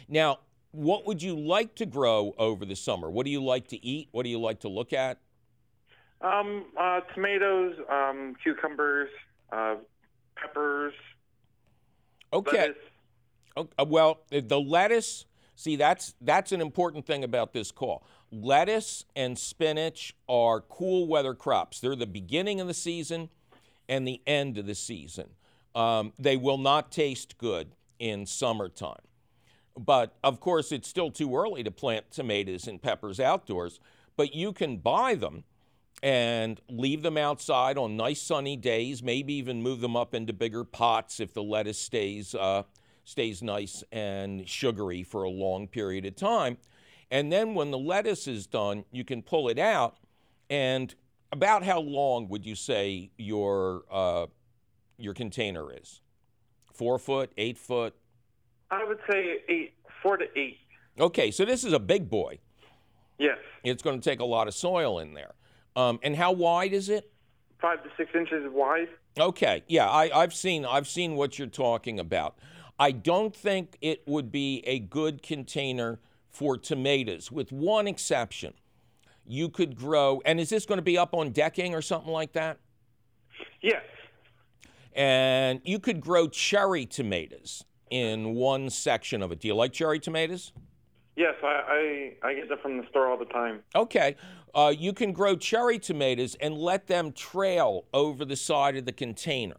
Now, 0.08 0.40
what 0.72 1.06
would 1.06 1.22
you 1.22 1.38
like 1.38 1.74
to 1.76 1.86
grow 1.86 2.34
over 2.38 2.64
the 2.64 2.76
summer? 2.76 3.10
What 3.10 3.24
do 3.24 3.30
you 3.30 3.42
like 3.42 3.68
to 3.68 3.84
eat? 3.84 4.08
What 4.12 4.24
do 4.24 4.30
you 4.30 4.40
like 4.40 4.60
to 4.60 4.68
look 4.68 4.92
at? 4.92 5.18
Um, 6.20 6.66
uh, 6.78 7.00
tomatoes, 7.14 7.74
um, 7.90 8.36
cucumbers, 8.42 9.10
uh, 9.52 9.76
peppers. 10.36 10.94
Okay. 12.32 12.58
Lettuce. 12.58 13.70
Uh, 13.78 13.84
well, 13.86 14.20
the 14.30 14.60
lettuce. 14.60 15.26
See, 15.56 15.76
that's 15.76 16.14
that's 16.20 16.52
an 16.52 16.60
important 16.60 17.06
thing 17.06 17.22
about 17.22 17.52
this 17.52 17.70
call. 17.70 18.06
Lettuce 18.30 19.04
and 19.14 19.38
spinach 19.38 20.14
are 20.28 20.60
cool 20.62 21.06
weather 21.06 21.34
crops. 21.34 21.80
They're 21.80 21.94
the 21.94 22.06
beginning 22.06 22.60
of 22.60 22.66
the 22.66 22.74
season 22.74 23.28
and 23.88 24.08
the 24.08 24.22
end 24.26 24.56
of 24.56 24.66
the 24.66 24.74
season. 24.74 25.28
Um, 25.74 26.12
they 26.18 26.36
will 26.36 26.58
not 26.58 26.90
taste 26.90 27.36
good 27.36 27.72
in 27.98 28.24
summertime. 28.26 29.02
But 29.78 30.16
of 30.22 30.40
course, 30.40 30.72
it's 30.72 30.88
still 30.88 31.10
too 31.10 31.34
early 31.36 31.62
to 31.62 31.70
plant 31.70 32.10
tomatoes 32.10 32.66
and 32.66 32.80
peppers 32.80 33.18
outdoors. 33.18 33.80
But 34.16 34.34
you 34.34 34.52
can 34.52 34.76
buy 34.76 35.14
them 35.14 35.44
and 36.02 36.60
leave 36.68 37.02
them 37.02 37.16
outside 37.16 37.78
on 37.78 37.96
nice 37.96 38.20
sunny 38.20 38.56
days. 38.56 39.02
Maybe 39.02 39.34
even 39.34 39.62
move 39.62 39.80
them 39.80 39.96
up 39.96 40.14
into 40.14 40.32
bigger 40.32 40.64
pots 40.64 41.20
if 41.20 41.32
the 41.32 41.42
lettuce 41.42 41.78
stays 41.78 42.34
uh, 42.34 42.64
stays 43.04 43.42
nice 43.42 43.82
and 43.92 44.48
sugary 44.48 45.02
for 45.02 45.22
a 45.22 45.30
long 45.30 45.66
period 45.66 46.04
of 46.04 46.16
time. 46.16 46.58
And 47.10 47.30
then 47.30 47.54
when 47.54 47.70
the 47.70 47.78
lettuce 47.78 48.26
is 48.26 48.46
done, 48.46 48.84
you 48.90 49.04
can 49.04 49.22
pull 49.22 49.48
it 49.48 49.58
out. 49.58 49.96
And 50.48 50.94
about 51.30 51.64
how 51.64 51.80
long 51.80 52.28
would 52.28 52.44
you 52.44 52.54
say 52.54 53.10
your 53.16 53.84
uh, 53.90 54.26
your 54.98 55.14
container 55.14 55.72
is? 55.72 56.00
Four 56.72 56.98
foot, 56.98 57.32
eight 57.36 57.58
foot? 57.58 57.94
I 58.72 58.84
would 58.84 58.98
say 59.08 59.42
eight, 59.48 59.74
four 60.02 60.16
to 60.16 60.24
eight. 60.34 60.56
Okay, 60.98 61.30
so 61.30 61.44
this 61.44 61.62
is 61.62 61.74
a 61.74 61.78
big 61.78 62.08
boy. 62.08 62.38
Yes. 63.18 63.36
It's 63.62 63.82
going 63.82 64.00
to 64.00 64.10
take 64.10 64.20
a 64.20 64.24
lot 64.24 64.48
of 64.48 64.54
soil 64.54 64.98
in 64.98 65.12
there. 65.12 65.34
Um, 65.76 66.00
and 66.02 66.16
how 66.16 66.32
wide 66.32 66.72
is 66.72 66.88
it? 66.88 67.12
Five 67.60 67.84
to 67.84 67.90
six 67.96 68.10
inches 68.14 68.50
wide. 68.50 68.88
Okay, 69.20 69.62
yeah, 69.68 69.88
I, 69.88 70.10
I've 70.22 70.32
seen 70.32 70.64
I've 70.64 70.88
seen 70.88 71.16
what 71.16 71.38
you're 71.38 71.46
talking 71.46 72.00
about. 72.00 72.38
I 72.78 72.92
don't 72.92 73.36
think 73.36 73.76
it 73.82 74.02
would 74.06 74.32
be 74.32 74.62
a 74.66 74.78
good 74.78 75.22
container 75.22 76.00
for 76.30 76.56
tomatoes, 76.56 77.30
with 77.30 77.52
one 77.52 77.86
exception. 77.86 78.54
You 79.26 79.50
could 79.50 79.76
grow, 79.76 80.22
and 80.24 80.40
is 80.40 80.48
this 80.48 80.64
going 80.64 80.78
to 80.78 80.82
be 80.82 80.96
up 80.96 81.14
on 81.14 81.30
decking 81.30 81.74
or 81.74 81.82
something 81.82 82.10
like 82.10 82.32
that? 82.32 82.58
Yes. 83.60 83.82
And 84.94 85.60
you 85.62 85.78
could 85.78 86.00
grow 86.00 86.26
cherry 86.26 86.86
tomatoes 86.86 87.64
in 87.92 88.34
one 88.34 88.70
section 88.70 89.22
of 89.22 89.30
it. 89.32 89.40
Do 89.40 89.48
you 89.48 89.54
like 89.54 89.74
cherry 89.74 90.00
tomatoes? 90.00 90.52
Yes, 91.14 91.34
I, 91.42 92.14
I, 92.22 92.28
I 92.28 92.34
get 92.34 92.48
them 92.48 92.58
from 92.62 92.78
the 92.78 92.86
store 92.88 93.10
all 93.10 93.18
the 93.18 93.26
time. 93.26 93.60
Okay. 93.74 94.16
Uh, 94.54 94.72
you 94.76 94.94
can 94.94 95.12
grow 95.12 95.36
cherry 95.36 95.78
tomatoes 95.78 96.34
and 96.40 96.56
let 96.56 96.86
them 96.86 97.12
trail 97.12 97.84
over 97.92 98.24
the 98.24 98.34
side 98.34 98.78
of 98.78 98.86
the 98.86 98.92
container, 98.92 99.58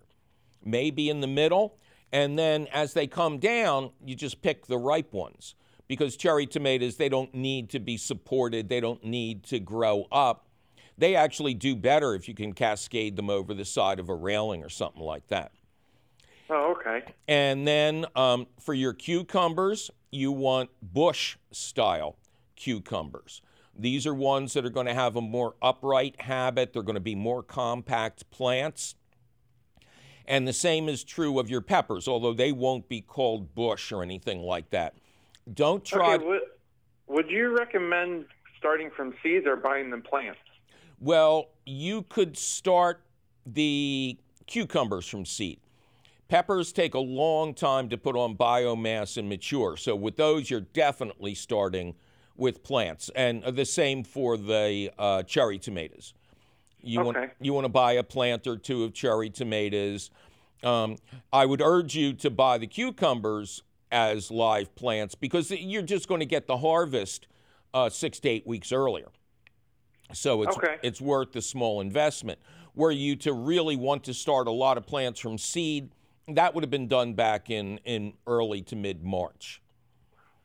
maybe 0.65 1.09
in 1.09 1.21
the 1.21 1.27
middle. 1.27 1.77
And 2.11 2.37
then 2.37 2.67
as 2.73 2.93
they 2.93 3.05
come 3.05 3.37
down, 3.37 3.91
you 4.03 4.15
just 4.15 4.41
pick 4.41 4.65
the 4.65 4.79
ripe 4.79 5.13
ones 5.13 5.53
because 5.87 6.17
cherry 6.17 6.47
tomatoes, 6.47 6.97
they 6.97 7.09
don't 7.09 7.35
need 7.35 7.69
to 7.69 7.79
be 7.79 7.97
supported, 7.97 8.67
they 8.67 8.79
don't 8.79 9.03
need 9.03 9.43
to 9.43 9.59
grow 9.59 10.07
up. 10.11 10.47
They 10.97 11.15
actually 11.15 11.53
do 11.53 11.75
better 11.75 12.15
if 12.15 12.27
you 12.27 12.33
can 12.33 12.53
cascade 12.53 13.15
them 13.15 13.29
over 13.29 13.53
the 13.53 13.65
side 13.65 13.99
of 13.99 14.09
a 14.09 14.15
railing 14.15 14.63
or 14.63 14.69
something 14.69 15.03
like 15.03 15.27
that. 15.27 15.51
Oh, 16.49 16.75
okay. 16.79 17.03
And 17.27 17.67
then 17.67 18.05
um, 18.15 18.47
for 18.59 18.73
your 18.73 18.93
cucumbers, 18.93 19.89
you 20.11 20.31
want 20.31 20.69
bush 20.81 21.37
style 21.51 22.17
cucumbers. 22.55 23.41
These 23.75 24.05
are 24.05 24.13
ones 24.13 24.53
that 24.53 24.65
are 24.65 24.69
going 24.69 24.85
to 24.85 24.93
have 24.93 25.15
a 25.15 25.21
more 25.21 25.55
upright 25.61 26.21
habit. 26.21 26.73
They're 26.73 26.83
going 26.83 26.95
to 26.95 26.99
be 27.01 27.15
more 27.15 27.41
compact 27.41 28.29
plants. 28.29 28.95
And 30.25 30.47
the 30.47 30.53
same 30.53 30.87
is 30.87 31.03
true 31.03 31.39
of 31.39 31.49
your 31.49 31.61
peppers, 31.61 32.07
although 32.07 32.33
they 32.33 32.51
won't 32.51 32.87
be 32.87 33.01
called 33.01 33.55
bush 33.55 33.91
or 33.91 34.03
anything 34.03 34.41
like 34.41 34.69
that. 34.69 34.95
Don't 35.51 35.83
try. 35.83 36.15
Okay, 36.15 36.25
what, 36.25 36.41
would 37.07 37.29
you 37.29 37.57
recommend 37.57 38.25
starting 38.57 38.89
from 38.95 39.13
seeds 39.21 39.45
or 39.45 39.57
buying 39.57 39.89
them 39.89 40.01
plants? 40.01 40.39
Well, 40.99 41.49
you 41.65 42.03
could 42.03 42.37
start 42.37 43.03
the 43.45 44.17
cucumbers 44.47 45.07
from 45.07 45.25
seed. 45.25 45.59
Peppers 46.33 46.73
take 46.73 46.95
a 46.95 46.99
long 46.99 47.53
time 47.53 47.89
to 47.89 47.95
put 47.95 48.15
on 48.15 48.35
biomass 48.35 49.17
and 49.17 49.29
mature. 49.29 49.77
So 49.77 49.95
with 49.95 50.15
those, 50.15 50.49
you're 50.49 50.61
definitely 50.61 51.35
starting 51.35 51.93
with 52.35 52.63
plants, 52.63 53.11
and 53.15 53.43
the 53.43 53.65
same 53.65 54.03
for 54.03 54.35
the 54.35 54.89
uh, 54.97 55.21
cherry 55.21 55.59
tomatoes. 55.59 56.15
You 56.81 57.01
Okay. 57.01 57.19
want 57.19 57.31
you 57.39 57.53
want 57.53 57.65
to 57.65 57.69
buy 57.69 57.91
a 57.93 58.03
plant 58.03 58.47
or 58.47 58.57
two 58.57 58.83
of 58.83 58.95
cherry 58.95 59.29
tomatoes. 59.29 60.09
Um, 60.63 60.95
I 61.31 61.45
would 61.45 61.61
urge 61.61 61.93
you 61.93 62.13
to 62.13 62.31
buy 62.31 62.57
the 62.57 62.65
cucumbers 62.65 63.61
as 63.91 64.31
live 64.31 64.73
plants 64.73 65.13
because 65.13 65.51
you're 65.51 65.83
just 65.83 66.07
going 66.07 66.21
to 66.21 66.25
get 66.25 66.47
the 66.47 66.57
harvest 66.57 67.27
uh, 67.75 67.89
six 67.91 68.19
to 68.21 68.29
eight 68.29 68.47
weeks 68.47 68.71
earlier. 68.71 69.09
So 70.13 70.41
it's 70.41 70.57
Okay. 70.57 70.77
it's 70.81 70.99
worth 70.99 71.33
the 71.33 71.43
small 71.43 71.79
investment. 71.79 72.39
Were 72.73 72.89
you 72.89 73.15
to 73.17 73.33
really 73.33 73.75
want 73.75 74.03
to 74.05 74.15
start 74.15 74.47
a 74.47 74.51
lot 74.51 74.79
of 74.79 74.87
plants 74.87 75.19
from 75.19 75.37
seed, 75.37 75.91
that 76.27 76.53
would 76.53 76.63
have 76.63 76.71
been 76.71 76.87
done 76.87 77.13
back 77.13 77.49
in 77.49 77.79
in 77.85 78.13
early 78.27 78.61
to 78.63 78.75
mid 78.75 79.03
March. 79.03 79.61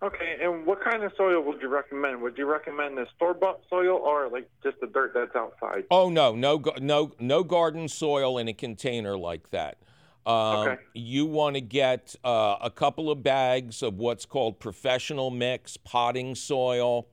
Okay, 0.01 0.37
and 0.41 0.65
what 0.65 0.81
kind 0.83 1.03
of 1.03 1.13
soil 1.17 1.43
would 1.43 1.61
you 1.61 1.69
recommend? 1.69 2.23
Would 2.23 2.39
you 2.39 2.47
recommend 2.47 2.97
the 2.97 3.07
store-bought 3.17 3.63
soil 3.69 3.97
or 3.97 4.29
like 4.29 4.49
just 4.63 4.79
the 4.81 4.87
dirt 4.87 5.13
that's 5.13 5.35
outside? 5.35 5.85
Oh 5.91 6.09
no, 6.09 6.37
no, 6.37 6.63
no, 6.81 7.13
no 7.19 7.43
garden 7.43 7.89
soil 7.89 8.39
in 8.39 8.47
a 8.47 8.53
container 8.53 9.19
like 9.19 9.51
that. 9.51 9.79
Um, 10.25 10.69
Okay. 10.69 10.83
You 10.95 11.27
want 11.27 11.57
to 11.57 11.61
get 11.61 12.15
uh, 12.23 12.57
a 12.61 12.71
couple 12.71 13.11
of 13.11 13.25
bags 13.25 13.83
of 13.83 13.95
what's 13.99 14.25
called 14.25 14.61
professional 14.61 15.31
mix 15.31 15.77
potting 15.77 16.37
soil, 16.37 17.09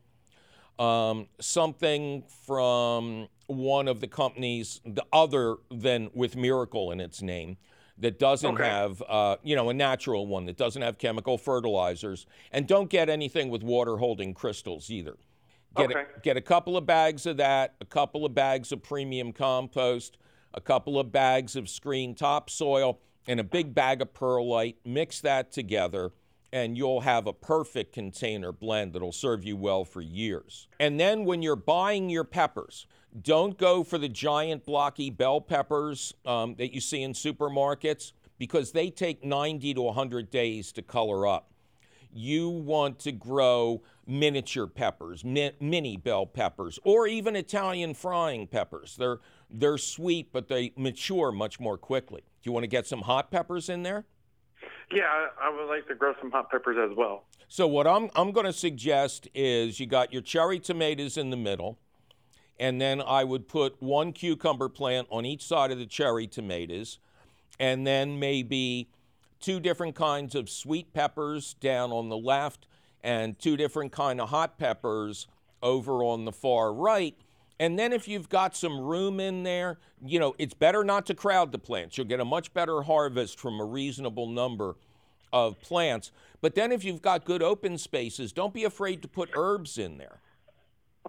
um, 0.78 1.28
something 1.39 2.24
from 2.45 3.30
one 3.47 3.88
of 3.88 3.99
the 3.99 4.07
companies, 4.07 4.80
the 4.86 5.05
other 5.11 5.55
than 5.72 6.11
with 6.13 6.36
Miracle 6.36 6.91
in 6.91 6.99
its 6.99 7.24
name, 7.24 7.57
that 7.98 8.20
doesn't 8.20 8.56
Okay. 8.56 8.64
have, 8.64 9.02
uh, 9.08 9.38
you 9.43 9.56
know, 9.56 9.70
a 9.70 9.74
natural 9.74 10.28
one 10.28 10.46
that 10.46 10.58
doesn't 10.58 10.82
have 10.82 10.98
chemical 10.98 11.38
fertilizers, 11.38 12.26
and 12.52 12.68
don't 12.68 12.89
get 12.89 13.10
anything 13.10 13.50
with 13.50 13.64
water 13.64 13.98
holding 13.98 14.34
crystals 14.34 14.89
either. 14.89 15.18
Get, 15.76 15.91
Okay. 15.91 16.06
a, 16.16 16.20
get 16.22 16.38
a 16.38 16.41
couple 16.41 16.78
of 16.78 16.86
bags 16.86 17.26
of 17.26 17.38
that, 17.38 17.76
a 17.82 17.86
couple 17.86 18.26
of 18.26 18.34
bags 18.34 18.72
of 18.72 18.82
premium 18.84 19.32
compost, 19.32 20.18
a 20.54 20.62
couple 20.62 21.00
of 21.00 21.12
bags 21.12 21.56
of 21.56 21.70
screen 21.70 22.16
topsoil, 22.16 23.00
and 23.28 23.39
a 23.39 23.43
big 23.43 23.74
bag 23.74 24.02
of 24.02 24.14
perlite. 24.14 24.78
Mix 24.86 25.20
that 25.22 25.52
together, 25.52 26.12
and 26.54 26.78
you'll 26.78 27.02
have 27.02 27.28
a 27.28 27.34
perfect 27.34 27.91
container 27.93 28.52
blend 28.52 28.93
that'll 28.93 29.12
serve 29.12 29.43
you 29.43 29.58
well 29.58 29.84
for 29.84 30.02
years. 30.02 30.68
And 30.80 31.00
then 31.00 31.26
when 31.26 31.41
you're 31.41 31.56
buying 31.58 32.10
your 32.10 32.24
peppers, 32.24 32.88
don't 33.22 33.57
go 33.57 33.84
for 33.84 33.97
the 33.97 34.09
giant 34.09 34.66
blocky 34.66 35.09
bell 35.09 35.41
peppers 35.41 36.13
um, 36.26 36.55
that 36.55 36.74
you 36.74 36.82
see 36.82 37.01
in 37.01 37.13
supermarkets 37.13 38.11
because 38.38 38.72
they 38.72 38.89
take 38.89 39.24
90 39.24 39.74
to 39.76 39.82
100 39.82 40.30
days 40.30 40.72
to 40.74 40.82
color 40.82 41.26
up 41.26 41.51
you 42.16 42.49
want 42.49 42.97
to 42.99 43.11
grow 43.11 43.84
miniature 44.07 44.68
peppers, 44.68 45.26
mi- 45.26 45.51
mini 45.59 45.97
bell 45.97 46.26
peppers, 46.26 46.80
or 46.84 47.07
even 47.07 47.36
Italian 47.36 47.93
frying 47.93 48.47
peppers. 48.47 48.95
They're 48.95 49.20
they're 49.49 49.78
sweet, 49.78 50.32
but 50.32 50.47
they 50.47 50.72
mature 50.76 51.32
much 51.32 51.59
more 51.59 51.78
quickly. 51.78 52.22
Do 52.22 52.49
you 52.49 52.51
want 52.51 52.63
to 52.63 52.68
get 52.68 52.88
some 52.88 53.01
hot 53.01 53.30
peppers 53.30 53.70
in 53.70 53.84
there? 53.84 54.05
Yeah, 54.91 55.03
I, 55.03 55.47
I 55.47 55.49
would 55.49 55.68
like 55.68 55.88
to 55.88 55.95
grow 55.95 56.13
some 56.20 56.32
hot 56.32 56.49
peppers 56.49 56.78
as 56.89 56.95
well. 56.95 57.26
So 57.47 57.68
what 57.68 57.86
I'm 57.86 58.09
I'm 58.16 58.32
going 58.32 58.45
to 58.45 58.53
suggest 58.53 59.28
is 59.36 59.80
you 59.80 59.86
got 59.86 60.13
your 60.13 60.22
cherry 60.22 60.59
tomatoes 60.59 61.18
in 61.18 61.30
the 61.30 61.38
middle, 61.38 61.78
and 62.60 62.80
then 62.80 63.01
I 63.01 63.24
would 63.24 63.47
put 63.47 63.82
one 63.82 64.14
cucumber 64.14 64.70
plant 64.70 65.08
on 65.12 65.26
each 65.26 65.43
side 65.43 65.72
of 65.72 65.78
the 65.78 65.86
cherry 65.86 66.28
tomatoes, 66.28 66.99
and 67.60 67.86
then 67.86 68.20
maybe 68.20 68.89
two 69.39 69.60
different 69.60 69.95
kinds 69.95 70.36
of 70.36 70.49
sweet 70.49 70.93
peppers 70.93 71.53
down 71.56 71.91
on 71.91 72.10
the 72.10 72.18
left 72.18 72.68
and 73.03 73.38
two 73.38 73.56
different 73.56 73.91
kind 73.91 74.20
of 74.20 74.30
hot 74.30 74.58
peppers 74.58 75.28
over 75.62 76.03
on 76.03 76.26
the 76.26 76.32
far 76.32 76.74
right. 76.74 77.16
And 77.60 77.80
then 77.80 77.93
if 77.93 78.08
you've 78.08 78.28
got 78.28 78.56
some 78.56 78.80
room 78.80 79.20
in 79.20 79.43
there, 79.43 79.78
you 80.03 80.20
know, 80.20 80.36
it's 80.38 80.53
better 80.53 80.84
not 80.84 81.06
to 81.06 81.14
crowd 81.14 81.51
the 81.51 81.60
plants. 81.60 81.97
You'll 81.97 82.08
get 82.08 82.20
a 82.20 82.26
much 82.26 82.53
better 82.53 82.82
harvest 82.82 83.39
from 83.39 83.60
a 83.60 83.66
reasonable 83.66 84.28
number 84.28 84.76
of 85.32 85.60
plants. 85.62 86.12
But 86.41 86.56
then 86.56 86.72
if 86.72 86.84
you've 86.84 87.01
got 87.01 87.24
good 87.24 87.41
open 87.41 87.78
spaces, 87.78 88.34
don't 88.34 88.53
be 88.53 88.64
afraid 88.64 89.01
to 89.03 89.08
put 89.08 89.30
herbs 89.36 89.78
in 89.78 89.97
there. 89.97 90.20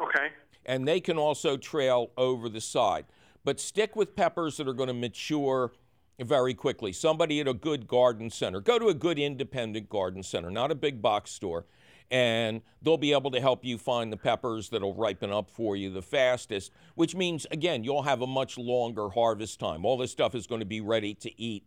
Okay. 0.01 0.29
And 0.67 0.87
they 0.87 1.01
can 1.01 1.17
also 1.17 1.57
trail 1.57 2.11
over 2.19 2.49
the 2.49 2.61
side. 2.61 3.07
But 3.45 3.61
stick 3.61 3.97
with 3.97 4.17
peppers 4.17 4.57
that 4.57 4.69
are 4.69 4.75
going 4.75 4.89
to 4.89 4.95
mature 4.95 5.73
very 6.21 6.55
quickly. 6.55 6.93
Somebody 6.93 7.41
at 7.41 7.49
a 7.49 7.55
good 7.55 7.87
garden 7.87 8.31
center, 8.31 8.61
go 8.61 8.79
to 8.79 8.89
a 8.89 8.95
good 8.95 9.19
independent 9.19 9.89
garden 9.89 10.23
center, 10.23 10.51
not 10.51 10.71
a 10.71 10.75
big 10.75 11.01
box 11.01 11.31
store, 11.31 11.67
and 12.11 12.63
they'll 12.83 12.97
be 12.97 13.13
able 13.13 13.31
to 13.31 13.41
help 13.41 13.65
you 13.65 13.79
find 13.79 14.13
the 14.13 14.17
peppers 14.17 14.69
that'll 14.71 14.95
ripen 14.95 15.31
up 15.31 15.51
for 15.51 15.77
you 15.77 15.91
the 15.91 16.03
fastest, 16.03 16.73
which 16.95 17.15
means, 17.15 17.47
again, 17.51 17.85
you'll 17.85 18.03
have 18.03 18.23
a 18.23 18.27
much 18.27 18.57
longer 18.59 19.09
harvest 19.09 19.61
time. 19.61 19.85
All 19.85 19.97
this 19.97 20.11
stuff 20.11 20.35
is 20.35 20.47
going 20.47 20.61
to 20.61 20.67
be 20.67 20.81
ready 20.81 21.15
to 21.15 21.41
eat, 21.41 21.65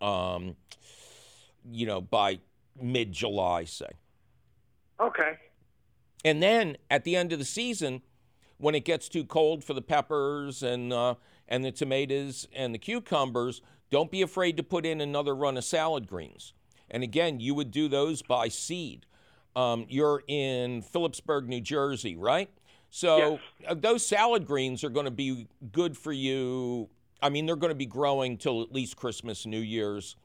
um, 0.00 0.56
you 1.70 1.86
know, 1.86 2.00
by 2.00 2.38
mid 2.80 3.12
July, 3.12 3.64
say. 3.64 3.90
Okay. 5.00 5.38
And 6.24 6.42
then 6.42 6.76
at 6.90 7.04
the 7.04 7.16
end 7.16 7.32
of 7.32 7.38
the 7.38 7.44
season, 7.44 8.02
when 8.58 8.74
it 8.74 8.84
gets 8.84 9.08
too 9.08 9.24
cold 9.24 9.64
for 9.64 9.74
the 9.74 9.82
peppers 9.82 10.62
and 10.62 10.92
uh, 10.92 11.14
and 11.48 11.64
the 11.64 11.72
tomatoes 11.72 12.46
and 12.52 12.74
the 12.74 12.78
cucumbers, 12.78 13.62
don't 13.90 14.10
be 14.10 14.22
afraid 14.22 14.56
to 14.58 14.62
put 14.62 14.84
in 14.84 15.00
another 15.00 15.34
run 15.34 15.56
of 15.56 15.64
salad 15.64 16.06
greens. 16.06 16.52
And 16.90 17.02
again, 17.02 17.40
you 17.40 17.54
would 17.54 17.70
do 17.70 17.88
those 17.88 18.22
by 18.22 18.48
seed. 18.48 19.06
Um, 19.56 19.86
you're 19.88 20.22
in 20.28 20.82
Phillipsburg, 20.82 21.48
New 21.48 21.60
Jersey, 21.60 22.16
right? 22.16 22.50
So 22.90 23.38
uh, 23.66 23.74
those 23.74 24.06
salad 24.06 24.46
greens 24.46 24.84
are 24.84 24.88
going 24.90 25.04
to 25.04 25.10
be 25.10 25.46
good 25.72 25.96
for 25.96 26.12
you. 26.12 26.88
I 27.20 27.28
mean, 27.28 27.46
they're 27.46 27.56
going 27.56 27.72
to 27.72 27.76
be 27.76 27.86
growing 27.86 28.36
till 28.36 28.62
at 28.62 28.72
least 28.72 28.96
Christmas, 28.96 29.44
New 29.44 29.60
Year's, 29.60 30.16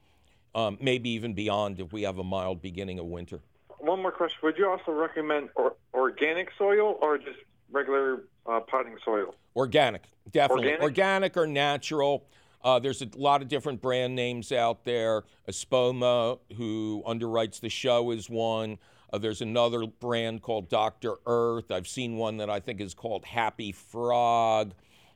um, 0.55 0.77
maybe 0.79 1.09
even 1.11 1.33
beyond 1.33 1.79
if 1.79 1.91
we 1.91 2.03
have 2.03 2.19
a 2.19 2.23
mild 2.23 2.61
beginning 2.61 2.99
of 2.99 3.05
winter. 3.05 3.39
One 3.79 4.01
more 4.01 4.11
question. 4.11 4.37
Would 4.43 4.57
you 4.57 4.69
also 4.69 4.91
recommend 4.91 5.49
or, 5.55 5.75
organic 5.93 6.49
soil 6.57 6.97
or 7.01 7.17
just 7.17 7.39
regular 7.73 8.23
uh, 8.45 8.61
potting 8.61 8.97
soil? 9.03 9.35
Organic, 9.55 10.03
definitely. 10.31 10.65
Organic? 10.65 10.83
Organic, 10.83 11.37
or 11.37 11.47
natural. 11.47 12.25
Uh, 12.63 12.79
there's 12.79 13.01
a 13.01 13.09
lot 13.15 13.41
of 13.41 13.49
different 13.49 13.81
brand 13.81 14.15
names 14.15 14.51
out 14.51 14.85
there. 14.85 15.23
Espoma, 15.49 16.39
who 16.55 17.03
underwrites 17.05 17.59
the 17.59 17.69
show, 17.69 18.11
is 18.11 18.29
one. 18.29 18.77
Uh, 19.11 19.17
there's 19.17 19.41
another 19.41 19.85
brand 19.85 20.41
called 20.41 20.69
Dr. 20.69 21.15
Earth. 21.25 21.71
I've 21.71 21.87
seen 21.87 22.17
one 22.17 22.37
that 22.37 22.49
I 22.49 22.59
think 22.59 22.79
is 22.79 22.93
called 22.93 23.25
Happy 23.25 23.71
Frog. 23.71 24.73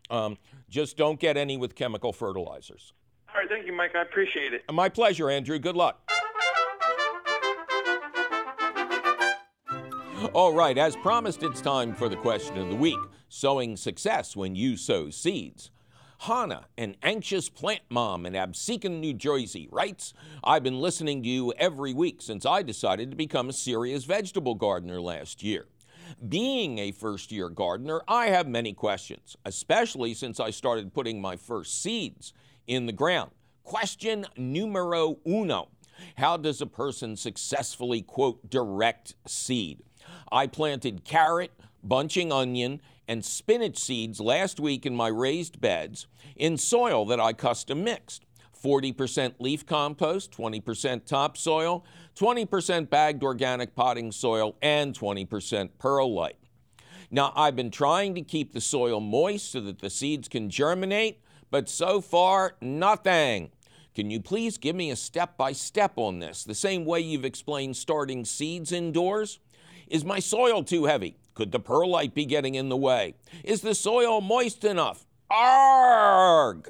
Um, 0.10 0.38
just 0.70 0.98
don't 0.98 1.20
get 1.20 1.38
any 1.38 1.58
with 1.58 1.76
chemical 1.76 2.14
fertilizers. 2.14 2.94
All 3.30 3.42
right. 3.42 3.50
Thank 3.50 3.66
you, 3.66 3.74
Mike. 3.74 3.96
I 3.96 4.02
appreciate 4.02 4.54
it. 4.54 4.64
My 4.72 4.90
pleasure, 4.90 5.30
Andrew. 5.30 5.58
Good 5.60 5.76
luck. 5.76 6.12
All 10.34 10.52
right, 10.52 10.76
as 10.80 10.96
promised, 10.96 11.44
it's 11.44 11.62
time 11.62 11.94
for 11.94 12.10
the 12.10 12.16
question 12.16 12.58
of 12.58 12.70
the 12.70 12.76
week 12.76 12.98
sowing 13.30 13.78
success 13.78 14.36
when 14.36 14.56
you 14.56 14.76
sow 14.76 15.12
seeds. 15.12 15.70
Hannah, 16.22 16.66
an 16.76 16.96
anxious 17.04 17.50
plant 17.50 17.84
mom 17.92 18.26
in 18.26 18.34
Absecon, 18.34 19.00
New 19.00 19.14
Jersey, 19.14 19.70
writes 19.72 20.16
I've 20.44 20.64
been 20.64 20.82
listening 20.82 21.22
to 21.22 21.30
you 21.30 21.54
every 21.54 21.94
week 21.94 22.24
since 22.24 22.48
I 22.48 22.64
decided 22.64 23.12
to 23.12 23.16
become 23.16 23.48
a 23.48 23.54
serious 23.54 24.06
vegetable 24.06 24.56
gardener 24.56 25.00
last 25.00 25.44
year. 25.44 25.68
Being 26.28 26.80
a 26.80 26.92
first 26.92 27.32
year 27.32 27.50
gardener, 27.50 28.02
I 28.08 28.28
have 28.28 28.48
many 28.48 28.74
questions, 28.74 29.38
especially 29.46 30.16
since 30.16 30.40
I 30.40 30.50
started 30.50 30.96
putting 30.96 31.22
my 31.22 31.36
first 31.36 31.80
seeds 31.80 32.34
in 32.66 32.88
the 32.88 32.92
ground. 32.92 33.30
Question 33.64 34.26
numero 34.36 35.20
uno 35.28 35.68
How 36.16 36.38
does 36.38 36.60
a 36.60 36.66
person 36.66 37.16
successfully, 37.16 38.02
quote, 38.02 38.50
direct 38.50 39.14
seed? 39.28 39.84
I 40.32 40.48
planted 40.48 41.04
carrot, 41.04 41.52
bunching 41.84 42.32
onion, 42.32 42.82
and 43.08 43.24
spinach 43.24 43.78
seeds 43.78 44.20
last 44.20 44.60
week 44.60 44.86
in 44.86 44.96
my 44.96 45.08
raised 45.08 45.62
beds 45.62 46.08
in 46.36 46.58
soil 46.58 47.06
that 47.06 47.20
I 47.20 47.34
custom 47.34 47.84
mixed. 47.84 48.24
40% 48.62 49.36
leaf 49.40 49.66
compost, 49.66 50.32
20% 50.32 51.06
topsoil, 51.06 51.86
20% 52.16 52.90
bagged 52.90 53.24
organic 53.24 53.76
potting 53.76 54.12
soil, 54.12 54.56
and 54.62 54.98
20% 54.98 55.70
perlite. 55.78 56.38
Now, 57.10 57.32
I've 57.36 57.56
been 57.56 57.72
trying 57.72 58.16
to 58.16 58.22
keep 58.22 58.54
the 58.54 58.62
soil 58.62 59.00
moist 59.00 59.52
so 59.52 59.62
that 59.62 59.80
the 59.80 59.90
seeds 59.90 60.28
can 60.28 60.50
germinate, 60.50 61.22
but 61.50 61.70
so 61.70 62.02
far, 62.02 62.56
nothing. 62.60 63.52
Can 63.96 64.12
you 64.12 64.20
please 64.20 64.58
give 64.58 64.76
me 64.76 64.92
a 64.92 64.96
step 64.96 65.38
by 65.38 65.54
step 65.54 65.94
on 65.96 66.20
this, 66.20 66.44
the 66.44 66.54
same 66.54 66.84
way 66.84 67.00
you've 67.00 67.26
explained 67.26 67.78
starting 67.78 68.26
seeds 68.26 68.72
indoors? 68.72 69.40
Is 69.90 70.04
my 70.04 70.20
soil 70.20 70.64
too 70.64 70.86
heavy? 70.86 71.18
Could 71.34 71.52
the 71.52 71.60
perlite 71.60 72.14
be 72.14 72.26
getting 72.26 72.56
in 72.56 72.70
the 72.70 72.78
way? 72.78 73.16
Is 73.44 73.62
the 73.62 73.76
soil 73.76 74.22
moist 74.22 74.64
enough? 74.64 75.06
Arg! 75.30 76.70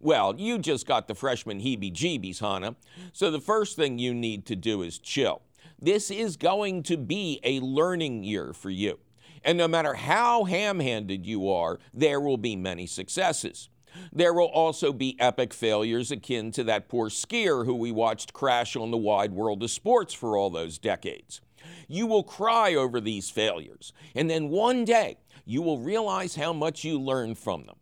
Well, 0.00 0.34
you 0.36 0.58
just 0.58 0.86
got 0.86 1.06
the 1.06 1.14
freshman 1.14 1.60
heebie 1.60 1.92
jeebies, 1.92 2.40
Hannah. 2.40 2.74
So 3.12 3.30
the 3.30 3.40
first 3.40 3.76
thing 3.76 3.98
you 3.98 4.12
need 4.12 4.44
to 4.46 4.56
do 4.56 4.82
is 4.82 4.98
chill. 4.98 5.42
This 5.78 6.10
is 6.10 6.36
going 6.36 6.82
to 6.84 6.96
be 6.96 7.40
a 7.44 7.60
learning 7.60 8.24
year 8.24 8.52
for 8.52 8.70
you. 8.70 8.98
And 9.44 9.58
no 9.58 9.68
matter 9.68 9.94
how 9.94 10.44
ham 10.44 10.80
handed 10.80 11.26
you 11.26 11.50
are, 11.50 11.78
there 11.94 12.20
will 12.20 12.36
be 12.36 12.56
many 12.56 12.86
successes. 12.86 13.68
There 14.12 14.32
will 14.32 14.46
also 14.46 14.92
be 14.92 15.16
epic 15.20 15.52
failures 15.52 16.10
akin 16.10 16.50
to 16.52 16.64
that 16.64 16.88
poor 16.88 17.08
skier 17.08 17.64
who 17.64 17.74
we 17.74 17.92
watched 17.92 18.32
crash 18.32 18.74
on 18.74 18.90
the 18.90 18.96
wide 18.96 19.32
world 19.32 19.62
of 19.62 19.70
sports 19.70 20.14
for 20.14 20.36
all 20.36 20.50
those 20.50 20.78
decades. 20.78 21.40
You 21.88 22.06
will 22.06 22.22
cry 22.22 22.74
over 22.74 23.00
these 23.00 23.30
failures, 23.30 23.92
and 24.14 24.28
then 24.30 24.48
one 24.48 24.84
day 24.84 25.18
you 25.44 25.62
will 25.62 25.78
realize 25.78 26.36
how 26.36 26.52
much 26.52 26.84
you 26.84 27.00
learned 27.00 27.38
from 27.38 27.64
them. 27.64 27.76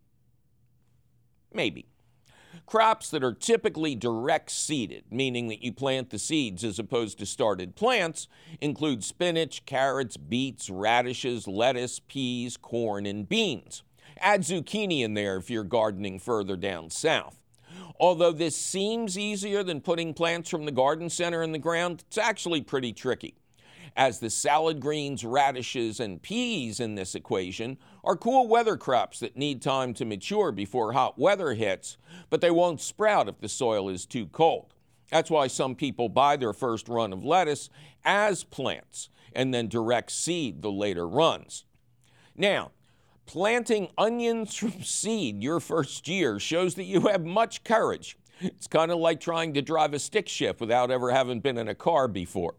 Maybe. 1.53 1.87
Crops 2.65 3.09
that 3.09 3.23
are 3.23 3.33
typically 3.33 3.95
direct 3.95 4.49
seeded, 4.49 5.03
meaning 5.11 5.49
that 5.49 5.63
you 5.63 5.73
plant 5.73 6.09
the 6.09 6.19
seeds 6.19 6.63
as 6.63 6.79
opposed 6.79 7.19
to 7.19 7.25
started 7.25 7.75
plants, 7.75 8.27
include 8.61 9.03
spinach, 9.03 9.65
carrots, 9.65 10.15
beets, 10.15 10.69
radishes, 10.69 11.47
lettuce, 11.47 11.99
peas, 11.99 12.55
corn, 12.55 13.05
and 13.05 13.27
beans. 13.27 13.83
Add 14.17 14.41
zucchini 14.41 15.01
in 15.01 15.15
there 15.15 15.37
if 15.37 15.49
you're 15.49 15.63
gardening 15.63 16.19
further 16.19 16.55
down 16.55 16.89
south. 16.89 17.37
Although 17.99 18.31
this 18.31 18.55
seems 18.55 19.17
easier 19.17 19.63
than 19.63 19.81
putting 19.81 20.13
plants 20.13 20.49
from 20.49 20.65
the 20.65 20.71
garden 20.71 21.09
center 21.09 21.43
in 21.43 21.51
the 21.51 21.59
ground, 21.59 22.03
it's 22.07 22.17
actually 22.17 22.61
pretty 22.61 22.93
tricky 22.93 23.40
as 23.95 24.19
the 24.19 24.29
salad 24.29 24.79
greens, 24.79 25.23
radishes, 25.25 25.99
and 25.99 26.21
peas 26.21 26.79
in 26.79 26.95
this 26.95 27.15
equation 27.15 27.77
are 28.03 28.15
cool 28.15 28.47
weather 28.47 28.77
crops 28.77 29.19
that 29.19 29.37
need 29.37 29.61
time 29.61 29.93
to 29.93 30.05
mature 30.05 30.51
before 30.51 30.93
hot 30.93 31.19
weather 31.19 31.53
hits, 31.53 31.97
but 32.29 32.41
they 32.41 32.51
won't 32.51 32.81
sprout 32.81 33.27
if 33.27 33.39
the 33.39 33.49
soil 33.49 33.89
is 33.89 34.05
too 34.05 34.27
cold. 34.27 34.73
That's 35.11 35.29
why 35.29 35.47
some 35.47 35.75
people 35.75 36.07
buy 36.07 36.37
their 36.37 36.53
first 36.53 36.87
run 36.87 37.11
of 37.11 37.23
lettuce 37.25 37.69
as 38.05 38.43
plants 38.43 39.09
and 39.33 39.53
then 39.53 39.67
direct 39.67 40.11
seed 40.11 40.61
the 40.61 40.71
later 40.71 41.07
runs. 41.07 41.65
Now, 42.35 42.71
planting 43.25 43.89
onions 43.97 44.55
from 44.55 44.81
seed 44.83 45.43
your 45.43 45.59
first 45.59 46.07
year 46.07 46.39
shows 46.39 46.75
that 46.75 46.85
you 46.85 47.01
have 47.01 47.25
much 47.25 47.63
courage. 47.63 48.17
It's 48.39 48.67
kind 48.67 48.91
of 48.91 48.97
like 48.97 49.19
trying 49.19 49.53
to 49.53 49.61
drive 49.61 49.93
a 49.93 49.99
stick 49.99 50.27
shift 50.27 50.59
without 50.59 50.89
ever 50.89 51.11
having 51.11 51.41
been 51.41 51.57
in 51.57 51.67
a 51.67 51.75
car 51.75 52.07
before. 52.07 52.55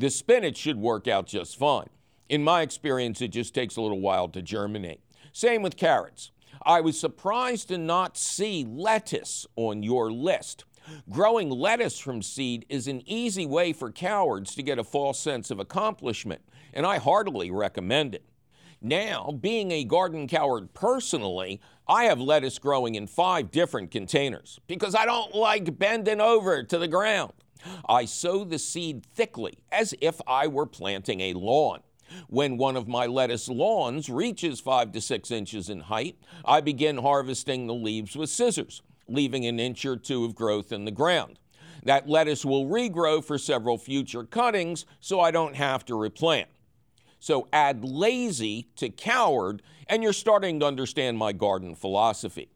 The 0.00 0.08
spinach 0.08 0.56
should 0.56 0.78
work 0.78 1.06
out 1.06 1.26
just 1.26 1.58
fine. 1.58 1.90
In 2.30 2.42
my 2.42 2.62
experience, 2.62 3.20
it 3.20 3.28
just 3.28 3.54
takes 3.54 3.76
a 3.76 3.82
little 3.82 4.00
while 4.00 4.28
to 4.28 4.40
germinate. 4.40 5.02
Same 5.30 5.60
with 5.60 5.76
carrots. 5.76 6.30
I 6.64 6.80
was 6.80 6.98
surprised 6.98 7.68
to 7.68 7.76
not 7.76 8.16
see 8.16 8.64
lettuce 8.66 9.46
on 9.56 9.82
your 9.82 10.10
list. 10.10 10.64
Growing 11.10 11.50
lettuce 11.50 11.98
from 11.98 12.22
seed 12.22 12.64
is 12.70 12.88
an 12.88 13.02
easy 13.04 13.44
way 13.44 13.74
for 13.74 13.92
cowards 13.92 14.54
to 14.54 14.62
get 14.62 14.78
a 14.78 14.84
false 14.84 15.18
sense 15.18 15.50
of 15.50 15.60
accomplishment, 15.60 16.40
and 16.72 16.86
I 16.86 16.96
heartily 16.96 17.50
recommend 17.50 18.14
it. 18.14 18.24
Now, 18.80 19.36
being 19.38 19.70
a 19.70 19.84
garden 19.84 20.26
coward 20.28 20.72
personally, 20.72 21.60
I 21.86 22.04
have 22.04 22.18
lettuce 22.18 22.58
growing 22.58 22.94
in 22.94 23.06
five 23.06 23.50
different 23.50 23.90
containers 23.90 24.60
because 24.66 24.94
I 24.94 25.04
don't 25.04 25.34
like 25.34 25.78
bending 25.78 26.22
over 26.22 26.62
to 26.62 26.78
the 26.78 26.88
ground. 26.88 27.34
I 27.88 28.04
sow 28.04 28.44
the 28.44 28.58
seed 28.58 29.04
thickly 29.04 29.58
as 29.70 29.94
if 30.00 30.20
I 30.26 30.46
were 30.46 30.66
planting 30.66 31.20
a 31.20 31.34
lawn. 31.34 31.80
When 32.28 32.56
one 32.56 32.76
of 32.76 32.88
my 32.88 33.06
lettuce 33.06 33.48
lawns 33.48 34.08
reaches 34.08 34.60
five 34.60 34.92
to 34.92 35.00
six 35.00 35.30
inches 35.30 35.68
in 35.68 35.80
height, 35.80 36.16
I 36.44 36.60
begin 36.60 36.98
harvesting 36.98 37.66
the 37.66 37.74
leaves 37.74 38.16
with 38.16 38.30
scissors, 38.30 38.82
leaving 39.06 39.46
an 39.46 39.60
inch 39.60 39.84
or 39.84 39.96
two 39.96 40.24
of 40.24 40.34
growth 40.34 40.72
in 40.72 40.84
the 40.84 40.90
ground. 40.90 41.38
That 41.84 42.08
lettuce 42.08 42.44
will 42.44 42.66
regrow 42.66 43.24
for 43.24 43.38
several 43.38 43.78
future 43.78 44.24
cuttings, 44.24 44.86
so 45.00 45.20
I 45.20 45.30
don't 45.30 45.56
have 45.56 45.84
to 45.86 45.94
replant. 45.94 46.48
So 47.20 47.48
add 47.52 47.84
lazy 47.84 48.68
to 48.76 48.88
coward, 48.88 49.62
and 49.86 50.02
you're 50.02 50.12
starting 50.12 50.60
to 50.60 50.66
understand 50.66 51.18
my 51.18 51.32
garden 51.32 51.74
philosophy 51.74 52.50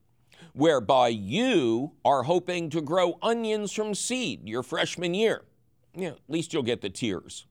whereby 0.54 1.08
you 1.08 1.92
are 2.04 2.22
hoping 2.22 2.70
to 2.70 2.80
grow 2.80 3.18
onions 3.20 3.72
from 3.72 3.94
seed 3.94 4.48
your 4.48 4.62
freshman 4.62 5.12
year. 5.12 5.42
At 6.00 6.18
least 6.28 6.52
you'll 6.52 6.62
get 6.62 6.80
the 6.80 6.90
tears. 6.90 7.46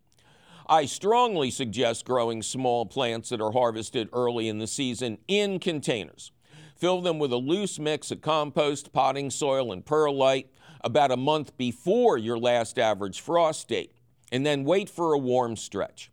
I 0.68 0.86
strongly 0.86 1.52
suggest 1.52 2.06
growing 2.06 2.42
small 2.42 2.86
plants 2.86 3.30
that 3.30 3.42
are 3.42 3.52
harvested 3.52 4.08
early 4.14 4.48
in 4.48 4.60
the 4.60 4.68
season 4.68 5.18
in 5.28 5.60
containers. 5.60 6.32
Fill 6.78 7.02
them 7.02 7.20
with 7.20 7.34
a 7.34 7.38
loose 7.38 7.78
mix 7.78 8.12
of 8.12 8.22
compost, 8.22 8.94
potting 8.94 9.30
soil, 9.30 9.72
and 9.72 9.86
perlite 9.86 10.50
about 10.82 11.12
a 11.12 11.18
month 11.18 11.58
before 11.58 12.18
your 12.18 12.38
last 12.38 12.80
average 12.80 13.20
frost 13.20 13.68
date, 13.68 13.94
and 14.32 14.46
then 14.46 14.64
wait 14.64 14.90
for 14.90 15.14
a 15.14 15.18
warm 15.18 15.56
stretch. 15.56 16.10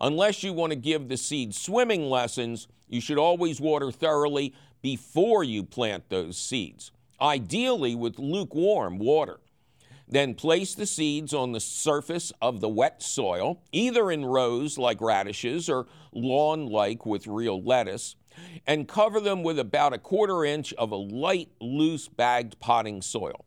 Unless 0.00 0.42
you 0.42 0.52
want 0.52 0.72
to 0.72 0.76
give 0.76 1.08
the 1.08 1.16
seed 1.16 1.54
swimming 1.54 2.10
lessons, 2.10 2.66
you 2.88 3.00
should 3.00 3.18
always 3.18 3.60
water 3.60 3.92
thoroughly 3.92 4.52
before 4.82 5.42
you 5.44 5.62
plant 5.62 6.08
those 6.08 6.36
seeds, 6.36 6.90
ideally 7.20 7.94
with 7.94 8.18
lukewarm 8.18 8.98
water. 8.98 9.38
Then 10.08 10.34
place 10.34 10.74
the 10.74 10.84
seeds 10.84 11.32
on 11.32 11.52
the 11.52 11.60
surface 11.60 12.32
of 12.42 12.60
the 12.60 12.68
wet 12.68 13.02
soil, 13.02 13.62
either 13.72 14.10
in 14.10 14.26
rows 14.26 14.76
like 14.76 15.00
radishes 15.00 15.70
or 15.70 15.86
lawn 16.12 16.66
like 16.66 17.06
with 17.06 17.26
real 17.26 17.62
lettuce, 17.62 18.16
and 18.66 18.88
cover 18.88 19.20
them 19.20 19.42
with 19.42 19.58
about 19.58 19.94
a 19.94 19.98
quarter 19.98 20.44
inch 20.44 20.74
of 20.74 20.90
a 20.90 20.96
light, 20.96 21.48
loose 21.60 22.08
bagged 22.08 22.58
potting 22.60 23.00
soil. 23.00 23.46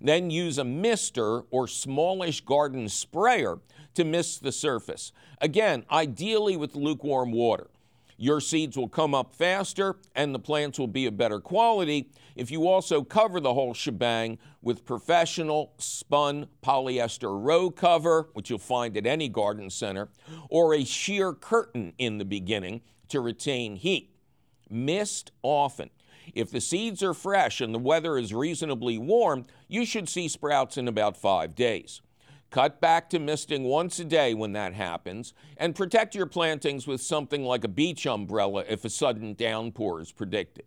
Then 0.00 0.30
use 0.30 0.58
a 0.58 0.64
mister 0.64 1.40
or 1.50 1.66
smallish 1.66 2.42
garden 2.42 2.88
sprayer 2.88 3.58
to 3.94 4.04
mist 4.04 4.42
the 4.42 4.52
surface. 4.52 5.12
Again, 5.40 5.84
ideally 5.90 6.56
with 6.56 6.76
lukewarm 6.76 7.32
water. 7.32 7.70
Your 8.16 8.40
seeds 8.40 8.76
will 8.76 8.88
come 8.88 9.14
up 9.14 9.34
faster 9.34 9.96
and 10.14 10.34
the 10.34 10.38
plants 10.38 10.78
will 10.78 10.86
be 10.86 11.06
of 11.06 11.16
better 11.16 11.40
quality 11.40 12.10
if 12.36 12.50
you 12.50 12.68
also 12.68 13.02
cover 13.02 13.40
the 13.40 13.54
whole 13.54 13.74
shebang 13.74 14.38
with 14.62 14.84
professional 14.84 15.74
spun 15.78 16.46
polyester 16.62 17.42
row 17.42 17.70
cover, 17.70 18.28
which 18.32 18.50
you'll 18.50 18.58
find 18.58 18.96
at 18.96 19.06
any 19.06 19.28
garden 19.28 19.70
center, 19.70 20.08
or 20.48 20.74
a 20.74 20.84
sheer 20.84 21.32
curtain 21.32 21.92
in 21.98 22.18
the 22.18 22.24
beginning 22.24 22.80
to 23.08 23.20
retain 23.20 23.76
heat. 23.76 24.14
Mist 24.70 25.30
often. 25.42 25.90
If 26.34 26.50
the 26.50 26.60
seeds 26.60 27.02
are 27.02 27.14
fresh 27.14 27.60
and 27.60 27.74
the 27.74 27.78
weather 27.78 28.16
is 28.16 28.32
reasonably 28.32 28.96
warm, 28.96 29.46
you 29.68 29.84
should 29.84 30.08
see 30.08 30.28
sprouts 30.28 30.76
in 30.76 30.88
about 30.88 31.16
five 31.16 31.54
days. 31.54 32.00
Cut 32.54 32.80
back 32.80 33.10
to 33.10 33.18
misting 33.18 33.64
once 33.64 33.98
a 33.98 34.04
day 34.04 34.32
when 34.32 34.52
that 34.52 34.74
happens, 34.74 35.34
and 35.56 35.74
protect 35.74 36.14
your 36.14 36.26
plantings 36.26 36.86
with 36.86 37.00
something 37.00 37.42
like 37.42 37.64
a 37.64 37.68
beach 37.68 38.06
umbrella 38.06 38.62
if 38.68 38.84
a 38.84 38.90
sudden 38.90 39.34
downpour 39.34 40.00
is 40.00 40.12
predicted. 40.12 40.66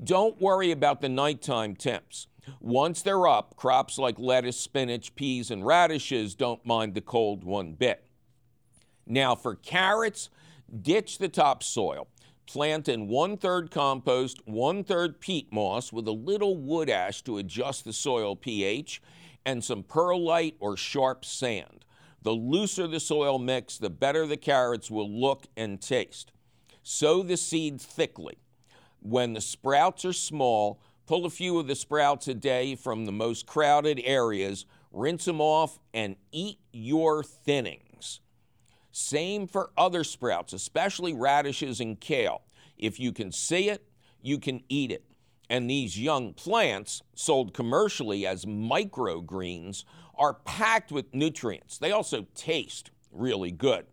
Don't 0.00 0.40
worry 0.40 0.70
about 0.70 1.00
the 1.00 1.08
nighttime 1.08 1.74
temps. 1.74 2.28
Once 2.60 3.02
they're 3.02 3.26
up, 3.26 3.56
crops 3.56 3.98
like 3.98 4.20
lettuce, 4.20 4.56
spinach, 4.56 5.16
peas, 5.16 5.50
and 5.50 5.66
radishes 5.66 6.36
don't 6.36 6.64
mind 6.64 6.94
the 6.94 7.00
cold 7.00 7.42
one 7.42 7.72
bit. 7.72 8.06
Now, 9.04 9.34
for 9.34 9.56
carrots, 9.56 10.30
ditch 10.80 11.18
the 11.18 11.28
topsoil. 11.28 12.06
Plant 12.46 12.88
in 12.88 13.08
one 13.08 13.36
third 13.36 13.72
compost, 13.72 14.46
one 14.46 14.84
third 14.84 15.20
peat 15.20 15.52
moss 15.52 15.92
with 15.92 16.06
a 16.06 16.12
little 16.12 16.56
wood 16.56 16.88
ash 16.88 17.22
to 17.22 17.38
adjust 17.38 17.84
the 17.84 17.92
soil 17.92 18.36
pH 18.36 19.02
and 19.46 19.64
some 19.64 19.84
perlite 19.84 20.56
or 20.60 20.76
sharp 20.76 21.24
sand. 21.24 21.84
The 22.22 22.32
looser 22.32 22.88
the 22.88 22.98
soil 22.98 23.38
mix, 23.38 23.78
the 23.78 23.88
better 23.88 24.26
the 24.26 24.36
carrots 24.36 24.90
will 24.90 25.08
look 25.08 25.46
and 25.56 25.80
taste. 25.80 26.32
Sow 26.82 27.22
the 27.22 27.36
seeds 27.36 27.86
thickly. 27.86 28.38
When 29.00 29.32
the 29.32 29.40
sprouts 29.40 30.04
are 30.04 30.12
small, 30.12 30.82
pull 31.06 31.24
a 31.24 31.30
few 31.30 31.58
of 31.60 31.68
the 31.68 31.76
sprouts 31.76 32.26
a 32.26 32.34
day 32.34 32.74
from 32.74 33.04
the 33.04 33.12
most 33.12 33.46
crowded 33.46 34.02
areas, 34.04 34.66
rinse 34.90 35.24
them 35.24 35.40
off, 35.40 35.78
and 35.94 36.16
eat 36.32 36.58
your 36.72 37.22
thinnings. 37.22 38.20
Same 38.90 39.46
for 39.46 39.70
other 39.76 40.02
sprouts, 40.02 40.52
especially 40.52 41.12
radishes 41.12 41.80
and 41.80 42.00
kale. 42.00 42.42
If 42.76 42.98
you 42.98 43.12
can 43.12 43.30
see 43.30 43.68
it, 43.68 43.86
you 44.20 44.40
can 44.40 44.62
eat 44.68 44.90
it. 44.90 45.04
And 45.48 45.70
these 45.70 45.98
young 45.98 46.32
plants, 46.34 47.02
sold 47.14 47.54
commercially 47.54 48.26
as 48.26 48.44
microgreens, 48.44 49.84
are 50.16 50.34
packed 50.34 50.90
with 50.90 51.14
nutrients. 51.14 51.78
They 51.78 51.92
also 51.92 52.26
taste 52.34 52.90
really 53.12 53.52
good. 53.52 53.86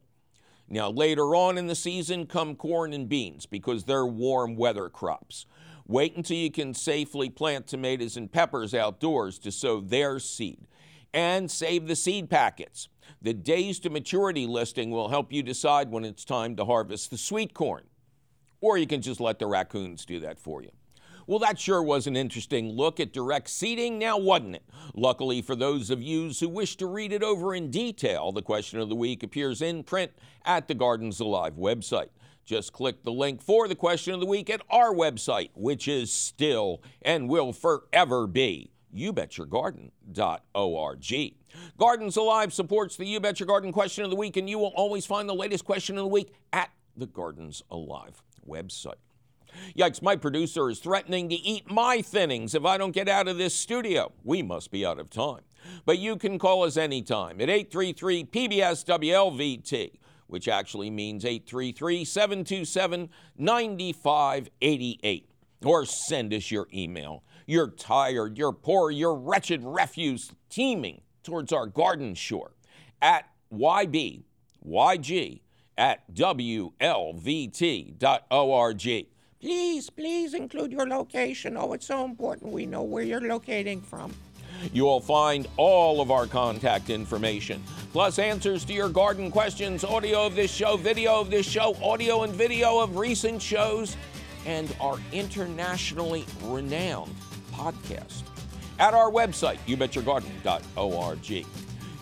Now, 0.67 0.89
later 0.89 1.35
on 1.35 1.57
in 1.57 1.67
the 1.67 1.75
season 1.75 2.25
come 2.25 2.55
corn 2.55 2.93
and 2.93 3.07
beans 3.07 3.45
because 3.45 3.83
they're 3.83 4.05
warm 4.05 4.55
weather 4.55 4.89
crops. 4.89 5.45
Wait 5.85 6.15
until 6.15 6.37
you 6.37 6.49
can 6.49 6.73
safely 6.73 7.29
plant 7.29 7.67
tomatoes 7.67 8.17
and 8.17 8.31
peppers 8.31 8.73
outdoors 8.73 9.37
to 9.39 9.51
sow 9.51 9.81
their 9.81 10.17
seed. 10.17 10.65
and 11.13 11.51
save 11.51 11.87
the 11.87 11.95
seed 11.95 12.29
packets. 12.29 12.89
The 13.21 13.33
days 13.33 13.79
to 13.81 13.89
maturity 13.89 14.47
listing 14.47 14.89
will 14.89 15.09
help 15.09 15.31
you 15.31 15.43
decide 15.43 15.91
when 15.91 16.03
it's 16.03 16.25
time 16.25 16.55
to 16.55 16.65
harvest 16.65 17.11
the 17.11 17.17
sweet 17.17 17.53
corn. 17.53 17.83
Or 18.61 18.77
you 18.77 18.87
can 18.87 19.01
just 19.01 19.19
let 19.19 19.39
the 19.39 19.45
raccoons 19.45 20.05
do 20.05 20.19
that 20.21 20.39
for 20.39 20.63
you. 20.63 20.71
Well, 21.25 21.39
that 21.39 21.59
sure 21.59 21.81
was 21.81 22.05
an 22.05 22.15
interesting 22.15 22.69
look 22.69 22.99
at 22.99 23.13
direct 23.13 23.49
seeding, 23.49 23.97
now 23.97 24.17
wasn't 24.17 24.55
it? 24.55 24.63
Luckily 24.93 25.41
for 25.41 25.55
those 25.55 25.89
of 25.89 26.01
you 26.01 26.29
who 26.29 26.49
wish 26.49 26.75
to 26.77 26.85
read 26.85 27.13
it 27.13 27.23
over 27.23 27.55
in 27.55 27.71
detail, 27.71 28.31
the 28.31 28.41
question 28.41 28.79
of 28.79 28.89
the 28.89 28.95
week 28.95 29.23
appears 29.23 29.61
in 29.61 29.83
print 29.83 30.11
at 30.43 30.67
the 30.67 30.73
Gardens 30.73 31.21
Alive 31.21 31.55
website. 31.55 32.09
Just 32.43 32.73
click 32.73 33.03
the 33.03 33.11
link 33.11 33.41
for 33.41 33.69
the 33.69 33.75
question 33.75 34.13
of 34.13 34.19
the 34.19 34.25
week 34.25 34.49
at 34.49 34.61
our 34.69 34.93
website, 34.93 35.51
which 35.53 35.87
is 35.87 36.11
still 36.11 36.81
and 37.01 37.29
will 37.29 37.53
forever 37.53 38.27
be 38.27 38.71
youbetyourgarden.org. 38.93 41.33
Gardens 41.77 42.17
Alive 42.17 42.53
supports 42.53 42.97
the 42.97 43.05
You 43.05 43.21
Bet 43.21 43.39
Your 43.39 43.47
Garden 43.47 43.71
question 43.71 44.03
of 44.03 44.09
the 44.09 44.17
week, 44.17 44.35
and 44.35 44.49
you 44.49 44.59
will 44.59 44.73
always 44.75 45.05
find 45.05 45.29
the 45.29 45.33
latest 45.33 45.63
question 45.63 45.97
of 45.97 46.03
the 46.03 46.09
week 46.09 46.33
at 46.51 46.69
the 46.97 47.07
Gardens 47.07 47.63
Alive 47.71 48.21
website. 48.47 48.95
Yikes, 49.77 50.01
my 50.01 50.15
producer 50.15 50.69
is 50.69 50.79
threatening 50.79 51.29
to 51.29 51.35
eat 51.35 51.69
my 51.69 51.97
thinnings 52.01 52.55
if 52.55 52.65
I 52.65 52.77
don't 52.77 52.91
get 52.91 53.09
out 53.09 53.27
of 53.27 53.37
this 53.37 53.55
studio. 53.55 54.11
We 54.23 54.41
must 54.41 54.71
be 54.71 54.85
out 54.85 54.99
of 54.99 55.09
time. 55.09 55.41
But 55.85 55.99
you 55.99 56.17
can 56.17 56.39
call 56.39 56.63
us 56.63 56.77
anytime 56.77 57.41
at 57.41 57.49
833 57.49 58.25
PBS 58.25 58.85
WLVT, 58.85 59.91
which 60.27 60.47
actually 60.47 60.89
means 60.89 61.25
833 61.25 62.05
727 62.05 63.09
9588. 63.37 65.29
Or 65.63 65.85
send 65.85 66.33
us 66.33 66.51
your 66.51 66.67
email. 66.73 67.23
You're 67.45 67.69
tired, 67.69 68.37
you're 68.37 68.51
poor, 68.51 68.91
you're 68.91 69.15
wretched 69.15 69.63
refuse 69.63 70.31
teeming 70.49 71.01
towards 71.23 71.53
our 71.53 71.65
garden 71.67 72.15
shore 72.15 72.51
at 73.01 73.29
YBYG 73.53 75.41
at 75.77 76.13
WLVT.org. 76.13 76.73
Please, 79.43 79.89
please 79.89 80.33
include 80.33 80.71
your 80.71 80.87
location. 80.87 81.57
Oh, 81.57 81.73
it's 81.73 81.87
so 81.87 82.05
important 82.05 82.53
we 82.53 82.65
know 82.65 82.81
where 82.81 83.03
you're 83.03 83.19
locating 83.19 83.81
from. 83.81 84.13
You 84.71 84.85
will 84.85 85.01
find 85.01 85.49
all 85.57 85.99
of 85.99 86.11
our 86.11 86.27
contact 86.27 86.89
information, 86.89 87.61
plus 87.91 88.19
answers 88.19 88.63
to 88.63 88.73
your 88.73 88.87
garden 88.87 89.29
questions, 89.29 89.83
audio 89.83 90.25
of 90.25 90.35
this 90.35 90.49
show, 90.49 90.77
video 90.77 91.19
of 91.19 91.29
this 91.29 91.45
show, 91.45 91.75
audio 91.83 92.23
and 92.23 92.31
video 92.31 92.79
of 92.79 92.95
recent 92.95 93.41
shows, 93.41 93.97
and 94.45 94.73
our 94.79 94.97
internationally 95.11 96.23
renowned 96.43 97.13
podcast 97.51 98.23
at 98.79 98.93
our 98.93 99.11
website, 99.11 99.57
youbetyourgarden.org. 99.67 101.45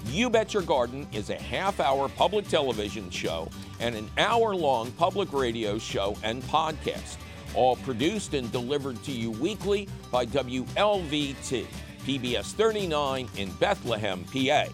You 0.08 0.30
Bet 0.30 0.54
Your 0.54 0.64
Garden 0.64 1.08
is 1.12 1.30
a 1.30 1.36
half 1.36 1.80
hour 1.80 2.10
public 2.10 2.48
television 2.48 3.10
show 3.10 3.50
and 3.80 3.96
an 3.96 4.10
hour 4.18 4.56
long 4.56 4.92
public 4.92 5.32
radio 5.32 5.78
show 5.78 6.18
and 6.24 6.44
podcast, 6.44 7.18
all 7.56 7.76
produced 7.78 8.34
and 8.34 8.52
delivered 8.52 9.02
to 9.04 9.12
you 9.12 9.32
weekly 9.32 9.88
by 10.12 10.26
WLVT, 10.26 11.66
PBS 12.06 12.54
39 12.54 13.30
in 13.38 13.52
Bethlehem, 13.54 14.24
PA. 14.26 14.66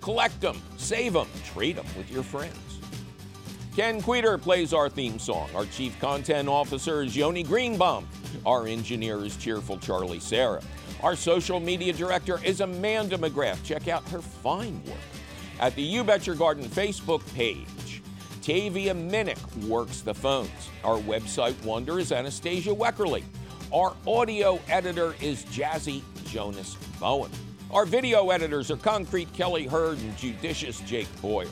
Collect 0.00 0.40
them, 0.40 0.60
save 0.76 1.14
them, 1.14 1.28
trade 1.44 1.76
them 1.76 1.86
with 1.96 2.10
your 2.10 2.22
friends. 2.22 2.56
Ken 3.74 4.00
Queter 4.00 4.38
plays 4.38 4.72
our 4.72 4.88
theme 4.88 5.18
song. 5.18 5.50
Our 5.54 5.66
chief 5.66 5.98
content 6.00 6.48
officer 6.48 7.02
is 7.02 7.14
Yoni 7.14 7.42
Greenbaum. 7.42 8.08
Our 8.46 8.66
engineer 8.66 9.22
is 9.24 9.36
cheerful 9.36 9.78
Charlie 9.78 10.20
Sarah. 10.20 10.62
Our 11.02 11.14
social 11.14 11.60
media 11.60 11.92
director 11.92 12.40
is 12.42 12.62
Amanda 12.62 13.18
McGrath. 13.18 13.62
Check 13.64 13.88
out 13.88 14.08
her 14.08 14.22
fine 14.22 14.82
work 14.84 14.96
at 15.60 15.74
the 15.74 15.82
You 15.82 16.04
Bet 16.04 16.26
Your 16.26 16.36
Garden 16.36 16.64
Facebook 16.64 17.22
page. 17.34 17.66
Tavia 18.46 18.94
Minnick 18.94 19.66
works 19.66 20.02
the 20.02 20.14
phones. 20.14 20.70
Our 20.84 20.98
website 20.98 21.60
wonder 21.64 21.98
is 21.98 22.12
Anastasia 22.12 22.70
Weckerly. 22.70 23.24
Our 23.72 23.96
audio 24.06 24.60
editor 24.68 25.16
is 25.20 25.44
Jazzy 25.46 26.00
Jonas 26.26 26.76
Bowen. 27.00 27.32
Our 27.72 27.84
video 27.84 28.30
editors 28.30 28.70
are 28.70 28.76
Concrete 28.76 29.32
Kelly 29.32 29.66
Hurd 29.66 29.98
and 29.98 30.16
Judicious 30.16 30.78
Jake 30.82 31.08
Boyer. 31.20 31.48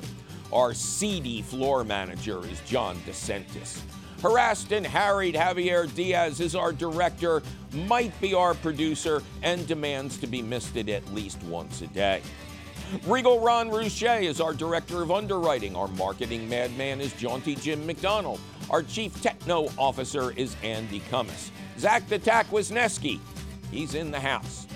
Our 0.52 0.72
CD 0.72 1.42
floor 1.42 1.82
manager 1.82 2.46
is 2.46 2.60
John 2.60 2.94
DeSantis. 2.98 3.80
Harassed 4.22 4.70
and 4.70 4.86
harried 4.86 5.34
Javier 5.34 5.92
Diaz 5.92 6.38
is 6.38 6.54
our 6.54 6.72
director, 6.72 7.42
might 7.88 8.18
be 8.20 8.34
our 8.34 8.54
producer, 8.54 9.20
and 9.42 9.66
demands 9.66 10.16
to 10.18 10.28
be 10.28 10.42
misted 10.42 10.88
at 10.88 11.12
least 11.12 11.42
once 11.42 11.82
a 11.82 11.88
day. 11.88 12.22
Regal 13.06 13.40
Ron 13.40 13.70
Rouche 13.70 14.02
is 14.02 14.40
our 14.40 14.52
director 14.54 15.02
of 15.02 15.10
underwriting. 15.10 15.74
Our 15.76 15.88
marketing 15.88 16.48
madman 16.48 17.00
is 17.00 17.12
Jaunty 17.14 17.54
Jim 17.54 17.84
McDonald. 17.86 18.40
Our 18.70 18.82
chief 18.82 19.20
techno 19.22 19.68
officer 19.76 20.32
is 20.32 20.56
Andy 20.62 21.00
Cummis. 21.10 21.50
Zach 21.78 22.06
the 22.08 22.18
Tack 22.18 22.46
Wisneski, 22.50 23.20
he's 23.70 23.94
in 23.94 24.10
the 24.10 24.20
house. 24.20 24.66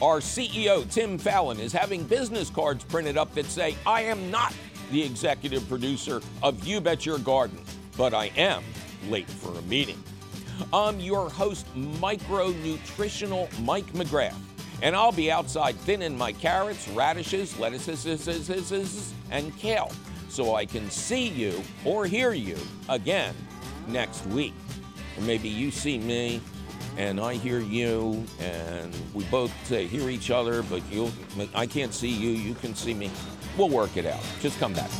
Our 0.00 0.20
CEO, 0.20 0.88
Tim 0.90 1.18
Fallon, 1.18 1.58
is 1.58 1.72
having 1.72 2.04
business 2.04 2.50
cards 2.50 2.84
printed 2.84 3.16
up 3.18 3.34
that 3.34 3.46
say, 3.46 3.76
I 3.86 4.02
am 4.02 4.30
not 4.30 4.54
the 4.90 5.02
executive 5.02 5.68
producer 5.68 6.20
of 6.42 6.66
You 6.66 6.80
Bet 6.80 7.04
Your 7.04 7.18
Garden, 7.18 7.58
but 7.96 8.14
I 8.14 8.26
am 8.36 8.62
late 9.08 9.28
for 9.28 9.56
a 9.58 9.62
meeting. 9.62 10.02
I'm 10.72 10.98
your 11.00 11.28
host, 11.28 11.66
micronutritional 11.76 13.48
Mike 13.64 13.92
McGrath, 13.92 14.38
and 14.82 14.94
I'll 14.94 15.12
be 15.12 15.30
outside 15.30 15.76
thinning 15.76 16.16
my 16.16 16.32
carrots, 16.32 16.88
radishes, 16.88 17.58
lettuces, 17.58 19.14
and 19.30 19.56
kale 19.58 19.90
so 20.28 20.54
I 20.54 20.66
can 20.66 20.90
see 20.90 21.28
you 21.28 21.62
or 21.84 22.06
hear 22.06 22.32
you 22.32 22.56
again 22.88 23.34
next 23.88 24.26
week. 24.26 24.54
Or 25.16 25.22
maybe 25.22 25.48
you 25.48 25.70
see 25.70 25.98
me 25.98 26.40
and 26.96 27.20
I 27.20 27.34
hear 27.34 27.60
you, 27.60 28.24
and 28.40 28.94
we 29.14 29.24
both 29.24 29.52
say 29.66 29.86
hear 29.86 30.08
each 30.10 30.30
other, 30.30 30.62
but 30.64 30.82
you 30.90 31.10
I 31.54 31.66
can't 31.66 31.94
see 31.94 32.08
you, 32.08 32.30
you 32.30 32.54
can 32.54 32.74
see 32.74 32.92
me. 32.92 33.10
We'll 33.56 33.68
work 33.68 33.96
it 33.96 34.04
out. 34.06 34.22
Just 34.40 34.58
come 34.58 34.72
back. 34.72 34.90